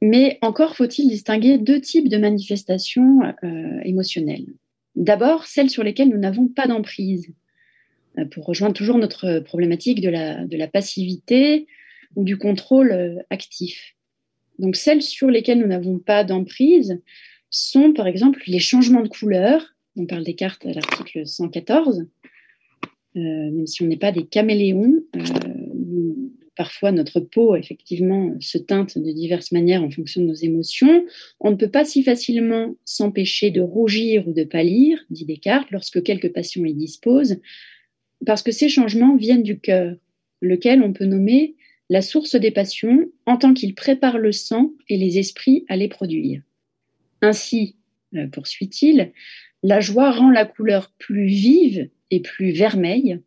Mais 0.00 0.38
encore 0.42 0.76
faut-il 0.76 1.08
distinguer 1.08 1.58
deux 1.58 1.80
types 1.80 2.08
de 2.08 2.16
manifestations 2.16 3.20
émotionnelles. 3.84 4.46
D'abord, 4.96 5.46
celles 5.46 5.70
sur 5.70 5.84
lesquelles 5.84 6.08
nous 6.08 6.18
n'avons 6.18 6.48
pas 6.48 6.66
d'emprise. 6.66 7.32
pour 8.32 8.46
rejoindre 8.46 8.74
toujours 8.74 8.98
notre 8.98 9.38
problématique 9.38 10.00
de 10.00 10.08
la, 10.08 10.44
de 10.44 10.56
la 10.56 10.66
passivité, 10.66 11.68
ou 12.16 12.24
du 12.24 12.36
contrôle 12.36 13.24
actif. 13.30 13.94
Donc 14.58 14.74
celles 14.74 15.02
sur 15.02 15.30
lesquelles 15.30 15.60
nous 15.60 15.68
n'avons 15.68 16.00
pas 16.00 16.24
d'emprise 16.24 17.00
sont 17.52 17.92
par 17.92 18.08
exemple 18.08 18.42
les 18.48 18.58
changements 18.58 19.02
de 19.02 19.08
couleur. 19.08 19.76
On 19.96 20.06
parle 20.06 20.24
des 20.24 20.34
cartes 20.34 20.66
à 20.66 20.72
l'article 20.72 21.26
114. 21.26 22.06
même 23.14 23.66
si 23.66 23.82
on 23.82 23.86
n'est 23.86 23.98
pas 23.98 24.10
des 24.10 24.26
caméléons, 24.26 25.04
parfois 26.56 26.92
notre 26.92 27.20
peau, 27.20 27.56
effectivement, 27.56 28.34
se 28.40 28.58
teinte 28.58 28.98
de 28.98 29.10
diverses 29.10 29.52
manières 29.52 29.82
en 29.82 29.90
fonction 29.90 30.22
de 30.22 30.26
nos 30.26 30.34
émotions. 30.34 31.04
On 31.40 31.50
ne 31.50 31.56
peut 31.56 31.70
pas 31.70 31.84
si 31.84 32.02
facilement 32.02 32.74
s'empêcher 32.84 33.50
de 33.50 33.60
rougir 33.60 34.26
ou 34.28 34.32
de 34.32 34.44
pâlir, 34.44 35.04
dit 35.10 35.24
Descartes, 35.24 35.70
lorsque 35.70 36.02
quelques 36.02 36.32
passions 36.32 36.64
y 36.64 36.74
disposent, 36.74 37.40
parce 38.26 38.42
que 38.42 38.52
ces 38.52 38.68
changements 38.68 39.16
viennent 39.16 39.42
du 39.42 39.58
cœur, 39.58 39.96
lequel 40.40 40.82
on 40.82 40.92
peut 40.92 41.06
nommer 41.06 41.54
la 41.90 42.02
source 42.02 42.36
des 42.36 42.50
passions 42.50 43.10
en 43.26 43.36
tant 43.36 43.54
qu'il 43.54 43.74
prépare 43.74 44.18
le 44.18 44.32
sang 44.32 44.72
et 44.88 44.96
les 44.96 45.18
esprits 45.18 45.64
à 45.68 45.76
les 45.76 45.88
produire. 45.88 46.42
Ainsi, 47.22 47.76
euh, 48.14 48.26
poursuit-il, 48.26 49.12
la 49.62 49.80
joie 49.80 50.10
rend 50.10 50.30
la 50.30 50.44
couleur 50.44 50.92
plus 50.98 51.26
vive 51.26 51.88
et 52.10 52.20
plus 52.20 52.50
vermeille, 52.50 53.20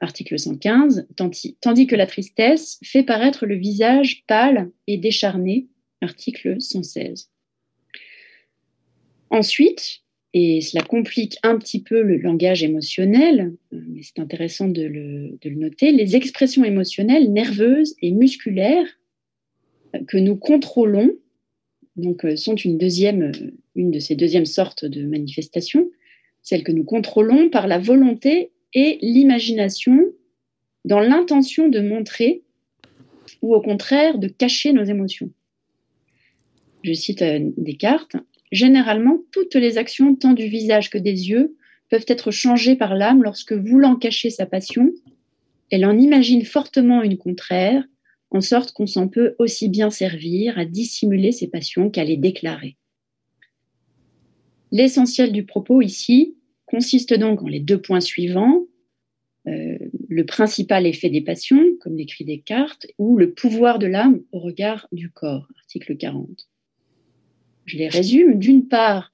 article 0.00 0.38
115, 0.38 1.08
tandis 1.16 1.86
que 1.86 1.96
la 1.96 2.06
tristesse 2.06 2.78
fait 2.84 3.02
paraître 3.02 3.46
le 3.46 3.56
visage 3.56 4.24
pâle 4.26 4.70
et 4.86 4.98
décharné, 4.98 5.68
article 6.00 6.60
116. 6.60 7.30
Ensuite, 9.30 10.02
et 10.32 10.60
cela 10.60 10.84
complique 10.84 11.38
un 11.42 11.58
petit 11.58 11.82
peu 11.82 12.02
le 12.02 12.18
langage 12.18 12.62
émotionnel, 12.62 13.54
mais 13.72 14.02
c'est 14.02 14.20
intéressant 14.20 14.68
de 14.68 14.82
le, 14.82 15.38
de 15.40 15.50
le, 15.50 15.56
noter, 15.56 15.92
les 15.92 16.14
expressions 16.14 16.64
émotionnelles 16.64 17.32
nerveuses 17.32 17.96
et 18.00 18.12
musculaires 18.12 18.86
que 20.06 20.18
nous 20.18 20.36
contrôlons, 20.36 21.10
euh, 22.24 22.36
sont 22.36 22.54
une 22.54 22.78
deuxième, 22.78 23.32
une 23.74 23.90
de 23.90 23.98
ces 23.98 24.14
deuxièmes 24.14 24.46
sortes 24.46 24.84
de 24.84 25.04
manifestations, 25.06 25.90
celles 26.42 26.64
que 26.64 26.72
nous 26.72 26.84
contrôlons 26.84 27.50
par 27.50 27.66
la 27.66 27.78
volonté 27.78 28.50
et 28.74 28.98
l'imagination 29.02 30.06
dans 30.84 31.00
l'intention 31.00 31.68
de 31.68 31.80
montrer 31.80 32.42
ou 33.42 33.54
au 33.54 33.60
contraire 33.60 34.18
de 34.18 34.28
cacher 34.28 34.72
nos 34.72 34.84
émotions. 34.84 35.30
Je 36.82 36.92
cite 36.92 37.22
euh, 37.22 37.40
Descartes, 37.56 38.16
Généralement, 38.52 39.20
toutes 39.30 39.54
les 39.54 39.78
actions 39.78 40.16
tant 40.16 40.32
du 40.32 40.46
visage 40.46 40.90
que 40.90 40.98
des 40.98 41.30
yeux 41.30 41.56
peuvent 41.88 42.06
être 42.08 42.30
changées 42.30 42.74
par 42.74 42.94
l'âme 42.94 43.22
lorsque, 43.22 43.52
voulant 43.52 43.96
cacher 43.96 44.30
sa 44.30 44.46
passion, 44.46 44.90
elle 45.70 45.86
en 45.86 45.96
imagine 45.96 46.44
fortement 46.44 47.02
une 47.02 47.16
contraire, 47.16 47.84
en 48.30 48.40
sorte 48.40 48.72
qu'on 48.72 48.86
s'en 48.86 49.08
peut 49.08 49.34
aussi 49.38 49.68
bien 49.68 49.90
servir 49.90 50.58
à 50.58 50.64
dissimuler 50.64 51.32
ses 51.32 51.48
passions 51.48 51.90
qu'à 51.90 52.04
les 52.04 52.16
déclarer. 52.16 52.76
L'essentiel 54.72 55.32
du 55.32 55.44
propos 55.44 55.82
ici 55.82 56.36
consiste 56.66 57.12
donc 57.14 57.42
en 57.42 57.48
les 57.48 57.58
deux 57.58 57.80
points 57.80 58.00
suivants, 58.00 58.66
euh, 59.48 59.78
le 60.08 60.24
principal 60.24 60.86
effet 60.86 61.10
des 61.10 61.22
passions, 61.22 61.64
comme 61.80 61.96
l'écrit 61.96 62.24
Descartes, 62.24 62.86
ou 62.98 63.16
le 63.16 63.32
pouvoir 63.32 63.78
de 63.78 63.86
l'âme 63.86 64.20
au 64.32 64.38
regard 64.38 64.86
du 64.92 65.10
corps, 65.10 65.48
article 65.58 65.96
40. 65.96 66.48
Je 67.64 67.78
les 67.78 67.88
résume. 67.88 68.38
D'une 68.38 68.68
part, 68.68 69.12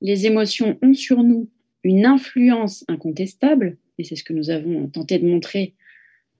les 0.00 0.26
émotions 0.26 0.78
ont 0.82 0.94
sur 0.94 1.22
nous 1.22 1.50
une 1.84 2.04
influence 2.04 2.84
incontestable, 2.88 3.78
et 3.98 4.04
c'est 4.04 4.16
ce 4.16 4.24
que 4.24 4.32
nous 4.32 4.50
avons 4.50 4.88
tenté 4.88 5.18
de 5.18 5.26
montrer 5.26 5.74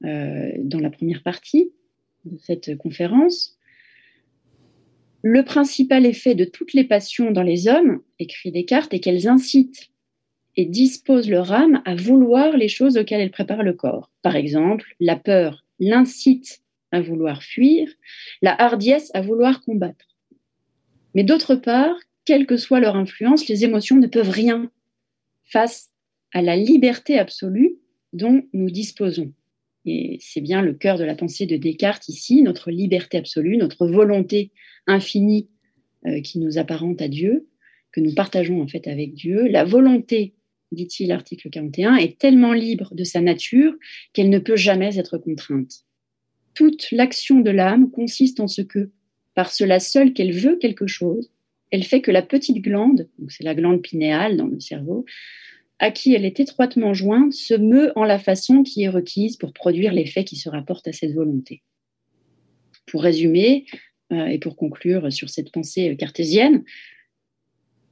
euh, 0.04 0.50
dans 0.58 0.80
la 0.80 0.90
première 0.90 1.22
partie 1.22 1.70
de 2.26 2.38
cette 2.38 2.76
conférence. 2.76 3.56
Le 5.22 5.44
principal 5.44 6.06
effet 6.06 6.34
de 6.34 6.44
toutes 6.44 6.72
les 6.72 6.84
passions 6.84 7.30
dans 7.30 7.42
les 7.42 7.68
hommes, 7.68 8.00
écrit 8.18 8.52
Descartes, 8.52 8.94
est 8.94 9.00
qu'elles 9.00 9.28
incitent 9.28 9.90
et 10.56 10.64
dispose 10.64 11.28
leur 11.28 11.52
âme 11.52 11.82
à 11.84 11.94
vouloir 11.94 12.56
les 12.56 12.68
choses 12.68 12.96
auxquelles 12.96 13.20
elle 13.20 13.30
prépare 13.30 13.62
le 13.62 13.72
corps. 13.72 14.10
Par 14.22 14.36
exemple, 14.36 14.94
la 15.00 15.16
peur 15.16 15.64
l'incite 15.78 16.62
à 16.92 17.00
vouloir 17.00 17.42
fuir, 17.42 17.88
la 18.42 18.60
hardiesse 18.60 19.10
à 19.14 19.20
vouloir 19.20 19.62
combattre. 19.62 20.16
Mais 21.14 21.24
d'autre 21.24 21.54
part, 21.54 21.96
quelle 22.24 22.46
que 22.46 22.56
soit 22.56 22.80
leur 22.80 22.96
influence, 22.96 23.48
les 23.48 23.64
émotions 23.64 23.96
ne 23.96 24.06
peuvent 24.06 24.30
rien 24.30 24.70
face 25.44 25.90
à 26.32 26.42
la 26.42 26.56
liberté 26.56 27.18
absolue 27.18 27.76
dont 28.12 28.42
nous 28.52 28.70
disposons. 28.70 29.32
Et 29.86 30.18
c'est 30.20 30.40
bien 30.40 30.62
le 30.62 30.74
cœur 30.74 30.98
de 30.98 31.04
la 31.04 31.14
pensée 31.14 31.46
de 31.46 31.56
Descartes 31.56 32.08
ici, 32.08 32.42
notre 32.42 32.70
liberté 32.70 33.16
absolue, 33.16 33.56
notre 33.56 33.86
volonté 33.86 34.50
infinie 34.86 35.48
euh, 36.06 36.20
qui 36.20 36.38
nous 36.38 36.58
apparente 36.58 37.00
à 37.00 37.08
Dieu, 37.08 37.46
que 37.92 38.00
nous 38.00 38.14
partageons 38.14 38.60
en 38.60 38.66
fait 38.66 38.88
avec 38.88 39.14
Dieu, 39.14 39.46
la 39.46 39.64
volonté 39.64 40.34
dit-il, 40.72 41.08
l'article 41.08 41.50
41, 41.50 41.96
est 41.96 42.18
tellement 42.18 42.52
libre 42.52 42.94
de 42.94 43.04
sa 43.04 43.20
nature 43.20 43.74
qu'elle 44.12 44.30
ne 44.30 44.38
peut 44.38 44.56
jamais 44.56 44.98
être 44.98 45.18
contrainte. 45.18 45.84
Toute 46.54 46.90
l'action 46.90 47.40
de 47.40 47.50
l'âme 47.50 47.90
consiste 47.90 48.40
en 48.40 48.48
ce 48.48 48.62
que, 48.62 48.90
par 49.34 49.52
cela 49.52 49.80
seul 49.80 50.12
qu'elle 50.12 50.32
veut 50.32 50.56
quelque 50.56 50.86
chose, 50.86 51.30
elle 51.70 51.84
fait 51.84 52.00
que 52.00 52.10
la 52.10 52.22
petite 52.22 52.62
glande, 52.62 53.08
c'est 53.28 53.44
la 53.44 53.54
glande 53.54 53.82
pinéale 53.82 54.36
dans 54.36 54.46
le 54.46 54.60
cerveau, 54.60 55.04
à 55.78 55.90
qui 55.90 56.14
elle 56.14 56.24
est 56.24 56.40
étroitement 56.40 56.94
jointe, 56.94 57.32
se 57.32 57.54
meut 57.54 57.92
en 57.96 58.04
la 58.04 58.18
façon 58.18 58.62
qui 58.62 58.82
est 58.82 58.88
requise 58.88 59.36
pour 59.36 59.52
produire 59.52 59.92
l'effet 59.92 60.24
qui 60.24 60.36
se 60.36 60.48
rapporte 60.48 60.88
à 60.88 60.92
cette 60.92 61.12
volonté. 61.12 61.62
Pour 62.86 63.02
résumer, 63.02 63.66
euh, 64.12 64.26
et 64.26 64.38
pour 64.38 64.56
conclure 64.56 65.12
sur 65.12 65.28
cette 65.28 65.50
pensée 65.50 65.96
cartésienne, 65.96 66.64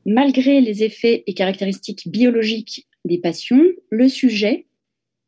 malgré 0.06 0.60
les 0.60 0.84
effets 0.84 1.24
et 1.26 1.34
caractéristiques 1.34 2.08
biologiques 2.08 2.86
des 3.04 3.18
passions, 3.18 3.64
le 3.90 4.08
sujet 4.08 4.66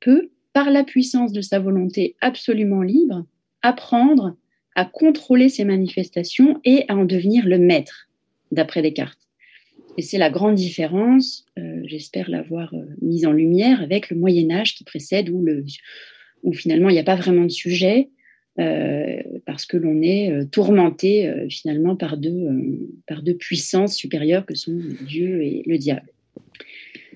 peut, 0.01 0.31
par 0.53 0.71
la 0.71 0.85
puissance 0.85 1.33
de 1.33 1.41
sa 1.41 1.59
volonté 1.59 2.17
absolument 2.21 2.83
libre, 2.83 3.27
apprendre 3.63 4.37
à 4.75 4.85
contrôler 4.85 5.49
ses 5.49 5.65
manifestations 5.65 6.61
et 6.65 6.85
à 6.89 6.97
en 6.97 7.05
devenir 7.05 7.47
le 7.47 7.59
maître, 7.59 8.09
d'après 8.53 8.83
Descartes. 8.83 9.26
Et 9.99 10.03
c'est 10.03 10.19
la 10.19 10.31
grande 10.31 10.55
différence, 10.55 11.47
euh, 11.59 11.83
j'espère 11.85 12.29
l'avoir 12.29 12.75
euh, 12.75 12.85
mise 13.01 13.27
en 13.27 13.33
lumière, 13.33 13.81
avec 13.83 14.11
le 14.11 14.17
Moyen 14.17 14.51
Âge 14.51 14.75
qui 14.75 14.85
précède, 14.85 15.31
où, 15.31 15.43
le, 15.43 15.65
où 16.43 16.53
finalement 16.53 16.91
il 16.91 16.93
n'y 16.93 16.99
a 16.99 17.05
pas 17.05 17.17
vraiment 17.17 17.45
de 17.45 17.51
sujet, 17.51 18.11
euh, 18.59 19.23
parce 19.47 19.65
que 19.65 19.77
l'on 19.77 20.03
est 20.03 20.51
tourmenté 20.51 21.31
finalement 21.51 21.97
par 21.97 22.17
deux, 22.17 22.49
par 23.07 23.23
deux 23.23 23.37
puissances 23.37 23.95
supérieures 23.95 24.47
que 24.47 24.55
sont 24.55 24.79
Dieu 25.07 25.43
et 25.43 25.63
le 25.67 25.79
diable. 25.79 26.11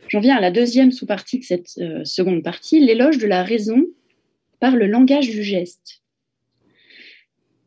J'en 0.09 0.20
viens 0.20 0.37
à 0.37 0.41
la 0.41 0.51
deuxième 0.51 0.91
sous-partie 0.91 1.39
de 1.39 1.45
cette 1.45 1.68
seconde 2.05 2.43
partie, 2.43 2.81
l'éloge 2.81 3.18
de 3.18 3.26
la 3.26 3.43
raison 3.43 3.87
par 4.59 4.76
le 4.76 4.87
langage 4.87 5.31
du 5.31 5.43
geste. 5.43 5.99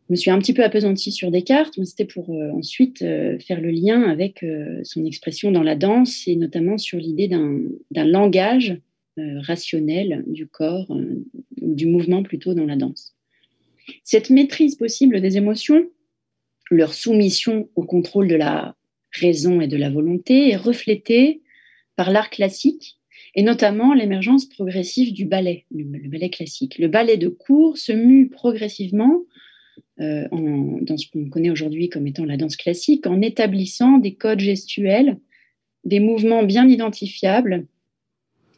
Je 0.08 0.14
me 0.14 0.16
suis 0.16 0.32
un 0.32 0.40
petit 0.40 0.54
peu 0.54 0.64
apesantie 0.64 1.12
sur 1.12 1.32
Descartes, 1.32 1.78
mais 1.78 1.86
c'était 1.86 2.06
pour 2.06 2.30
ensuite 2.30 3.00
faire 3.00 3.62
le 3.62 3.70
lien 3.70 4.04
avec 4.04 4.46
son 4.84 5.06
expression 5.06 5.50
dans 5.52 5.64
la 5.64 5.76
danse 5.76 6.28
et 6.28 6.36
notamment 6.36 6.78
sur 6.78 6.98
l'idée 7.00 7.28
d'un 7.28 8.06
langage 8.06 8.78
rationnel 9.18 10.24
du 10.28 10.46
corps, 10.46 10.96
du 11.62 11.88
mouvement 11.88 12.22
plutôt 12.22 12.54
dans 12.54 12.66
la 12.66 12.76
danse. 12.76 13.16
Cette 14.04 14.30
maîtrise 14.30 14.76
possible 14.76 15.22
des 15.22 15.38
émotions, 15.38 15.90
leur 16.70 16.94
soumission 16.94 17.70
au 17.76 17.84
contrôle 17.84 18.28
de 18.28 18.36
la 18.36 18.76
raison 19.12 19.62
et 19.62 19.68
de 19.68 19.78
la 19.78 19.90
volonté 19.90 20.50
est 20.50 20.56
reflétée 20.56 21.42
par 21.96 22.12
l'art 22.12 22.30
classique 22.30 22.98
et 23.36 23.44
notamment 23.44 23.94
l'émergence 23.94 24.46
progressive 24.46 25.14
du 25.14 25.26
ballet, 25.26 25.66
le, 25.72 25.84
ballet 26.08 26.30
classique. 26.30 26.78
Le 26.78 26.88
ballet 26.88 27.18
de 27.18 27.30
cours 27.30 27.78
se 27.78 27.92
mue 27.92 28.30
progressivement 28.30 29.24
euh, 30.00 30.28
dans 30.32 30.98
ce 30.98 31.08
qu'on 31.12 31.30
connaît 31.30 31.52
aujourd'hui 31.52 31.90
comme 31.90 32.08
étant 32.08 32.26
la 32.26 32.38
danse 32.38 32.56
classique 32.56 33.06
en 33.06 33.22
établissant 33.22 33.98
des 33.98 34.16
codes 34.16 34.40
gestuels, 34.40 35.18
des 35.84 36.00
mouvements 36.00 36.44
bien 36.44 36.68
identifiables 36.68 37.68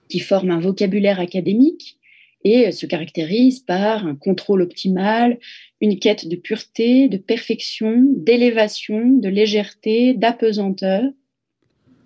qui 0.09 0.19
forment 0.19 0.51
un 0.51 0.59
vocabulaire 0.59 1.19
académique 1.19 1.97
et 2.43 2.71
se 2.71 2.85
caractérise 2.85 3.59
par 3.59 4.05
un 4.05 4.15
contrôle 4.15 4.61
optimal, 4.61 5.39
une 5.81 5.97
quête 5.97 6.27
de 6.27 6.35
pureté, 6.35 7.09
de 7.09 7.17
perfection, 7.17 8.05
d'élévation, 8.15 9.17
de 9.17 9.29
légèreté, 9.29 10.13
d'apesanteur, 10.13 11.03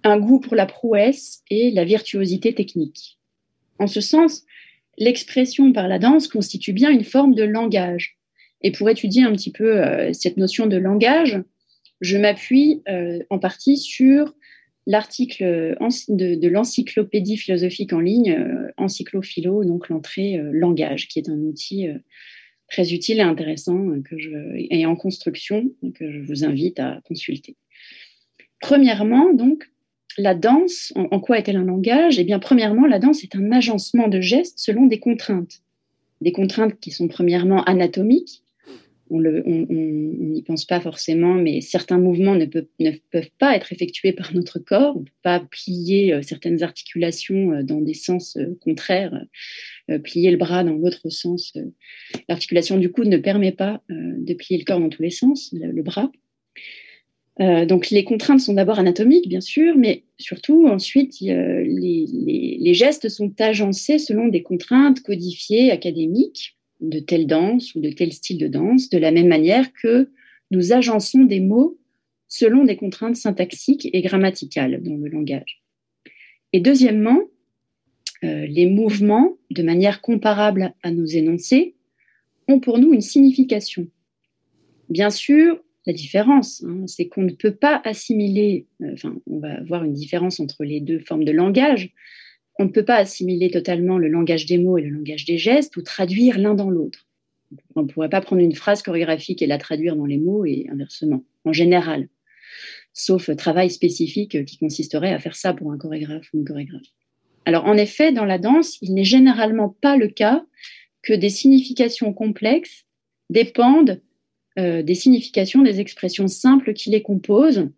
un 0.03 0.17
goût 0.17 0.39
pour 0.39 0.55
la 0.55 0.65
prouesse 0.65 1.43
et 1.49 1.71
la 1.71 1.83
virtuosité 1.83 2.53
technique. 2.53 3.19
En 3.79 3.87
ce 3.87 3.99
sens, 3.99 4.45
l'expression 4.97 5.73
par 5.73 5.89
la 5.89 5.99
danse 5.99 6.29
constitue 6.29 6.73
bien 6.73 6.89
une 6.89 7.03
forme 7.03 7.35
de 7.35 7.43
langage. 7.43 8.18
Et 8.61 8.71
pour 8.71 8.89
étudier 8.89 9.23
un 9.23 9.31
petit 9.31 9.51
peu 9.51 9.81
euh, 9.81 10.11
cette 10.13 10.37
notion 10.37 10.67
de 10.67 10.77
langage, 10.77 11.41
je 12.01 12.17
m'appuie 12.17 12.81
euh, 12.87 13.19
en 13.29 13.39
partie 13.39 13.77
sur 13.77 14.33
l'article 14.87 15.75
de, 16.09 16.47
l'encyclopédie 16.47 17.37
philosophique 17.37 17.93
en 17.93 17.99
ligne, 17.99 18.31
euh, 18.31 18.71
Encyclophilo, 18.77 19.63
donc 19.63 19.89
l'entrée 19.89 20.37
euh, 20.37 20.49
langage, 20.51 21.07
qui 21.07 21.19
est 21.19 21.29
un 21.29 21.39
outil 21.39 21.87
très 22.67 22.93
utile 22.93 23.17
et 23.17 23.21
intéressant 23.21 24.01
que 24.01 24.17
je, 24.17 24.29
et 24.55 24.85
en 24.85 24.95
construction 24.95 25.71
que 25.95 26.11
je 26.11 26.19
vous 26.19 26.43
invite 26.43 26.79
à 26.79 27.01
consulter. 27.03 27.55
Premièrement, 28.61 29.33
donc, 29.33 29.69
la 30.17 30.35
danse, 30.35 30.91
en, 30.95 31.19
quoi 31.19 31.39
est-elle 31.39 31.55
un 31.55 31.65
langage? 31.65 32.19
Eh 32.19 32.23
bien, 32.23 32.39
premièrement, 32.39 32.85
la 32.85 32.99
danse 32.99 33.23
est 33.23 33.35
un 33.35 33.51
agencement 33.51 34.07
de 34.07 34.21
gestes 34.21 34.59
selon 34.59 34.85
des 34.85 34.99
contraintes. 34.99 35.61
Des 36.21 36.31
contraintes 36.31 36.79
qui 36.79 36.91
sont 36.91 37.07
premièrement 37.07 37.63
anatomiques. 37.63 38.43
On 39.09 39.21
n'y 39.21 40.43
pense 40.43 40.65
pas 40.65 40.79
forcément, 40.79 41.33
mais 41.33 41.61
certains 41.61 41.97
mouvements 41.97 42.35
ne, 42.35 42.45
peuvent 42.45 43.31
pas 43.39 43.55
être 43.55 43.73
effectués 43.73 44.13
par 44.13 44.33
notre 44.33 44.59
corps. 44.59 44.95
On 44.95 44.99
ne 44.99 45.05
peut 45.05 45.11
pas 45.23 45.39
plier 45.39 46.13
euh, 46.13 46.21
certaines 46.21 46.61
articulations 46.63 47.53
euh, 47.53 47.63
dans 47.63 47.81
des 47.81 47.93
sens 47.93 48.37
euh, 48.37 48.57
contraires, 48.61 49.25
plier 50.03 50.29
le 50.29 50.37
bras 50.37 50.63
dans 50.63 50.73
l'autre 50.73 51.09
sens. 51.09 51.53
L'articulation 52.27 52.77
du 52.77 52.91
coude 52.91 53.07
ne 53.07 53.17
permet 53.17 53.51
pas 53.51 53.81
de 53.89 54.33
plier 54.35 54.59
le 54.59 54.63
corps 54.63 54.79
dans 54.79 54.89
tous 54.89 55.01
les 55.01 55.09
sens, 55.09 55.51
le 55.51 55.81
bras. 55.81 56.11
Donc 57.39 57.89
les 57.89 58.03
contraintes 58.03 58.41
sont 58.41 58.53
d'abord 58.53 58.77
anatomiques, 58.77 59.27
bien 59.27 59.41
sûr, 59.41 59.75
mais 59.77 60.03
surtout 60.19 60.67
ensuite 60.67 61.15
les, 61.21 62.73
gestes 62.75 63.09
sont 63.09 63.33
agencés 63.39 63.97
selon 63.97 64.27
des 64.27 64.43
contraintes 64.43 65.01
codifiées 65.01 65.71
académiques 65.71 66.58
de 66.79 66.99
telle 66.99 67.27
danse 67.27 67.75
ou 67.75 67.81
de 67.81 67.89
tel 67.89 68.13
style 68.13 68.37
de 68.37 68.47
danse, 68.47 68.89
de 68.89 68.97
la 68.97 69.11
même 69.11 69.27
manière 69.27 69.71
que 69.73 70.11
nous 70.51 70.73
agençons 70.73 71.23
des 71.23 71.39
mots 71.39 71.77
selon 72.27 72.63
des 72.63 72.77
contraintes 72.77 73.15
syntaxiques 73.15 73.89
et 73.91 74.01
grammaticales 74.01 74.81
dans 74.83 74.95
le 74.95 75.09
langage. 75.09 75.63
Et 76.53 76.59
deuxièmement, 76.59 77.21
euh, 78.23 78.45
les 78.45 78.65
mouvements, 78.67 79.37
de 79.49 79.63
manière 79.63 80.01
comparable 80.01 80.73
à 80.83 80.91
nos 80.91 81.05
énoncés, 81.05 81.75
ont 82.47 82.59
pour 82.59 82.79
nous 82.79 82.93
une 82.93 83.01
signification. 83.01 83.87
Bien 84.89 85.09
sûr, 85.09 85.59
la 85.85 85.93
différence, 85.93 86.63
hein, 86.63 86.85
c'est 86.87 87.07
qu'on 87.07 87.21
ne 87.21 87.31
peut 87.31 87.55
pas 87.55 87.81
assimiler, 87.85 88.67
euh, 88.81 88.93
enfin, 88.93 89.15
on 89.27 89.39
va 89.39 89.63
voir 89.63 89.83
une 89.83 89.93
différence 89.93 90.39
entre 90.39 90.63
les 90.63 90.81
deux 90.81 90.99
formes 90.99 91.23
de 91.23 91.31
langage. 91.31 91.93
On 92.59 92.65
ne 92.65 92.69
peut 92.69 92.83
pas 92.83 92.97
assimiler 92.97 93.49
totalement 93.49 93.97
le 93.97 94.09
langage 94.09 94.45
des 94.45 94.57
mots 94.57 94.77
et 94.77 94.81
le 94.81 94.89
langage 94.89 95.23
des 95.23 95.37
gestes 95.37 95.77
ou 95.77 95.81
traduire 95.81 96.37
l'un 96.37 96.53
dans 96.53 96.69
l'autre. 96.69 97.07
On 97.75 97.83
ne 97.83 97.87
pourrait 97.87 98.09
pas 98.09 98.21
prendre 98.21 98.41
une 98.41 98.53
phrase 98.53 98.83
chorégraphique 98.83 99.41
et 99.41 99.47
la 99.47 99.57
traduire 99.57 99.95
dans 99.95 100.05
les 100.05 100.17
mots 100.17 100.45
et 100.45 100.67
inversement, 100.69 101.23
en 101.45 101.53
général, 101.53 102.09
sauf 102.93 103.35
travail 103.37 103.71
spécifique 103.71 104.45
qui 104.45 104.57
consisterait 104.57 105.13
à 105.13 105.19
faire 105.19 105.35
ça 105.35 105.53
pour 105.53 105.71
un 105.71 105.77
chorégraphe 105.77 106.27
ou 106.33 106.39
une 106.39 106.45
chorégraphe. 106.45 106.85
Alors, 107.45 107.65
en 107.65 107.77
effet, 107.77 108.11
dans 108.11 108.25
la 108.25 108.37
danse, 108.37 108.77
il 108.81 108.93
n'est 108.93 109.05
généralement 109.05 109.75
pas 109.81 109.97
le 109.97 110.09
cas 110.09 110.45
que 111.01 111.13
des 111.13 111.29
significations 111.29 112.13
complexes 112.13 112.85
dépendent 113.29 114.01
euh, 114.59 114.83
des 114.83 114.95
significations 114.95 115.61
des 115.61 115.79
expressions 115.79 116.27
simples 116.27 116.73
qui 116.73 116.89
les 116.89 117.01
composent. 117.01 117.69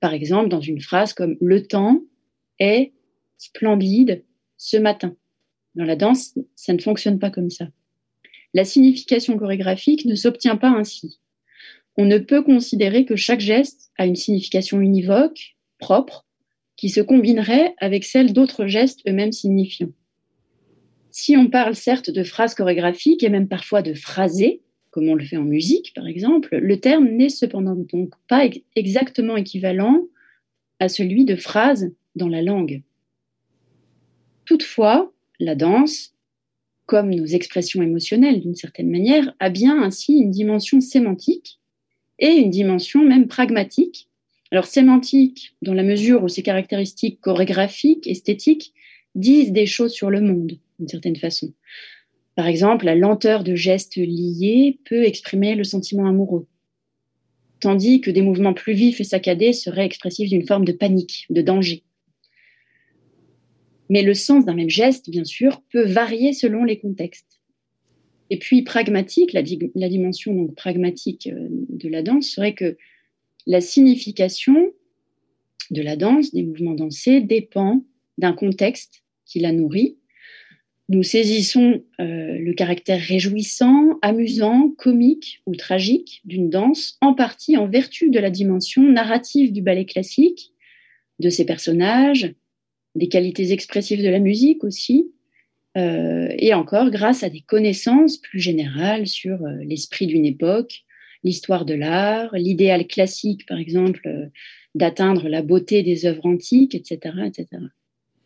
Par 0.00 0.14
exemple, 0.14 0.48
dans 0.48 0.60
une 0.60 0.80
phrase 0.80 1.12
comme 1.12 1.36
le 1.40 1.66
temps 1.66 2.00
est 2.58 2.92
splendide 3.42 4.22
ce 4.56 4.76
matin. 4.76 5.16
Dans 5.74 5.84
la 5.84 5.96
danse, 5.96 6.38
ça 6.54 6.72
ne 6.72 6.80
fonctionne 6.80 7.18
pas 7.18 7.30
comme 7.30 7.50
ça. 7.50 7.68
La 8.54 8.64
signification 8.64 9.36
chorégraphique 9.36 10.04
ne 10.04 10.14
s'obtient 10.14 10.56
pas 10.56 10.68
ainsi. 10.70 11.18
On 11.96 12.04
ne 12.04 12.18
peut 12.18 12.42
considérer 12.42 13.04
que 13.04 13.16
chaque 13.16 13.40
geste 13.40 13.90
a 13.98 14.06
une 14.06 14.16
signification 14.16 14.80
univoque, 14.80 15.56
propre, 15.78 16.24
qui 16.76 16.88
se 16.88 17.00
combinerait 17.00 17.74
avec 17.78 18.04
celle 18.04 18.32
d'autres 18.32 18.66
gestes 18.66 19.00
eux-mêmes 19.08 19.32
signifiants. 19.32 19.92
Si 21.10 21.36
on 21.36 21.48
parle 21.48 21.74
certes 21.74 22.10
de 22.10 22.22
phrases 22.22 22.54
chorégraphiques 22.54 23.24
et 23.24 23.28
même 23.28 23.48
parfois 23.48 23.82
de 23.82 23.92
phrasés, 23.92 24.62
comme 24.90 25.08
on 25.08 25.14
le 25.14 25.24
fait 25.24 25.36
en 25.36 25.44
musique 25.44 25.92
par 25.94 26.06
exemple, 26.06 26.56
le 26.56 26.80
terme 26.80 27.08
n'est 27.08 27.28
cependant 27.28 27.74
donc 27.74 28.14
pas 28.28 28.48
exactement 28.76 29.36
équivalent 29.36 30.06
à 30.78 30.88
celui 30.88 31.24
de 31.24 31.36
phrase 31.36 31.92
dans 32.14 32.28
la 32.28 32.42
langue. 32.42 32.82
Toutefois, 34.44 35.12
la 35.38 35.54
danse, 35.54 36.14
comme 36.86 37.14
nos 37.14 37.26
expressions 37.26 37.82
émotionnelles 37.82 38.40
d'une 38.40 38.54
certaine 38.54 38.90
manière, 38.90 39.34
a 39.40 39.50
bien 39.50 39.82
ainsi 39.82 40.14
une 40.14 40.30
dimension 40.30 40.80
sémantique 40.80 41.60
et 42.18 42.32
une 42.32 42.50
dimension 42.50 43.04
même 43.04 43.28
pragmatique. 43.28 44.08
Alors 44.50 44.66
sémantique, 44.66 45.54
dans 45.62 45.74
la 45.74 45.82
mesure 45.82 46.22
où 46.22 46.28
ses 46.28 46.42
caractéristiques 46.42 47.20
chorégraphiques, 47.20 48.06
esthétiques, 48.06 48.74
disent 49.14 49.52
des 49.52 49.66
choses 49.66 49.92
sur 49.92 50.10
le 50.10 50.20
monde, 50.20 50.58
d'une 50.78 50.88
certaine 50.88 51.16
façon. 51.16 51.52
Par 52.34 52.46
exemple, 52.46 52.86
la 52.86 52.94
lenteur 52.94 53.44
de 53.44 53.54
gestes 53.54 53.96
liés 53.96 54.78
peut 54.84 55.04
exprimer 55.04 55.54
le 55.54 55.64
sentiment 55.64 56.06
amoureux, 56.06 56.46
tandis 57.60 58.00
que 58.00 58.10
des 58.10 58.22
mouvements 58.22 58.54
plus 58.54 58.72
vifs 58.72 59.00
et 59.00 59.04
saccadés 59.04 59.52
seraient 59.52 59.86
expressifs 59.86 60.30
d'une 60.30 60.46
forme 60.46 60.64
de 60.64 60.72
panique, 60.72 61.26
de 61.30 61.42
danger. 61.42 61.82
Mais 63.90 64.02
le 64.02 64.14
sens 64.14 64.44
d'un 64.44 64.54
même 64.54 64.70
geste, 64.70 65.10
bien 65.10 65.24
sûr, 65.24 65.62
peut 65.70 65.84
varier 65.84 66.32
selon 66.32 66.64
les 66.64 66.78
contextes. 66.78 67.40
Et 68.30 68.38
puis 68.38 68.62
pragmatique, 68.62 69.32
la, 69.32 69.42
dimension 69.42 70.34
donc 70.34 70.54
pragmatique 70.54 71.28
euh, 71.30 71.48
de 71.50 71.88
la 71.88 72.02
danse 72.02 72.28
serait 72.28 72.54
que 72.54 72.76
la 73.46 73.60
signification 73.60 74.72
de 75.70 75.82
la 75.82 75.96
danse, 75.96 76.32
des 76.32 76.42
mouvements 76.42 76.74
dansés, 76.74 77.20
dépend 77.20 77.84
d'un 78.18 78.32
contexte 78.32 79.02
qui 79.26 79.40
la 79.40 79.52
nourrit 79.52 79.96
nous 80.92 81.02
saisissons 81.02 81.82
euh, 82.00 82.38
le 82.38 82.52
caractère 82.52 83.00
réjouissant, 83.00 83.98
amusant, 84.02 84.68
comique 84.76 85.40
ou 85.46 85.56
tragique 85.56 86.20
d'une 86.24 86.50
danse, 86.50 86.98
en 87.00 87.14
partie 87.14 87.56
en 87.56 87.66
vertu 87.66 88.10
de 88.10 88.18
la 88.18 88.28
dimension 88.28 88.82
narrative 88.82 89.52
du 89.52 89.62
ballet 89.62 89.86
classique, 89.86 90.52
de 91.18 91.30
ses 91.30 91.46
personnages, 91.46 92.34
des 92.94 93.08
qualités 93.08 93.52
expressives 93.52 94.02
de 94.02 94.08
la 94.08 94.18
musique 94.18 94.64
aussi, 94.64 95.12
euh, 95.76 96.28
et 96.38 96.52
encore 96.52 96.90
grâce 96.90 97.22
à 97.22 97.30
des 97.30 97.40
connaissances 97.40 98.18
plus 98.18 98.40
générales 98.40 99.06
sur 99.06 99.42
euh, 99.42 99.56
l'esprit 99.64 100.06
d'une 100.06 100.26
époque, 100.26 100.84
l'histoire 101.24 101.64
de 101.64 101.74
l'art, 101.74 102.34
l'idéal 102.34 102.86
classique, 102.86 103.46
par 103.46 103.58
exemple, 103.58 104.30
d'atteindre 104.74 105.28
la 105.28 105.42
beauté 105.42 105.82
des 105.82 106.06
œuvres 106.06 106.26
antiques, 106.26 106.74
etc., 106.74 107.16
etc. 107.26 107.62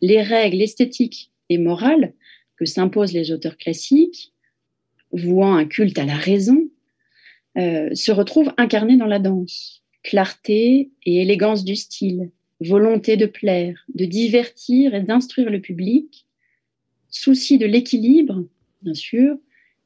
Les 0.01 0.21
règles 0.21 0.61
esthétiques 0.61 1.31
et 1.49 1.57
morales 1.57 2.13
que 2.57 2.65
s'imposent 2.65 3.13
les 3.13 3.31
auteurs 3.31 3.57
classiques, 3.57 4.33
vouant 5.11 5.55
un 5.55 5.65
culte 5.65 5.99
à 5.99 6.05
la 6.05 6.15
raison, 6.15 6.69
euh, 7.57 7.93
se 7.93 8.11
retrouvent 8.11 8.53
incarnés 8.57 8.97
dans 8.97 9.05
la 9.05 9.19
danse. 9.19 9.83
Clarté 10.03 10.91
et 11.05 11.21
élégance 11.21 11.63
du 11.65 11.75
style, 11.75 12.31
volonté 12.59 13.17
de 13.17 13.25
plaire, 13.25 13.85
de 13.93 14.05
divertir 14.05 14.95
et 14.95 15.01
d'instruire 15.01 15.49
le 15.49 15.61
public, 15.61 16.25
souci 17.09 17.57
de 17.57 17.65
l'équilibre, 17.65 18.43
bien 18.81 18.93
sûr, 18.93 19.37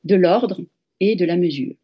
de 0.03 0.15
l'ordre 0.15 0.61
et 0.99 1.15
de 1.15 1.25
la 1.25 1.37
mesure. 1.37 1.75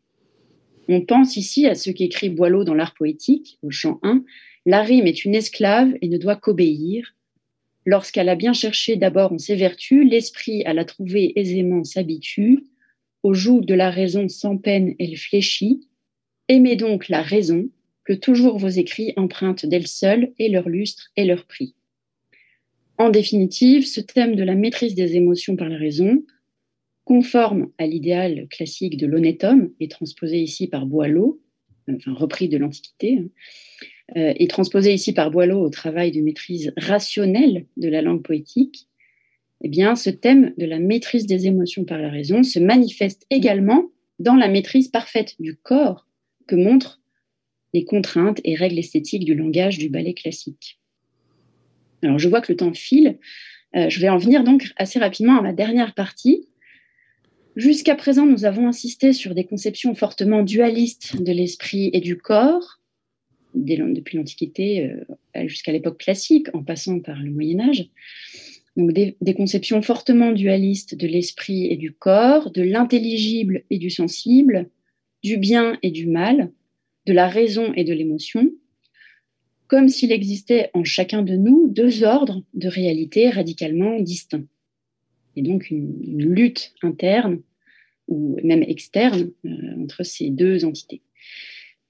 On 0.88 1.02
pense 1.02 1.36
ici 1.36 1.68
à 1.68 1.76
ce 1.76 1.92
qu'écrit 1.92 2.30
Boileau 2.30 2.64
dans 2.64 2.74
l'art 2.74 2.94
poétique, 2.94 3.60
au 3.62 3.72
chant 3.72 4.00
1, 4.04 4.24
La 4.66 4.82
rime 4.82 5.08
est 5.08 5.26
une 5.26 5.36
esclave 5.36 5.94
et 6.02 6.08
ne 6.08 6.18
doit 6.18 6.38
qu'obéir, 6.38 7.14
Lorsqu'elle 7.88 8.28
a 8.28 8.36
bien 8.36 8.52
cherché 8.52 8.98
d'abord 8.98 9.32
en 9.32 9.38
ses 9.38 9.56
vertus, 9.56 10.06
l'esprit 10.06 10.62
à 10.66 10.74
la 10.74 10.84
trouver 10.84 11.32
aisément 11.40 11.86
s'habitue. 11.86 12.66
Au 13.24 13.34
joug 13.34 13.62
de 13.62 13.74
la 13.74 13.90
raison 13.90 14.28
sans 14.28 14.58
peine, 14.58 14.94
elle 15.00 15.16
fléchit. 15.16 15.88
Aimez 16.50 16.76
donc 16.76 17.08
la 17.08 17.22
raison, 17.22 17.70
que 18.08 18.14
toujours 18.14 18.58
vos 18.58 18.70
écrits 18.70 19.12
empruntent 19.18 19.66
d'elle 19.66 19.86
seule 19.86 20.32
et 20.40 20.48
leur 20.48 20.70
lustre 20.70 21.12
et 21.18 21.26
leur 21.26 21.46
prix. 21.46 21.76
En 22.98 23.10
définitive, 23.10 23.86
ce 23.86 24.00
thème 24.00 24.36
de 24.36 24.44
la 24.44 24.56
maîtrise 24.56 24.96
des 24.96 25.18
émotions 25.18 25.58
par 25.58 25.68
la 25.68 25.78
raison, 25.78 26.24
conforme 27.04 27.70
à 27.78 27.86
l'idéal 27.86 28.48
classique 28.50 28.96
de 28.96 29.08
l'honnête 29.08 29.44
homme 29.44 29.72
et 29.82 29.90
transposé 29.90 30.40
ici 30.40 30.68
par 30.68 30.86
Boileau, 30.86 31.42
enfin 31.94 32.14
repris 32.14 32.48
de 32.48 32.58
l'Antiquité, 32.58 33.18
hein, 33.18 33.28
euh, 34.16 34.34
et 34.38 34.48
transposé 34.48 34.94
ici 34.94 35.12
par 35.12 35.30
Boileau 35.30 35.60
au 35.60 35.70
travail 35.70 36.12
de 36.12 36.22
maîtrise 36.22 36.72
rationnelle 36.78 37.66
de 37.76 37.90
la 37.90 38.02
langue 38.02 38.24
poétique, 38.24 38.88
eh 39.66 39.68
bien, 39.68 39.98
ce 39.98 40.10
thème 40.10 40.54
de 40.58 40.66
la 40.66 40.80
maîtrise 40.80 41.26
des 41.26 41.46
émotions 41.46 41.84
par 41.84 41.98
la 41.98 42.10
raison 42.10 42.42
se 42.42 42.60
manifeste 42.60 43.26
également 43.32 43.90
dans 44.20 44.36
la 44.36 44.48
maîtrise 44.48 44.88
parfaite 44.88 45.36
du 45.40 45.58
corps 45.58 46.08
que 46.48 46.56
montrent 46.56 47.02
les 47.74 47.86
contraintes 47.86 48.40
et 48.44 48.56
règles 48.56 48.80
esthétiques 48.80 49.26
du 49.26 49.36
langage 49.36 49.78
du 49.78 49.90
ballet 49.90 50.14
classique. 50.14 50.80
Alors, 52.04 52.20
je 52.20 52.30
vois 52.30 52.42
que 52.42 52.52
le 52.52 52.58
temps 52.58 52.74
file. 52.74 53.18
Euh, 53.76 53.90
je 53.90 54.00
vais 54.00 54.10
en 54.10 54.18
venir 54.18 54.44
donc 54.44 54.72
assez 54.78 55.00
rapidement 55.00 55.38
à 55.38 55.42
ma 55.42 55.54
dernière 55.54 55.94
partie. 55.94 56.48
Jusqu'à 57.56 57.96
présent, 57.96 58.26
nous 58.26 58.46
avons 58.46 58.68
insisté 58.68 59.14
sur 59.14 59.34
des 59.34 59.44
conceptions 59.44 59.96
fortement 59.96 60.44
dualistes 60.44 61.22
de 61.22 61.32
l'esprit 61.32 61.90
et 61.92 62.02
du 62.02 62.18
corps, 62.18 62.80
depuis 63.56 64.18
l'Antiquité 64.18 64.92
euh, 65.36 65.48
jusqu'à 65.48 65.72
l'époque 65.72 65.98
classique, 65.98 66.48
en 66.54 66.64
passant 66.64 67.00
par 67.00 67.20
le 67.20 67.32
Moyen 67.32 67.60
Âge. 67.62 67.90
Donc 68.76 68.94
des, 68.94 69.18
des 69.22 69.34
conceptions 69.34 69.82
fortement 69.82 70.32
dualistes 70.32 70.94
de 70.94 71.08
l'esprit 71.08 71.66
et 71.66 71.78
du 71.78 71.94
corps, 71.94 72.52
de 72.52 72.62
l'intelligible 72.62 73.64
et 73.72 73.80
du 73.80 73.90
sensible, 73.90 74.70
du 75.24 75.38
bien 75.38 75.80
et 75.82 75.90
du 75.90 76.06
mal, 76.06 76.52
de 77.08 77.14
la 77.14 77.28
raison 77.28 77.74
et 77.74 77.86
de 77.86 77.94
l'émotion, 77.94 78.52
comme 79.68 79.88
s'il 79.88 80.12
existait 80.12 80.70
en 80.74 80.84
chacun 80.84 81.24
de 81.24 81.36
nous 81.36 81.68
deux 81.68 82.04
ordres 82.04 82.44
de 82.54 82.68
réalité 82.68 83.30
radicalement 83.30 84.00
distincts. 84.00 84.46
Et 85.36 85.42
donc 85.42 85.72
une, 85.72 86.02
lutte 86.04 86.74
interne 86.84 87.42
ou 88.08 88.38
même 88.44 88.64
externe 88.64 89.32
euh, 89.46 89.84
entre 89.84 90.04
ces 90.04 90.30
deux 90.30 90.66
entités. 90.66 91.02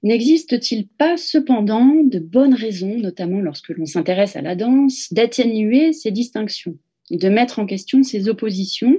N'existe-t-il 0.02 0.86
pas 0.86 1.16
cependant 1.16 2.04
de 2.04 2.20
bonnes 2.20 2.54
raisons, 2.54 2.96
notamment 2.98 3.40
lorsque 3.40 3.70
l'on 3.70 3.86
s'intéresse 3.86 4.36
à 4.36 4.42
la 4.42 4.54
danse, 4.54 5.12
d'atténuer 5.12 5.92
ces 5.92 6.12
distinctions, 6.12 6.78
de 7.10 7.28
mettre 7.28 7.58
en 7.58 7.66
question 7.66 8.04
ces 8.04 8.28
oppositions 8.28 8.96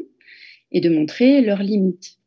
et 0.72 0.82
de 0.82 0.90
montrer 0.90 1.42
leurs 1.42 1.64
limites? 1.64 2.19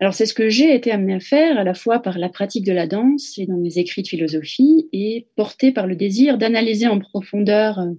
Alors 0.00 0.14
c'est 0.14 0.26
ce 0.26 0.34
que 0.34 0.48
j'ai 0.48 0.74
été 0.74 0.90
amenée 0.90 1.14
à 1.14 1.20
faire 1.20 1.58
à 1.58 1.64
la 1.64 1.74
fois 1.74 2.00
par 2.00 2.18
la 2.18 2.28
pratique 2.28 2.64
de 2.64 2.72
la 2.72 2.86
danse 2.86 3.36
et 3.38 3.46
dans 3.46 3.56
mes 3.56 3.78
écrits 3.78 4.02
de 4.02 4.08
philosophie 4.08 4.88
et 4.92 5.26
porté 5.36 5.72
par 5.72 5.86
le 5.86 5.96
désir 5.96 6.38
d'analyser 6.38 6.86
en 6.86 6.98
profondeur 6.98 7.80
euh, 7.80 7.92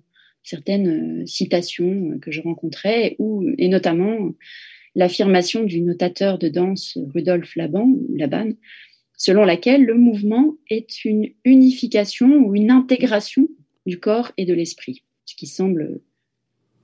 certaines 0.43 1.21
euh, 1.21 1.25
citations 1.25 2.17
que 2.21 2.31
je 2.31 2.41
rencontrais 2.41 3.15
ou, 3.19 3.45
et 3.57 3.67
notamment 3.67 4.33
l'affirmation 4.95 5.63
du 5.63 5.81
notateur 5.81 6.39
de 6.39 6.47
danse 6.47 6.97
Rudolf 7.13 7.55
Laban, 7.55 7.93
selon 9.17 9.45
laquelle 9.45 9.85
le 9.85 9.95
mouvement 9.95 10.55
est 10.69 11.05
une 11.05 11.29
unification 11.43 12.37
ou 12.37 12.55
une 12.55 12.71
intégration 12.71 13.47
du 13.85 13.99
corps 13.99 14.31
et 14.37 14.45
de 14.45 14.53
l'esprit, 14.53 15.03
ce 15.25 15.35
qui 15.35 15.47
semble 15.47 16.01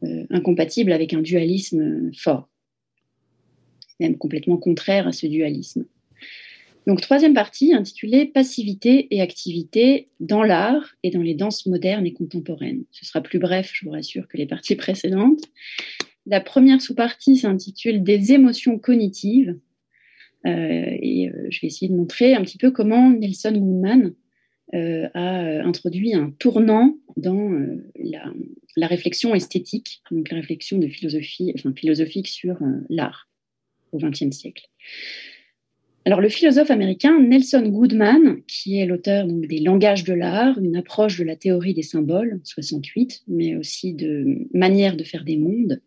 euh, 0.04 0.26
incompatible 0.30 0.92
avec 0.92 1.14
un 1.14 1.22
dualisme 1.22 2.12
fort, 2.16 2.50
même 4.00 4.18
complètement 4.18 4.58
contraire 4.58 5.08
à 5.08 5.12
ce 5.12 5.28
dualisme. 5.28 5.86
Donc, 6.88 7.02
troisième 7.02 7.34
partie 7.34 7.74
intitulée 7.74 8.26
Passivité 8.26 9.08
et 9.10 9.22
activité 9.22 10.10
dans 10.20 10.44
l'art 10.44 10.96
et 11.02 11.10
dans 11.10 11.22
les 11.22 11.34
danses 11.34 11.66
modernes 11.66 12.06
et 12.06 12.14
contemporaines. 12.14 12.84
Ce 12.92 13.06
sera 13.06 13.22
plus 13.22 13.40
bref, 13.40 13.72
je 13.74 13.86
vous 13.86 13.92
rassure, 13.92 14.28
que 14.28 14.38
les 14.38 14.46
parties 14.46 14.76
précédentes. 14.76 15.42
La 16.28 16.42
première 16.42 16.82
sous-partie 16.82 17.38
s'intitule 17.38 18.04
Des 18.04 18.34
émotions 18.34 18.78
cognitives. 18.78 19.58
Euh, 20.46 20.86
et 21.02 21.30
euh, 21.30 21.48
je 21.50 21.60
vais 21.62 21.68
essayer 21.68 21.90
de 21.90 21.96
montrer 21.96 22.36
un 22.36 22.44
petit 22.44 22.60
peu 22.60 22.70
comment 22.70 23.10
Nelson 23.10 23.54
Goodman 23.54 24.14
euh, 24.76 25.08
a 25.16 25.64
introduit 25.64 26.14
un 26.14 26.32
tournant 26.38 26.98
dans 27.18 27.50
la, 28.76 28.88
réflexion 28.88 29.34
esthétique, 29.34 30.04
donc 30.12 30.30
la 30.30 30.38
réflexion 30.38 30.78
de 30.78 30.88
philosophie, 30.88 31.52
enfin, 31.56 31.74
philosophique 31.74 32.28
sur 32.28 32.58
l'art 32.90 33.28
au 33.96 34.00
XXe 34.00 34.36
siècle. 34.36 34.66
Alors, 36.08 36.22
le 36.22 36.30
philosophe 36.30 36.70
américain 36.70 37.20
Nelson 37.20 37.68
Goodman, 37.68 38.42
qui 38.48 38.80
est 38.80 38.86
l'auteur 38.86 39.26
des 39.26 39.60
langages 39.60 40.04
de 40.04 40.14
l'art, 40.14 40.60
une 40.60 40.76
approche 40.76 41.18
de 41.18 41.24
la 41.24 41.36
théorie 41.36 41.74
des 41.74 41.82
symboles, 41.82 42.42
68, 42.44 43.24
mais 43.28 43.56
aussi 43.56 43.94
de 43.94 44.48
manière 44.54 44.98
de 44.98 45.04
faire 45.04 45.24
des 45.24 45.38
mondes, 45.38 45.82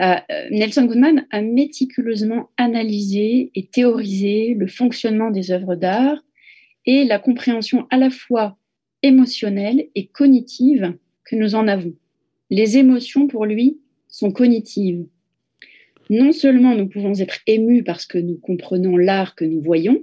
euh, 0.00 0.14
Nelson 0.50 0.84
Goodman 0.84 1.26
a 1.30 1.42
méticuleusement 1.42 2.50
analysé 2.56 3.50
et 3.54 3.66
théorisé 3.66 4.54
le 4.54 4.66
fonctionnement 4.66 5.30
des 5.30 5.50
œuvres 5.50 5.74
d'art 5.74 6.22
et 6.86 7.04
la 7.04 7.18
compréhension 7.18 7.86
à 7.90 7.98
la 7.98 8.10
fois 8.10 8.56
émotionnelle 9.02 9.88
et 9.94 10.06
cognitive 10.06 10.96
que 11.24 11.36
nous 11.36 11.54
en 11.54 11.68
avons. 11.68 11.94
Les 12.50 12.78
émotions, 12.78 13.26
pour 13.26 13.46
lui, 13.46 13.80
sont 14.08 14.30
cognitives. 14.30 15.04
Non 16.10 16.32
seulement 16.32 16.74
nous 16.74 16.88
pouvons 16.88 17.14
être 17.20 17.40
émus 17.46 17.84
parce 17.84 18.06
que 18.06 18.18
nous 18.18 18.36
comprenons 18.36 18.96
l'art 18.96 19.34
que 19.34 19.44
nous 19.44 19.60
voyons, 19.60 20.02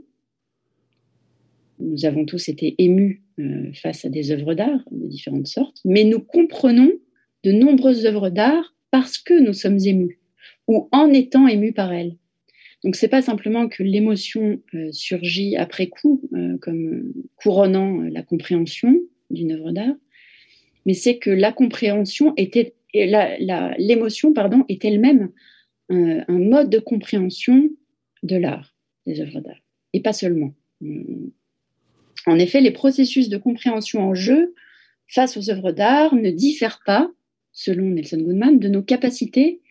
nous 1.80 2.06
avons 2.06 2.26
tous 2.26 2.50
été 2.50 2.76
émus 2.78 3.24
euh, 3.40 3.72
face 3.74 4.06
à 4.06 4.10
des 4.10 4.32
œuvres 4.32 4.54
d'art 4.54 4.84
de 4.92 5.08
différentes 5.08 5.48
sortes, 5.48 5.80
mais 5.86 6.04
nous 6.04 6.20
comprenons 6.20 6.92
de 7.44 7.52
nombreuses 7.52 8.06
œuvres 8.06 8.30
d'art 8.30 8.76
parce 8.92 9.18
que 9.18 9.34
nous 9.34 9.54
sommes 9.54 9.80
émus 9.80 10.20
ou 10.68 10.90
en 10.92 11.12
étant 11.12 11.48
émus 11.48 11.74
par 11.74 11.94
elles. 11.94 12.16
Donc 12.84 12.96
c'est 12.96 13.08
pas 13.08 13.22
simplement 13.22 13.68
que 13.68 13.84
l'émotion 13.84 14.62
euh, 14.74 14.92
surgit 14.92 15.56
après 15.58 15.88
coup 15.88 16.22
euh, 16.34 16.58
comme 16.58 17.14
couronnant 17.36 18.02
la 18.02 18.24
compréhension 18.24 18.96
d'une 19.30 19.52
œuvre 19.52 19.72
d'art, 19.72 19.96
mais 20.86 20.94
c'est 20.94 21.18
que 21.18 21.30
la 21.30 21.52
compréhension 21.52 22.34
était 22.36 22.74
l'émotion 22.94 24.34
pardon 24.34 24.66
est 24.68 24.84
elle-même 24.84 25.30
un, 25.90 26.24
un 26.28 26.40
mode 26.40 26.70
de 26.70 26.80
compréhension 26.80 27.70
de 28.24 28.36
l'art 28.36 28.76
des 29.06 29.22
œuvres 29.22 29.40
d'art 29.40 29.62
et 29.94 30.02
pas 30.02 30.14
seulement. 30.14 30.54
En 32.26 32.38
effet, 32.38 32.62
les 32.62 32.72
processus 32.72 33.30
de 33.30 33.38
compréhension 33.38 34.02
en 34.02 34.14
jeu 34.14 34.54
face 35.08 35.38
aux 35.38 35.50
œuvres 35.50 35.72
d'art 35.72 36.16
ne 36.16 36.30
diffèrent 36.30 36.82
pas 36.86 37.10
selon 37.52 37.90
Nelson 37.90 38.22
Goodman, 38.22 38.60
de 38.60 38.70
nos 38.70 38.84
capacités 38.84 39.62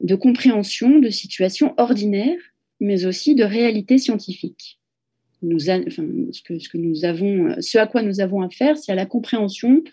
de 0.00 0.14
compréhension 0.16 0.98
de 0.98 1.10
situations 1.10 1.74
ordinaires, 1.76 2.40
mais 2.80 3.06
aussi 3.06 3.34
de 3.34 3.44
réalités 3.44 3.98
scientifiques. 3.98 4.80
Nous 5.42 5.70
enfin, 5.70 6.06
ce, 6.32 6.42
que, 6.42 6.58
ce, 6.58 6.68
que, 6.68 6.78
nous 6.78 7.04
avons, 7.04 7.54
ce 7.60 7.78
à 7.78 7.86
quoi 7.86 8.02
nous 8.02 8.20
avons 8.20 8.40
affaire, 8.42 8.76
c'est 8.78 8.92
à 8.92 8.94
la 8.94 9.06
compréhension, 9.06 9.84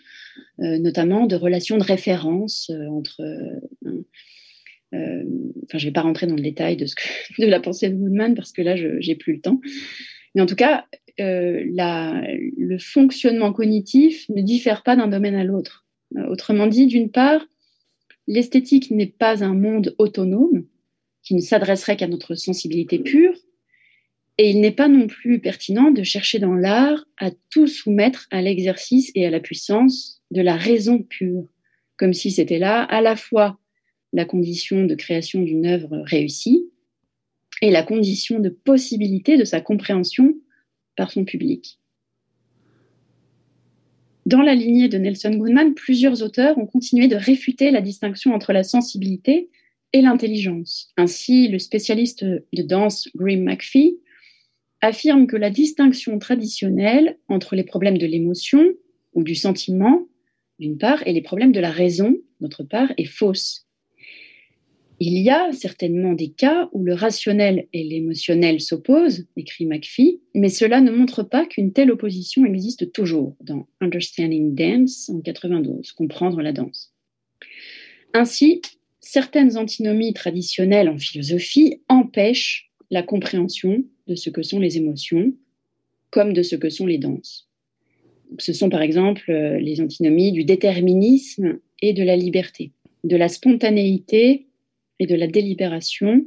euh, 0.60 0.78
notamment 0.78 1.26
de 1.26 1.36
relations 1.36 1.78
de 1.78 1.84
référence 1.84 2.70
euh, 2.70 2.86
entre. 2.88 3.20
Euh, 3.20 4.02
euh, 4.94 5.22
enfin, 5.64 5.78
je 5.78 5.84
ne 5.84 5.90
vais 5.90 5.92
pas 5.92 6.02
rentrer 6.02 6.26
dans 6.26 6.36
le 6.36 6.42
détail 6.42 6.76
de, 6.76 6.86
ce 6.86 6.94
que, 6.94 7.02
de 7.38 7.46
la 7.46 7.60
pensée 7.60 7.88
de 7.88 7.94
Goodman 7.94 8.34
parce 8.34 8.52
que 8.52 8.62
là, 8.62 8.76
je 8.76 8.88
n'ai 9.06 9.14
plus 9.14 9.34
le 9.34 9.40
temps. 9.40 9.60
Mais 10.34 10.42
en 10.42 10.46
tout 10.46 10.56
cas, 10.56 10.86
la, 11.18 12.24
le 12.56 12.78
fonctionnement 12.78 13.52
cognitif 13.52 14.28
ne 14.30 14.40
diffère 14.40 14.82
pas 14.82 14.96
d'un 14.96 15.08
domaine 15.08 15.34
à 15.34 15.44
l'autre. 15.44 15.82
Euh, 16.16 16.26
autrement 16.26 16.66
dit, 16.66 16.86
d'une 16.86 17.10
part, 17.10 17.44
l'esthétique 18.26 18.90
n'est 18.90 19.06
pas 19.06 19.44
un 19.44 19.54
monde 19.54 19.94
autonome 19.98 20.66
qui 21.22 21.34
ne 21.34 21.40
s'adresserait 21.40 21.96
qu'à 21.96 22.08
notre 22.08 22.34
sensibilité 22.34 22.98
pure, 22.98 23.34
et 24.38 24.50
il 24.50 24.60
n'est 24.60 24.72
pas 24.72 24.88
non 24.88 25.06
plus 25.06 25.40
pertinent 25.40 25.90
de 25.90 26.02
chercher 26.02 26.38
dans 26.38 26.54
l'art 26.54 27.04
à 27.18 27.30
tout 27.50 27.66
soumettre 27.66 28.26
à 28.30 28.42
l'exercice 28.42 29.12
et 29.14 29.26
à 29.26 29.30
la 29.30 29.40
puissance 29.40 30.22
de 30.30 30.40
la 30.40 30.56
raison 30.56 31.02
pure, 31.02 31.46
comme 31.96 32.14
si 32.14 32.30
c'était 32.30 32.58
là 32.58 32.82
à 32.82 33.02
la 33.02 33.14
fois 33.14 33.60
la 34.12 34.24
condition 34.24 34.84
de 34.84 34.94
création 34.94 35.42
d'une 35.42 35.66
œuvre 35.66 36.02
réussie 36.04 36.70
et 37.60 37.70
la 37.70 37.82
condition 37.82 38.40
de 38.40 38.48
possibilité 38.48 39.36
de 39.36 39.44
sa 39.44 39.60
compréhension 39.60 40.34
par 40.96 41.10
son 41.10 41.24
public. 41.24 41.78
Dans 44.26 44.42
la 44.42 44.54
lignée 44.54 44.88
de 44.88 44.98
Nelson 44.98 45.34
Goodman, 45.34 45.74
plusieurs 45.74 46.22
auteurs 46.22 46.56
ont 46.58 46.66
continué 46.66 47.08
de 47.08 47.16
réfuter 47.16 47.70
la 47.70 47.80
distinction 47.80 48.34
entre 48.34 48.52
la 48.52 48.62
sensibilité 48.62 49.50
et 49.92 50.00
l'intelligence. 50.00 50.92
Ainsi, 50.96 51.48
le 51.48 51.58
spécialiste 51.58 52.24
de 52.24 52.62
danse 52.62 53.08
Grim 53.14 53.42
McPhee 53.42 53.98
affirme 54.80 55.26
que 55.26 55.36
la 55.36 55.50
distinction 55.50 56.18
traditionnelle 56.18 57.18
entre 57.28 57.56
les 57.56 57.64
problèmes 57.64 57.98
de 57.98 58.06
l'émotion 58.06 58.64
ou 59.14 59.22
du 59.22 59.34
sentiment, 59.34 60.06
d'une 60.58 60.78
part, 60.78 61.06
et 61.06 61.12
les 61.12 61.22
problèmes 61.22 61.52
de 61.52 61.60
la 61.60 61.70
raison, 61.70 62.16
d'autre 62.40 62.64
part, 62.64 62.92
est 62.96 63.04
fausse. 63.04 63.66
Il 65.04 65.18
y 65.18 65.30
a 65.30 65.50
certainement 65.50 66.12
des 66.12 66.28
cas 66.28 66.68
où 66.70 66.84
le 66.84 66.94
rationnel 66.94 67.66
et 67.72 67.82
l'émotionnel 67.82 68.60
s'opposent, 68.60 69.26
écrit 69.36 69.66
McPhee, 69.66 70.20
mais 70.32 70.48
cela 70.48 70.80
ne 70.80 70.92
montre 70.92 71.24
pas 71.24 71.44
qu'une 71.44 71.72
telle 71.72 71.90
opposition 71.90 72.44
existe 72.44 72.92
toujours 72.92 73.34
dans 73.40 73.66
Understanding 73.80 74.54
Dance 74.54 75.10
en 75.12 75.20
92, 75.20 75.90
comprendre 75.90 76.40
la 76.40 76.52
danse. 76.52 76.94
Ainsi, 78.14 78.62
certaines 79.00 79.56
antinomies 79.56 80.12
traditionnelles 80.12 80.88
en 80.88 80.98
philosophie 80.98 81.80
empêchent 81.88 82.70
la 82.92 83.02
compréhension 83.02 83.82
de 84.06 84.14
ce 84.14 84.30
que 84.30 84.44
sont 84.44 84.60
les 84.60 84.76
émotions, 84.76 85.32
comme 86.10 86.32
de 86.32 86.44
ce 86.44 86.54
que 86.54 86.70
sont 86.70 86.86
les 86.86 86.98
danses. 86.98 87.48
Ce 88.38 88.52
sont 88.52 88.70
par 88.70 88.82
exemple 88.82 89.32
euh, 89.32 89.58
les 89.58 89.80
antinomies 89.80 90.30
du 90.30 90.44
déterminisme 90.44 91.58
et 91.80 91.92
de 91.92 92.04
la 92.04 92.14
liberté, 92.14 92.70
de 93.02 93.16
la 93.16 93.28
spontanéité 93.28 94.46
et 95.02 95.06
de 95.06 95.16
la 95.16 95.26
délibération, 95.26 96.24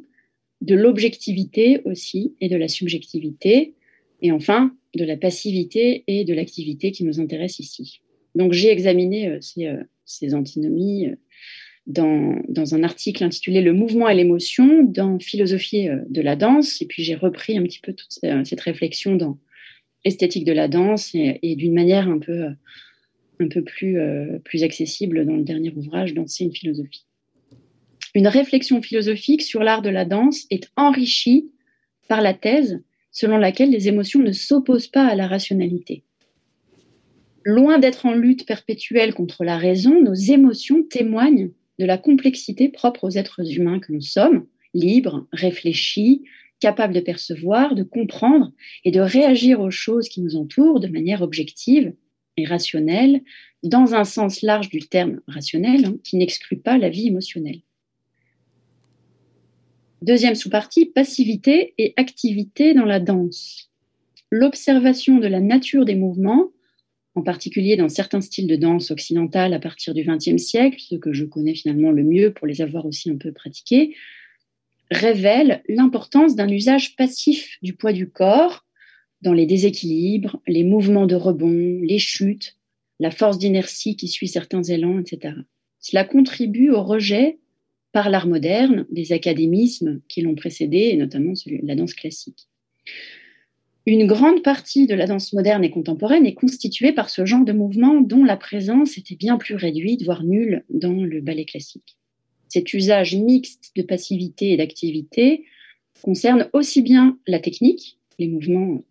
de 0.60 0.76
l'objectivité 0.76 1.82
aussi 1.86 2.36
et 2.42 2.50
de 2.50 2.58
la 2.58 2.68
subjectivité, 2.68 3.74
et 4.22 4.34
enfin 4.34 4.76
de 4.96 5.06
la 5.06 5.16
passivité 5.16 6.04
et 6.08 6.26
de 6.26 6.34
l'activité 6.34 6.92
qui 6.92 7.06
nous 7.06 7.22
intéresse 7.22 7.60
ici. 7.60 8.02
Donc 8.36 8.52
j'ai 8.52 8.70
examiné 8.70 9.30
euh, 9.30 9.38
ces, 9.40 9.68
euh, 9.68 9.82
ces, 10.04 10.34
antinomies 10.34 11.08
euh, 11.08 11.16
dans, 11.88 12.76
un 12.76 12.84
article 12.84 13.24
intitulé 13.24 13.62
Le 13.62 13.72
mouvement 13.72 14.10
et 14.10 14.16
l'émotion 14.16 14.84
dans 14.84 15.20
Philosophie 15.20 15.88
de 16.10 16.22
la 16.22 16.36
danse, 16.36 16.82
et 16.82 16.86
puis 16.86 17.02
j'ai 17.02 17.16
repris 17.16 17.58
un 17.58 17.64
petit 17.64 17.80
peu 17.80 17.94
toute 17.94 18.12
cette 18.12 18.62
réflexion 18.62 19.16
dans 19.16 19.40
Esthétique 20.04 20.46
de 20.46 20.52
la 20.52 20.68
danse 20.68 21.16
et, 21.16 21.56
d'une 21.56 21.74
manière 21.74 22.10
un 22.10 22.20
peu 22.20 23.64
plus, 23.64 24.00
plus 24.44 24.64
accessible 24.64 25.26
dans 25.26 25.36
le 25.36 25.44
dernier 25.44 25.72
ouvrage, 25.72 26.14
Danser 26.14 26.44
une 26.44 26.56
philosophie. 26.56 27.05
Une 28.16 28.28
réflexion 28.28 28.82
philosophique 28.82 29.42
sur 29.42 29.62
l'art 29.62 29.82
de 29.82 29.90
la 29.90 30.06
danse 30.06 30.46
est 30.50 30.72
enrichie 30.78 31.52
par 32.08 32.22
la 32.22 32.34
thèse 32.34 32.82
selon 33.12 33.38
laquelle 33.38 33.70
les 33.70 33.90
émotions 33.90 34.22
ne 34.22 34.32
s'opposent 34.32 34.88
pas 34.88 35.06
à 35.06 35.16
la 35.16 35.28
rationalité. 35.28 36.04
Loin 37.44 37.78
d'être 37.78 38.06
en 38.06 38.14
lutte 38.14 38.46
perpétuelle 38.46 39.14
contre 39.14 39.44
la 39.44 39.58
raison, 39.58 40.02
nos 40.02 40.14
émotions 40.14 40.82
témoignent 40.84 41.52
de 41.78 41.86
la 41.86 41.98
complexité 41.98 42.70
propre 42.70 43.04
aux 43.04 43.12
êtres 43.12 43.52
humains 43.52 43.80
que 43.80 43.92
nous 43.92 44.02
sommes, 44.02 44.48
libres, 44.74 45.28
réfléchis, 45.34 46.24
capables 46.62 46.94
de 46.94 47.02
percevoir, 47.02 47.76
de 47.76 47.84
comprendre 47.84 48.54
et 48.86 48.92
de 48.92 49.02
réagir 49.02 49.60
aux 49.60 49.72
choses 49.72 50.08
qui 50.08 50.22
nous 50.22 50.38
entourent 50.38 50.80
de 50.80 50.88
manière 50.88 51.22
objective 51.22 51.94
et 52.38 52.46
rationnelle, 52.46 53.22
dans 53.64 53.94
un 53.94 54.06
sens 54.06 54.42
large 54.42 54.70
du 54.70 54.80
terme 54.80 55.20
rationnel, 55.28 55.86
hein, 55.86 55.98
qui 56.04 56.16
n'exclut 56.16 56.58
pas 56.58 56.78
la 56.78 56.90
vie 56.90 57.08
émotionnelle. 57.08 57.62
Deuxième 60.02 60.36
sous-partie, 60.36 60.86
passivité 60.86 61.74
et 61.78 61.94
activité 61.98 62.74
dans 62.74 62.86
la 62.86 63.00
danse. 63.00 63.72
L'observation 64.30 65.20
de 65.20 65.28
la 65.28 65.40
nature 65.40 65.86
des 65.86 65.96
mouvements, 65.96 66.52
en 67.16 67.22
particulier 67.22 67.78
dans 67.78 67.88
certains 67.88 68.22
styles 68.22 68.48
de 68.48 68.58
danse 68.58 68.92
occidentale 68.92 69.54
à 69.54 69.60
partir 69.60 69.94
du 69.94 70.04
XXe 70.04 70.42
siècle, 70.42 70.80
ce 70.80 70.96
que 70.96 71.14
je 71.14 71.24
connais 71.24 71.56
finalement 71.56 71.92
le 71.92 72.04
mieux 72.04 72.34
pour 72.34 72.46
les 72.46 72.62
avoir 72.62 72.86
aussi 72.86 73.10
un 73.10 73.16
peu 73.16 73.32
pratiqués, 73.32 73.96
révèle 74.92 75.64
l'importance 75.70 76.36
d'un 76.36 76.50
usage 76.50 76.96
passif 76.98 77.58
du 77.62 77.74
poids 77.74 77.94
du 77.94 78.10
corps 78.10 78.66
dans 79.22 79.34
les 79.34 79.46
déséquilibres, 79.46 80.42
les 80.46 80.64
mouvements 80.64 81.08
de 81.08 81.16
rebond, 81.16 81.80
les 81.82 82.00
chutes, 82.00 82.58
la 83.00 83.12
force 83.12 83.40
d'inertie 83.40 83.96
qui 83.96 84.08
suit 84.08 84.28
certains 84.28 84.64
élans, 84.64 85.00
etc. 85.00 85.36
Cela 85.80 86.04
contribue 86.04 86.70
au 86.70 86.84
rejet 86.84 87.40
par 87.96 88.10
l'art 88.10 88.28
moderne 88.28 88.86
des 88.92 89.14
académismes 89.14 90.02
qui 90.10 90.22
l'ont 90.22 90.36
précédé, 90.36 90.90
et 90.92 90.98
notamment 90.98 91.32
la 91.64 91.76
danse 91.76 91.94
classique. 91.94 92.50
Une 93.86 94.06
grande 94.06 94.44
partie 94.44 94.86
de 94.86 94.94
la 94.94 95.06
danse 95.06 95.32
moderne 95.32 95.64
et 95.64 95.72
contemporaine 95.72 96.26
est 96.26 96.34
constituée 96.34 96.92
par 96.92 97.10
ce 97.10 97.26
genre 97.26 97.46
de 97.46 97.54
mouvement 97.54 98.02
dont 98.02 98.26
la 98.26 98.36
présence 98.36 98.98
était 98.98 99.16
bien 99.16 99.38
plus 99.38 99.56
réduite, 99.56 100.04
voire 100.04 100.26
nulle, 100.26 100.66
dans 100.70 100.92
le 100.92 101.22
ballet 101.22 101.46
classique. 101.46 101.96
Cet 102.50 102.74
usage 102.74 103.16
mixte 103.16 103.72
de 103.78 103.82
passivité 103.82 104.52
et 104.52 104.58
d'activité 104.58 105.46
concerne 106.02 106.50
aussi 106.52 106.82
bien 106.82 107.18
la 107.28 107.40
technique, 107.40 107.98
les 108.20 108.28
mouvements 108.28 108.84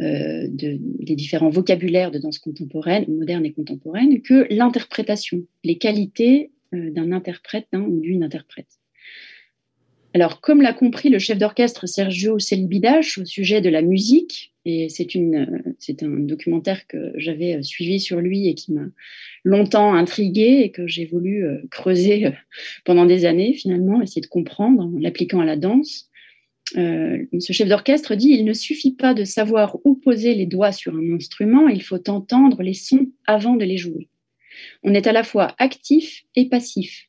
euh, 0.00 0.48
des 0.50 1.14
différents 1.14 1.50
vocabulaires 1.50 2.10
de 2.10 2.18
danse 2.18 2.40
contemporaine, 2.40 3.04
moderne 3.08 3.46
et 3.46 3.52
contemporaine, 3.52 4.22
que 4.22 4.48
l'interprétation, 4.50 5.44
les 5.62 5.78
qualités 5.78 6.50
d'un 6.72 7.12
interprète 7.12 7.68
ou 7.74 8.00
d'une 8.00 8.22
interprète. 8.22 8.78
Alors, 10.14 10.40
comme 10.40 10.62
l'a 10.62 10.72
compris 10.72 11.10
le 11.10 11.18
chef 11.18 11.38
d'orchestre 11.38 11.86
Sergio 11.86 12.38
Celibidache 12.38 13.18
au 13.18 13.24
sujet 13.24 13.60
de 13.60 13.68
la 13.68 13.82
musique, 13.82 14.54
et 14.64 14.88
c'est 14.88 16.02
un 16.02 16.18
documentaire 16.20 16.86
que 16.86 17.12
j'avais 17.16 17.62
suivi 17.62 18.00
sur 18.00 18.20
lui 18.20 18.48
et 18.48 18.54
qui 18.54 18.72
m'a 18.72 18.86
longtemps 19.44 19.94
intrigué 19.94 20.60
et 20.62 20.70
que 20.70 20.86
j'ai 20.86 21.06
voulu 21.06 21.44
euh, 21.44 21.58
creuser 21.70 22.32
pendant 22.84 23.06
des 23.06 23.24
années 23.24 23.54
finalement, 23.54 24.02
essayer 24.02 24.20
de 24.20 24.26
comprendre 24.26 24.82
en 24.82 24.98
l'appliquant 24.98 25.40
à 25.40 25.44
la 25.44 25.56
danse. 25.56 26.10
Euh, 26.76 27.24
ce 27.38 27.52
chef 27.54 27.68
d'orchestre 27.68 28.14
dit 28.14 28.28
il 28.28 28.44
ne 28.44 28.52
suffit 28.52 28.94
pas 28.94 29.14
de 29.14 29.24
savoir 29.24 29.78
où 29.84 29.94
poser 29.94 30.34
les 30.34 30.46
doigts 30.46 30.72
sur 30.72 30.94
un 30.94 31.14
instrument, 31.14 31.68
il 31.68 31.82
faut 31.82 32.10
entendre 32.10 32.62
les 32.62 32.74
sons 32.74 33.08
avant 33.26 33.56
de 33.56 33.64
les 33.64 33.78
jouer. 33.78 34.08
On 34.82 34.94
est 34.94 35.06
à 35.06 35.12
la 35.12 35.24
fois 35.24 35.54
actif 35.58 36.24
et 36.36 36.48
passif. 36.48 37.08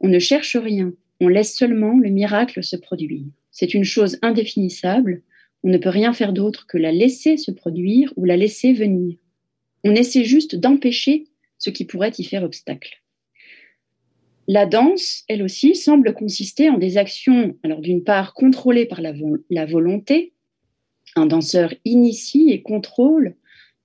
On 0.00 0.08
ne 0.08 0.18
cherche 0.18 0.56
rien, 0.56 0.92
on 1.20 1.28
laisse 1.28 1.56
seulement 1.56 1.98
le 1.98 2.10
miracle 2.10 2.62
se 2.62 2.76
produire. 2.76 3.24
C'est 3.50 3.74
une 3.74 3.84
chose 3.84 4.18
indéfinissable, 4.22 5.22
on 5.62 5.68
ne 5.68 5.78
peut 5.78 5.90
rien 5.90 6.12
faire 6.12 6.32
d'autre 6.32 6.66
que 6.66 6.78
la 6.78 6.92
laisser 6.92 7.36
se 7.36 7.50
produire 7.50 8.12
ou 8.16 8.24
la 8.24 8.36
laisser 8.36 8.72
venir. 8.72 9.16
On 9.84 9.94
essaie 9.94 10.24
juste 10.24 10.56
d'empêcher 10.56 11.24
ce 11.58 11.70
qui 11.70 11.84
pourrait 11.84 12.12
y 12.18 12.24
faire 12.24 12.42
obstacle. 12.42 13.02
La 14.48 14.66
danse, 14.66 15.22
elle 15.28 15.42
aussi, 15.42 15.76
semble 15.76 16.14
consister 16.14 16.68
en 16.68 16.78
des 16.78 16.98
actions, 16.98 17.56
alors 17.62 17.80
d'une 17.80 18.02
part 18.02 18.34
contrôlées 18.34 18.86
par 18.86 19.00
la, 19.00 19.12
volonté. 19.66 20.32
Un 21.14 21.26
danseur 21.26 21.72
initie 21.84 22.50
et 22.50 22.62
contrôle, 22.62 23.36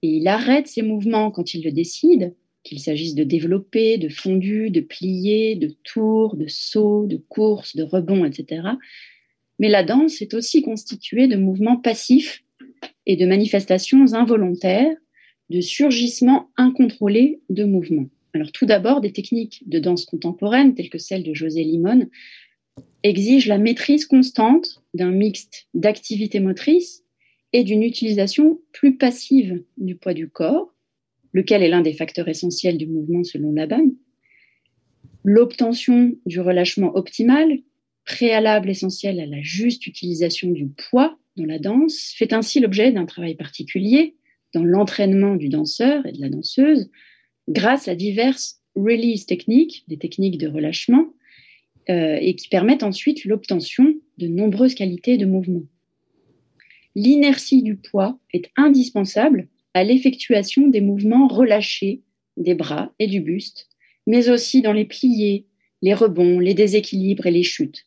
et 0.01 0.07
il 0.07 0.27
arrête 0.27 0.67
ses 0.67 0.81
mouvements 0.81 1.29
quand 1.29 1.53
il 1.53 1.63
le 1.63 1.71
décide, 1.71 2.35
qu'il 2.67 2.79
s'agisse 2.79 3.15
de 3.15 3.23
développer, 3.23 3.97
de 3.97 4.09
fondu, 4.09 4.69
de 4.69 4.81
plier, 4.81 5.55
de 5.55 5.73
tour, 5.83 6.35
de 6.35 6.47
saut, 6.47 7.05
de 7.07 7.15
course, 7.15 7.75
de 7.75 7.83
rebond, 7.83 8.25
etc. 8.25 8.61
Mais 9.59 9.69
la 9.69 9.83
danse 9.83 10.21
est 10.21 10.33
aussi 10.33 10.61
constituée 10.61 11.27
de 11.27 11.37
mouvements 11.37 11.77
passifs 11.77 12.43
et 13.05 13.15
de 13.15 13.25
manifestations 13.25 14.13
involontaires, 14.13 14.95
de 15.49 15.61
surgissements 15.61 16.49
incontrôlés 16.57 17.39
de 17.49 17.63
mouvements. 17.63 18.09
Alors 18.33 18.51
tout 18.51 18.65
d'abord, 18.65 18.99
des 18.99 19.13
techniques 19.13 19.63
de 19.65 19.79
danse 19.79 20.05
contemporaine, 20.05 20.75
telles 20.75 20.89
que 20.89 20.97
celle 20.97 21.23
de 21.23 21.33
José 21.33 21.63
Limon, 21.63 22.07
exigent 23.03 23.47
la 23.47 23.57
maîtrise 23.57 24.05
constante 24.05 24.83
d'un 24.93 25.11
mixte 25.11 25.67
d'activité 25.73 26.41
motrice 26.41 27.05
et 27.53 27.63
d'une 27.63 27.81
utilisation 27.81 28.59
plus 28.73 28.97
passive 28.97 29.63
du 29.77 29.95
poids 29.95 30.13
du 30.13 30.29
corps, 30.29 30.73
lequel 31.37 31.61
est 31.61 31.69
l'un 31.69 31.81
des 31.81 31.93
facteurs 31.93 32.27
essentiels 32.27 32.77
du 32.77 32.87
mouvement 32.87 33.23
selon 33.23 33.53
Laban. 33.53 33.91
L'obtention 35.23 36.13
du 36.25 36.39
relâchement 36.39 36.95
optimal, 36.95 37.59
préalable 38.05 38.71
essentiel 38.71 39.19
à 39.19 39.27
la 39.27 39.41
juste 39.41 39.85
utilisation 39.85 40.49
du 40.49 40.67
poids 40.67 41.19
dans 41.35 41.45
la 41.45 41.59
danse, 41.59 42.13
fait 42.17 42.33
ainsi 42.33 42.59
l'objet 42.59 42.91
d'un 42.91 43.05
travail 43.05 43.35
particulier 43.35 44.15
dans 44.55 44.63
l'entraînement 44.63 45.35
du 45.35 45.49
danseur 45.49 46.05
et 46.07 46.11
de 46.11 46.21
la 46.21 46.29
danseuse, 46.29 46.89
grâce 47.47 47.87
à 47.87 47.93
diverses 47.93 48.61
release 48.75 49.27
techniques, 49.27 49.83
des 49.87 49.97
techniques 49.97 50.39
de 50.39 50.47
relâchement, 50.47 51.13
euh, 51.89 52.17
et 52.19 52.35
qui 52.35 52.49
permettent 52.49 52.83
ensuite 52.83 53.25
l'obtention 53.25 53.93
de 54.17 54.27
nombreuses 54.27 54.73
qualités 54.73 55.17
de 55.17 55.25
mouvement. 55.25 55.63
L'inertie 56.95 57.61
du 57.61 57.75
poids 57.75 58.19
est 58.33 58.49
indispensable 58.55 59.49
à 59.73 59.83
l'effectuation 59.83 60.67
des 60.67 60.81
mouvements 60.81 61.27
relâchés 61.27 62.01
des 62.35 62.55
bras 62.55 62.93
et 62.99 63.07
du 63.07 63.19
buste, 63.19 63.67
mais 64.05 64.29
aussi 64.29 64.61
dans 64.61 64.73
les 64.73 64.85
pliés, 64.85 65.45
les 65.81 65.93
rebonds, 65.93 66.39
les 66.39 66.53
déséquilibres 66.53 67.25
et 67.25 67.31
les 67.31 67.43
chutes. 67.43 67.85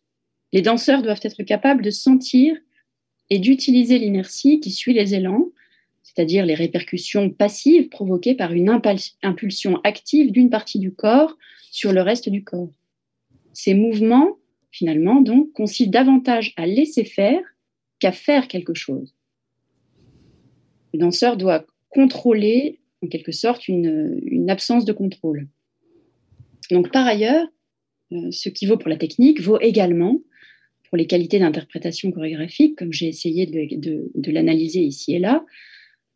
Les 0.53 0.63
danseurs 0.63 1.03
doivent 1.03 1.21
être 1.23 1.43
capables 1.43 1.83
de 1.83 1.91
sentir 1.91 2.57
et 3.31 3.39
d'utiliser 3.39 3.99
l'inertie 3.99 4.61
qui 4.61 4.71
suit 4.71 4.93
les 4.93 5.15
élans 5.15 5.51
c'est-à-dire 6.15 6.45
les 6.45 6.55
répercussions 6.55 7.31
passives 7.31 7.89
provoquées 7.89 8.35
par 8.35 8.53
une 8.53 8.69
impulsion 9.23 9.81
active 9.85 10.33
d'une 10.33 10.51
partie 10.51 10.81
du 10.81 10.93
corps 10.93 11.37
sur 11.71 11.93
le 11.93 12.03
reste 12.03 12.29
du 12.29 12.43
corps. 12.43 12.73
Ces 13.53 13.75
mouvements, 13.75 14.39
finalement, 14.73 15.21
donc, 15.21 15.53
consistent 15.53 15.93
davantage 15.93 16.53
à 16.57 16.67
laisser 16.67 17.05
faire 17.05 17.41
qu'à 18.01 18.11
faire 18.11 18.49
quelque 18.49 18.75
chose. 18.75 19.15
Le 20.93 20.99
danseur 20.99 21.37
doit 21.37 21.67
contrôler, 21.89 22.81
en 23.03 23.09
quelque 23.09 23.33
sorte, 23.33 23.69
une, 23.69 24.47
absence 24.49 24.85
de 24.85 24.93
contrôle. 24.93 25.49
Donc, 26.71 26.93
par 26.93 27.07
ailleurs, 27.07 27.47
euh, 28.13 28.31
ce 28.31 28.49
qui 28.49 28.67
vaut 28.67 28.77
pour 28.77 28.89
la 28.89 28.97
technique 28.97 29.41
vaut 29.41 29.61
également 29.61 30.21
pour 30.89 30.97
les 30.97 31.07
qualités 31.07 31.39
d'interprétation 31.39 32.11
chorégraphique, 32.11 32.77
comme 32.77 32.93
j'ai 32.93 33.07
essayé 33.07 33.47
de 33.47 34.31
l'analyser 34.33 34.81
ici 34.81 35.15
et 35.15 35.21
là, 35.21 35.45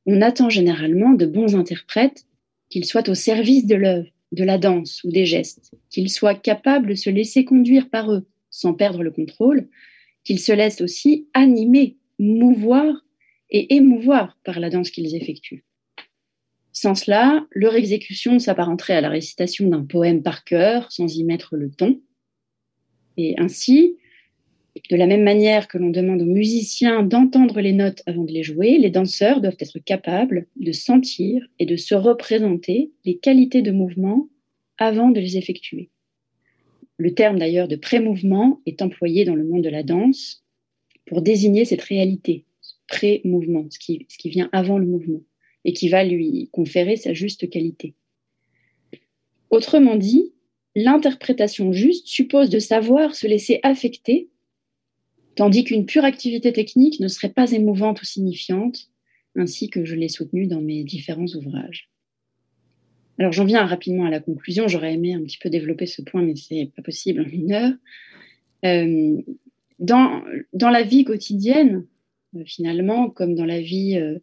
on 0.06 0.20
attend 0.20 0.50
généralement 0.50 1.12
de 1.12 1.26
bons 1.26 1.54
interprètes 1.54 2.26
qu'ils 2.68 2.84
soient 2.84 3.08
au 3.08 3.14
service 3.14 3.66
de 3.66 3.76
l'œuvre, 3.76 4.08
de 4.32 4.44
la 4.44 4.58
danse 4.58 5.02
ou 5.04 5.10
des 5.10 5.26
gestes, 5.26 5.72
qu'ils 5.90 6.10
soient 6.10 6.34
capables 6.34 6.88
de 6.88 6.94
se 6.94 7.10
laisser 7.10 7.44
conduire 7.44 7.88
par 7.88 8.12
eux 8.12 8.26
sans 8.50 8.74
perdre 8.74 9.02
le 9.02 9.10
contrôle, 9.10 9.68
qu'ils 10.24 10.40
se 10.40 10.52
laissent 10.52 10.80
aussi 10.80 11.28
animer, 11.34 11.96
mouvoir 12.18 13.04
et 13.50 13.74
émouvoir 13.74 14.38
par 14.44 14.60
la 14.60 14.70
danse 14.70 14.90
qu'ils 14.90 15.14
effectuent. 15.14 15.64
Sans 16.72 16.96
cela, 16.96 17.46
leur 17.52 17.76
exécution 17.76 18.38
s'apparenterait 18.38 18.96
à 18.96 19.00
la 19.00 19.08
récitation 19.08 19.68
d'un 19.68 19.84
poème 19.84 20.22
par 20.22 20.44
cœur 20.44 20.90
sans 20.90 21.16
y 21.16 21.22
mettre 21.22 21.56
le 21.56 21.70
ton. 21.70 22.00
Et 23.16 23.36
ainsi, 23.38 23.96
de 24.90 24.96
la 24.96 25.06
même 25.06 25.22
manière 25.22 25.68
que 25.68 25.78
l'on 25.78 25.90
demande 25.90 26.22
aux 26.22 26.26
musiciens 26.26 27.04
d'entendre 27.04 27.60
les 27.60 27.72
notes 27.72 28.02
avant 28.06 28.24
de 28.24 28.32
les 28.32 28.42
jouer, 28.42 28.78
les 28.78 28.90
danseurs 28.90 29.40
doivent 29.40 29.56
être 29.60 29.78
capables 29.78 30.48
de 30.56 30.72
sentir 30.72 31.46
et 31.60 31.66
de 31.66 31.76
se 31.76 31.94
représenter 31.94 32.90
les 33.04 33.18
qualités 33.18 33.62
de 33.62 33.70
mouvement 33.70 34.28
avant 34.76 35.10
de 35.10 35.20
les 35.20 35.36
effectuer. 35.36 35.90
Le 36.96 37.14
terme 37.14 37.38
d'ailleurs 37.38 37.68
de 37.68 37.76
pré-mouvement 37.76 38.60
est 38.66 38.82
employé 38.82 39.24
dans 39.24 39.36
le 39.36 39.44
monde 39.44 39.62
de 39.62 39.68
la 39.68 39.84
danse 39.84 40.44
pour 41.06 41.22
désigner 41.22 41.64
cette 41.64 41.82
réalité, 41.82 42.44
pré-mouvement, 42.88 43.66
ce 43.70 43.78
qui, 43.78 44.06
ce 44.08 44.18
qui 44.18 44.30
vient 44.30 44.48
avant 44.52 44.78
le 44.78 44.86
mouvement. 44.86 45.22
et 45.64 45.72
qui 45.72 45.88
va 45.88 46.04
lui 46.04 46.48
conférer 46.52 46.96
sa 46.96 47.14
juste 47.14 47.48
qualité. 47.48 47.94
Autrement 49.50 49.96
dit, 49.96 50.32
l'interprétation 50.76 51.72
juste 51.72 52.06
suppose 52.06 52.50
de 52.50 52.58
savoir 52.58 53.14
se 53.14 53.26
laisser 53.26 53.60
affecter, 53.62 54.28
tandis 55.36 55.64
qu'une 55.64 55.86
pure 55.86 56.04
activité 56.04 56.52
technique 56.52 57.00
ne 57.00 57.08
serait 57.08 57.32
pas 57.32 57.52
émouvante 57.52 58.02
ou 58.02 58.04
signifiante, 58.04 58.90
ainsi 59.36 59.70
que 59.70 59.84
je 59.84 59.94
l'ai 59.94 60.08
soutenu 60.08 60.46
dans 60.46 60.60
mes 60.60 60.84
différents 60.84 61.32
ouvrages. 61.34 61.90
Alors 63.18 63.32
j'en 63.32 63.44
viens 63.44 63.64
rapidement 63.64 64.04
à 64.06 64.10
la 64.10 64.20
conclusion. 64.20 64.68
J'aurais 64.68 64.94
aimé 64.94 65.14
un 65.14 65.22
petit 65.22 65.38
peu 65.38 65.48
développer 65.48 65.86
ce 65.86 66.02
point, 66.02 66.22
mais 66.22 66.34
c'est 66.36 66.72
pas 66.76 66.82
possible 66.82 67.20
en 67.20 67.28
une 67.28 67.52
heure. 67.52 67.72
Euh, 68.64 69.22
dans, 69.78 70.22
dans 70.52 70.70
la 70.70 70.82
vie 70.82 71.04
quotidienne, 71.04 71.86
finalement, 72.46 73.10
comme 73.10 73.34
dans 73.34 73.44
la 73.44 73.60
vie 73.60 73.96
euh, 73.96 74.18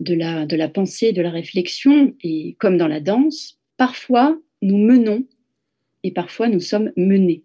de, 0.00 0.14
la, 0.14 0.46
de 0.46 0.56
la 0.56 0.68
pensée, 0.68 1.12
de 1.12 1.22
la 1.22 1.30
réflexion, 1.30 2.14
et 2.22 2.56
comme 2.58 2.76
dans 2.76 2.88
la 2.88 3.00
danse, 3.00 3.58
parfois 3.76 4.38
nous 4.62 4.78
menons 4.78 5.26
et 6.02 6.12
parfois 6.12 6.48
nous 6.48 6.60
sommes 6.60 6.92
menés. 6.96 7.44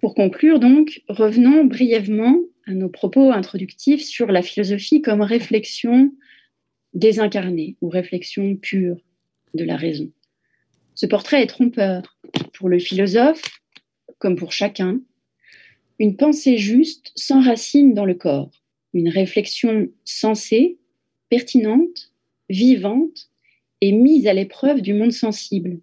Pour 0.00 0.14
conclure 0.14 0.60
donc, 0.60 1.02
revenons 1.08 1.64
brièvement 1.64 2.38
à 2.66 2.72
nos 2.72 2.88
propos 2.88 3.32
introductifs 3.32 4.04
sur 4.04 4.28
la 4.28 4.42
philosophie 4.42 5.02
comme 5.02 5.22
réflexion 5.22 6.12
désincarnée 6.94 7.76
ou 7.80 7.88
réflexion 7.88 8.56
pure 8.56 8.96
de 9.54 9.64
la 9.64 9.76
raison. 9.76 10.10
Ce 10.94 11.06
portrait 11.06 11.42
est 11.42 11.46
trompeur. 11.46 12.18
Pour 12.54 12.68
le 12.68 12.78
philosophe, 12.78 13.60
comme 14.18 14.36
pour 14.36 14.52
chacun, 14.52 15.00
une 15.98 16.16
pensée 16.16 16.58
juste 16.58 17.12
s'enracine 17.14 17.94
dans 17.94 18.04
le 18.04 18.14
corps. 18.14 18.50
Une 18.94 19.08
réflexion 19.08 19.88
sensée, 20.04 20.78
pertinente, 21.28 22.12
vivante 22.48 23.30
et 23.80 23.92
mise 23.92 24.26
à 24.26 24.32
l'épreuve 24.32 24.80
du 24.80 24.94
monde 24.94 25.12
sensible, 25.12 25.80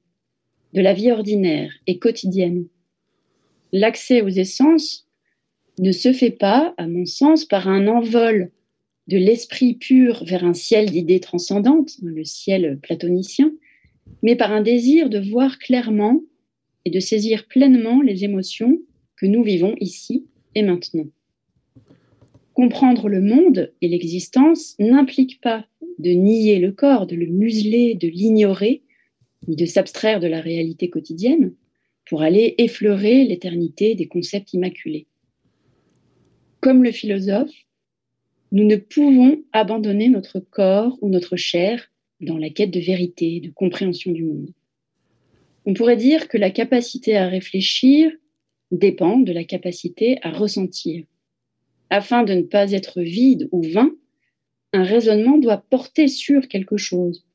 de 0.74 0.82
la 0.82 0.94
vie 0.94 1.12
ordinaire 1.12 1.72
et 1.88 2.00
quotidienne. 2.00 2.66
L'accès 3.72 4.22
aux 4.22 4.30
essences 4.30 5.08
ne 5.80 5.92
se 5.92 6.14
fait 6.14 6.32
pas, 6.32 6.74
à 6.78 6.88
mon 6.88 7.06
sens, 7.06 7.46
par 7.46 7.68
un 7.68 7.88
envol 7.88 8.52
de 9.08 9.18
l'esprit 9.18 9.76
pur 9.76 10.24
vers 10.26 10.44
un 10.46 10.54
ciel 10.54 10.90
d'idées 10.90 11.20
transcendantes, 11.20 11.98
le 12.02 12.24
ciel 12.24 12.80
platonicien, 12.82 13.52
mais 14.24 14.36
par 14.36 14.52
un 14.52 14.62
désir 14.62 15.10
de 15.10 15.20
voir 15.20 15.60
clairement 15.60 16.22
et 16.86 16.90
de 16.90 17.00
saisir 17.00 17.48
pleinement 17.48 18.02
les 18.02 18.24
émotions 18.24 18.80
que 19.18 19.26
nous 19.26 19.44
vivons 19.44 19.76
ici 19.80 20.26
et 20.56 20.64
maintenant. 20.64 21.08
Comprendre 22.54 23.10
le 23.10 23.22
monde 23.22 23.74
et 23.82 23.88
l'existence 23.88 24.76
n'implique 24.80 25.42
pas 25.42 25.66
de 26.00 26.12
nier 26.12 26.60
le 26.60 26.72
corps, 26.72 27.08
de 27.08 27.16
le 27.16 27.28
museler, 27.28 27.96
de 27.96 28.08
l'ignorer, 28.08 28.82
ni 29.48 29.56
de 29.56 29.66
s'abstraire 29.66 30.20
de 30.20 30.28
la 30.28 30.42
réalité 30.42 30.90
quotidienne 30.90 31.54
pour 32.08 32.22
aller 32.22 32.56
effleurer 32.58 33.26
l'éternité 33.26 33.96
des 33.96 34.08
concepts 34.08 34.54
immaculés. 34.54 35.08
Comme 36.62 36.84
le 36.84 36.92
philosophe, 36.92 37.54
nous 38.52 38.66
ne 38.66 38.76
pouvons 38.76 39.44
abandonner 39.52 40.08
notre 40.08 40.40
corps 40.40 40.98
ou 41.02 41.10
notre 41.10 41.36
chair 41.36 41.92
dans 42.22 42.38
la 42.38 42.50
quête 42.50 42.72
de 42.72 42.80
vérité, 42.80 43.40
de 43.40 43.50
compréhension 43.50 44.12
du 44.12 44.24
monde. 44.24 44.52
On 45.66 45.74
pourrait 45.74 45.98
dire 45.98 46.28
que 46.28 46.38
la 46.38 46.52
capacité 46.52 47.18
à 47.18 47.28
réfléchir 47.28 48.12
dépend 48.78 49.18
de 49.18 49.32
la 49.32 49.44
capacité 49.44 50.18
à 50.22 50.32
ressentir. 50.32 51.06
Afin 51.90 52.24
de 52.24 52.34
ne 52.34 52.42
pas 52.42 52.72
être 52.72 53.02
vide 53.02 53.48
ou 53.52 53.62
vain, 53.64 53.92
un 54.74 54.84
raisonnement 54.84 55.38
doit 55.38 55.64
porter 55.70 56.08
sur 56.08 56.48
quelque 56.48 56.78
chose. 56.78 57.26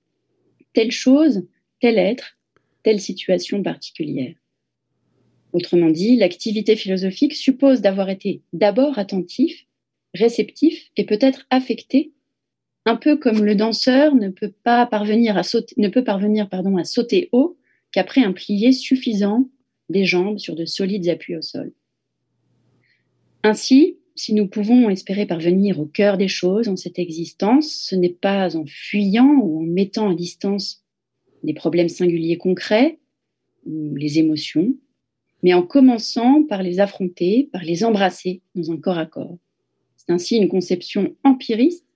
Telle 0.73 0.91
chose, 0.91 1.47
tel 1.81 1.99
être, 1.99 2.39
telle 2.83 3.01
situation 3.01 3.63
particulière. 3.63 4.35
Autrement 5.53 5.91
dit, 5.91 6.17
l'activité 6.17 6.77
philosophique 6.77 7.35
suppose 7.35 7.81
d'avoir 7.81 8.09
été 8.09 8.43
d'abord 8.53 8.99
attentif 8.99 9.67
réceptif 10.15 10.91
et 10.97 11.05
peut-être 11.05 11.47
affecté, 11.51 12.13
un 12.87 12.97
peu 12.97 13.17
comme 13.17 13.45
le 13.45 13.55
danseur 13.55 14.15
ne 14.15 14.29
peut 14.29 14.53
pas 14.65 14.87
parvenir 14.87 15.37
à 15.37 15.43
sauter, 15.43 15.75
à 15.85 16.85
sauter 16.85 17.29
haut 17.33 17.57
qu'après 17.93 18.23
un 18.23 18.33
plié 18.33 18.73
suffisant 18.73 19.49
des 19.91 20.05
jambes 20.05 20.39
sur 20.39 20.57
de 20.57 20.65
solides 20.65 21.09
appuis 21.09 21.37
au 21.37 21.43
sol. 21.43 21.73
Ainsi, 23.43 23.99
si 24.15 24.35
nous 24.35 24.47
pouvons 24.47 24.91
espérer 24.91 25.27
parvenir 25.27 25.81
au 25.81 25.87
cœur 25.87 26.17
des 26.17 26.29
choses 26.29 26.69
en 26.69 26.77
cette 26.77 26.99
existence, 26.99 27.71
ce 27.71 27.95
n'est 27.95 28.09
pas 28.09 28.57
en 28.57 28.67
fuyant 28.67 29.39
ou 29.43 29.61
en 29.61 29.67
mettant 29.67 30.11
à 30.11 30.15
distance 30.15 30.85
des 31.43 31.55
problèmes 31.55 31.89
singuliers 31.89 32.37
concrets, 32.37 32.99
ou 33.67 33.95
les 33.95 34.19
émotions, 34.19 34.75
mais 35.43 35.55
en 35.55 35.63
commençant 35.63 36.43
par 36.45 36.63
les 36.63 36.81
affronter, 36.81 37.49
par 37.53 37.63
les 37.63 37.85
embrasser 37.85 38.43
dans 38.55 38.71
un 38.71 38.77
corps 38.77 38.99
à 38.99 39.07
corps. 39.07 39.39
C'est 39.97 40.13
ainsi 40.13 40.37
une 40.37 40.49
conception 40.49 41.17
empiriste 41.25 41.87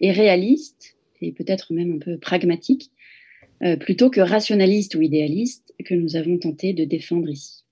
et 0.00 0.12
réaliste, 0.12 0.96
et 1.20 1.32
peut-être 1.32 1.72
même 1.72 1.94
un 1.94 1.98
peu 1.98 2.18
pragmatique, 2.18 2.90
euh, 3.64 3.76
plutôt 3.76 4.10
que 4.10 4.20
rationaliste 4.20 4.94
ou 4.94 5.02
idéaliste, 5.02 5.74
que 5.84 5.94
nous 5.94 6.16
avons 6.16 6.38
tenté 6.38 6.72
de 6.72 6.84
défendre 6.84 7.28
ici. 7.28 7.64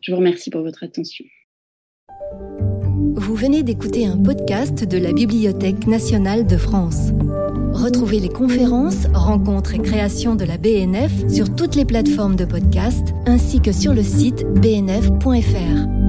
Je 0.00 0.12
vous 0.12 0.18
remercie 0.18 0.50
pour 0.50 0.62
votre 0.62 0.84
attention. 0.84 1.24
Vous 3.16 3.34
venez 3.34 3.62
d'écouter 3.62 4.06
un 4.06 4.18
podcast 4.18 4.84
de 4.86 4.98
la 4.98 5.12
Bibliothèque 5.12 5.86
nationale 5.86 6.46
de 6.46 6.56
France. 6.56 7.10
Retrouvez 7.72 8.20
les 8.20 8.28
conférences, 8.28 9.06
rencontres 9.14 9.74
et 9.74 9.78
créations 9.78 10.36
de 10.36 10.44
la 10.44 10.58
BNF 10.58 11.28
sur 11.28 11.54
toutes 11.54 11.74
les 11.74 11.84
plateformes 11.84 12.36
de 12.36 12.44
podcast 12.44 13.08
ainsi 13.26 13.60
que 13.60 13.72
sur 13.72 13.94
le 13.94 14.02
site 14.02 14.44
bnf.fr. 14.60 16.03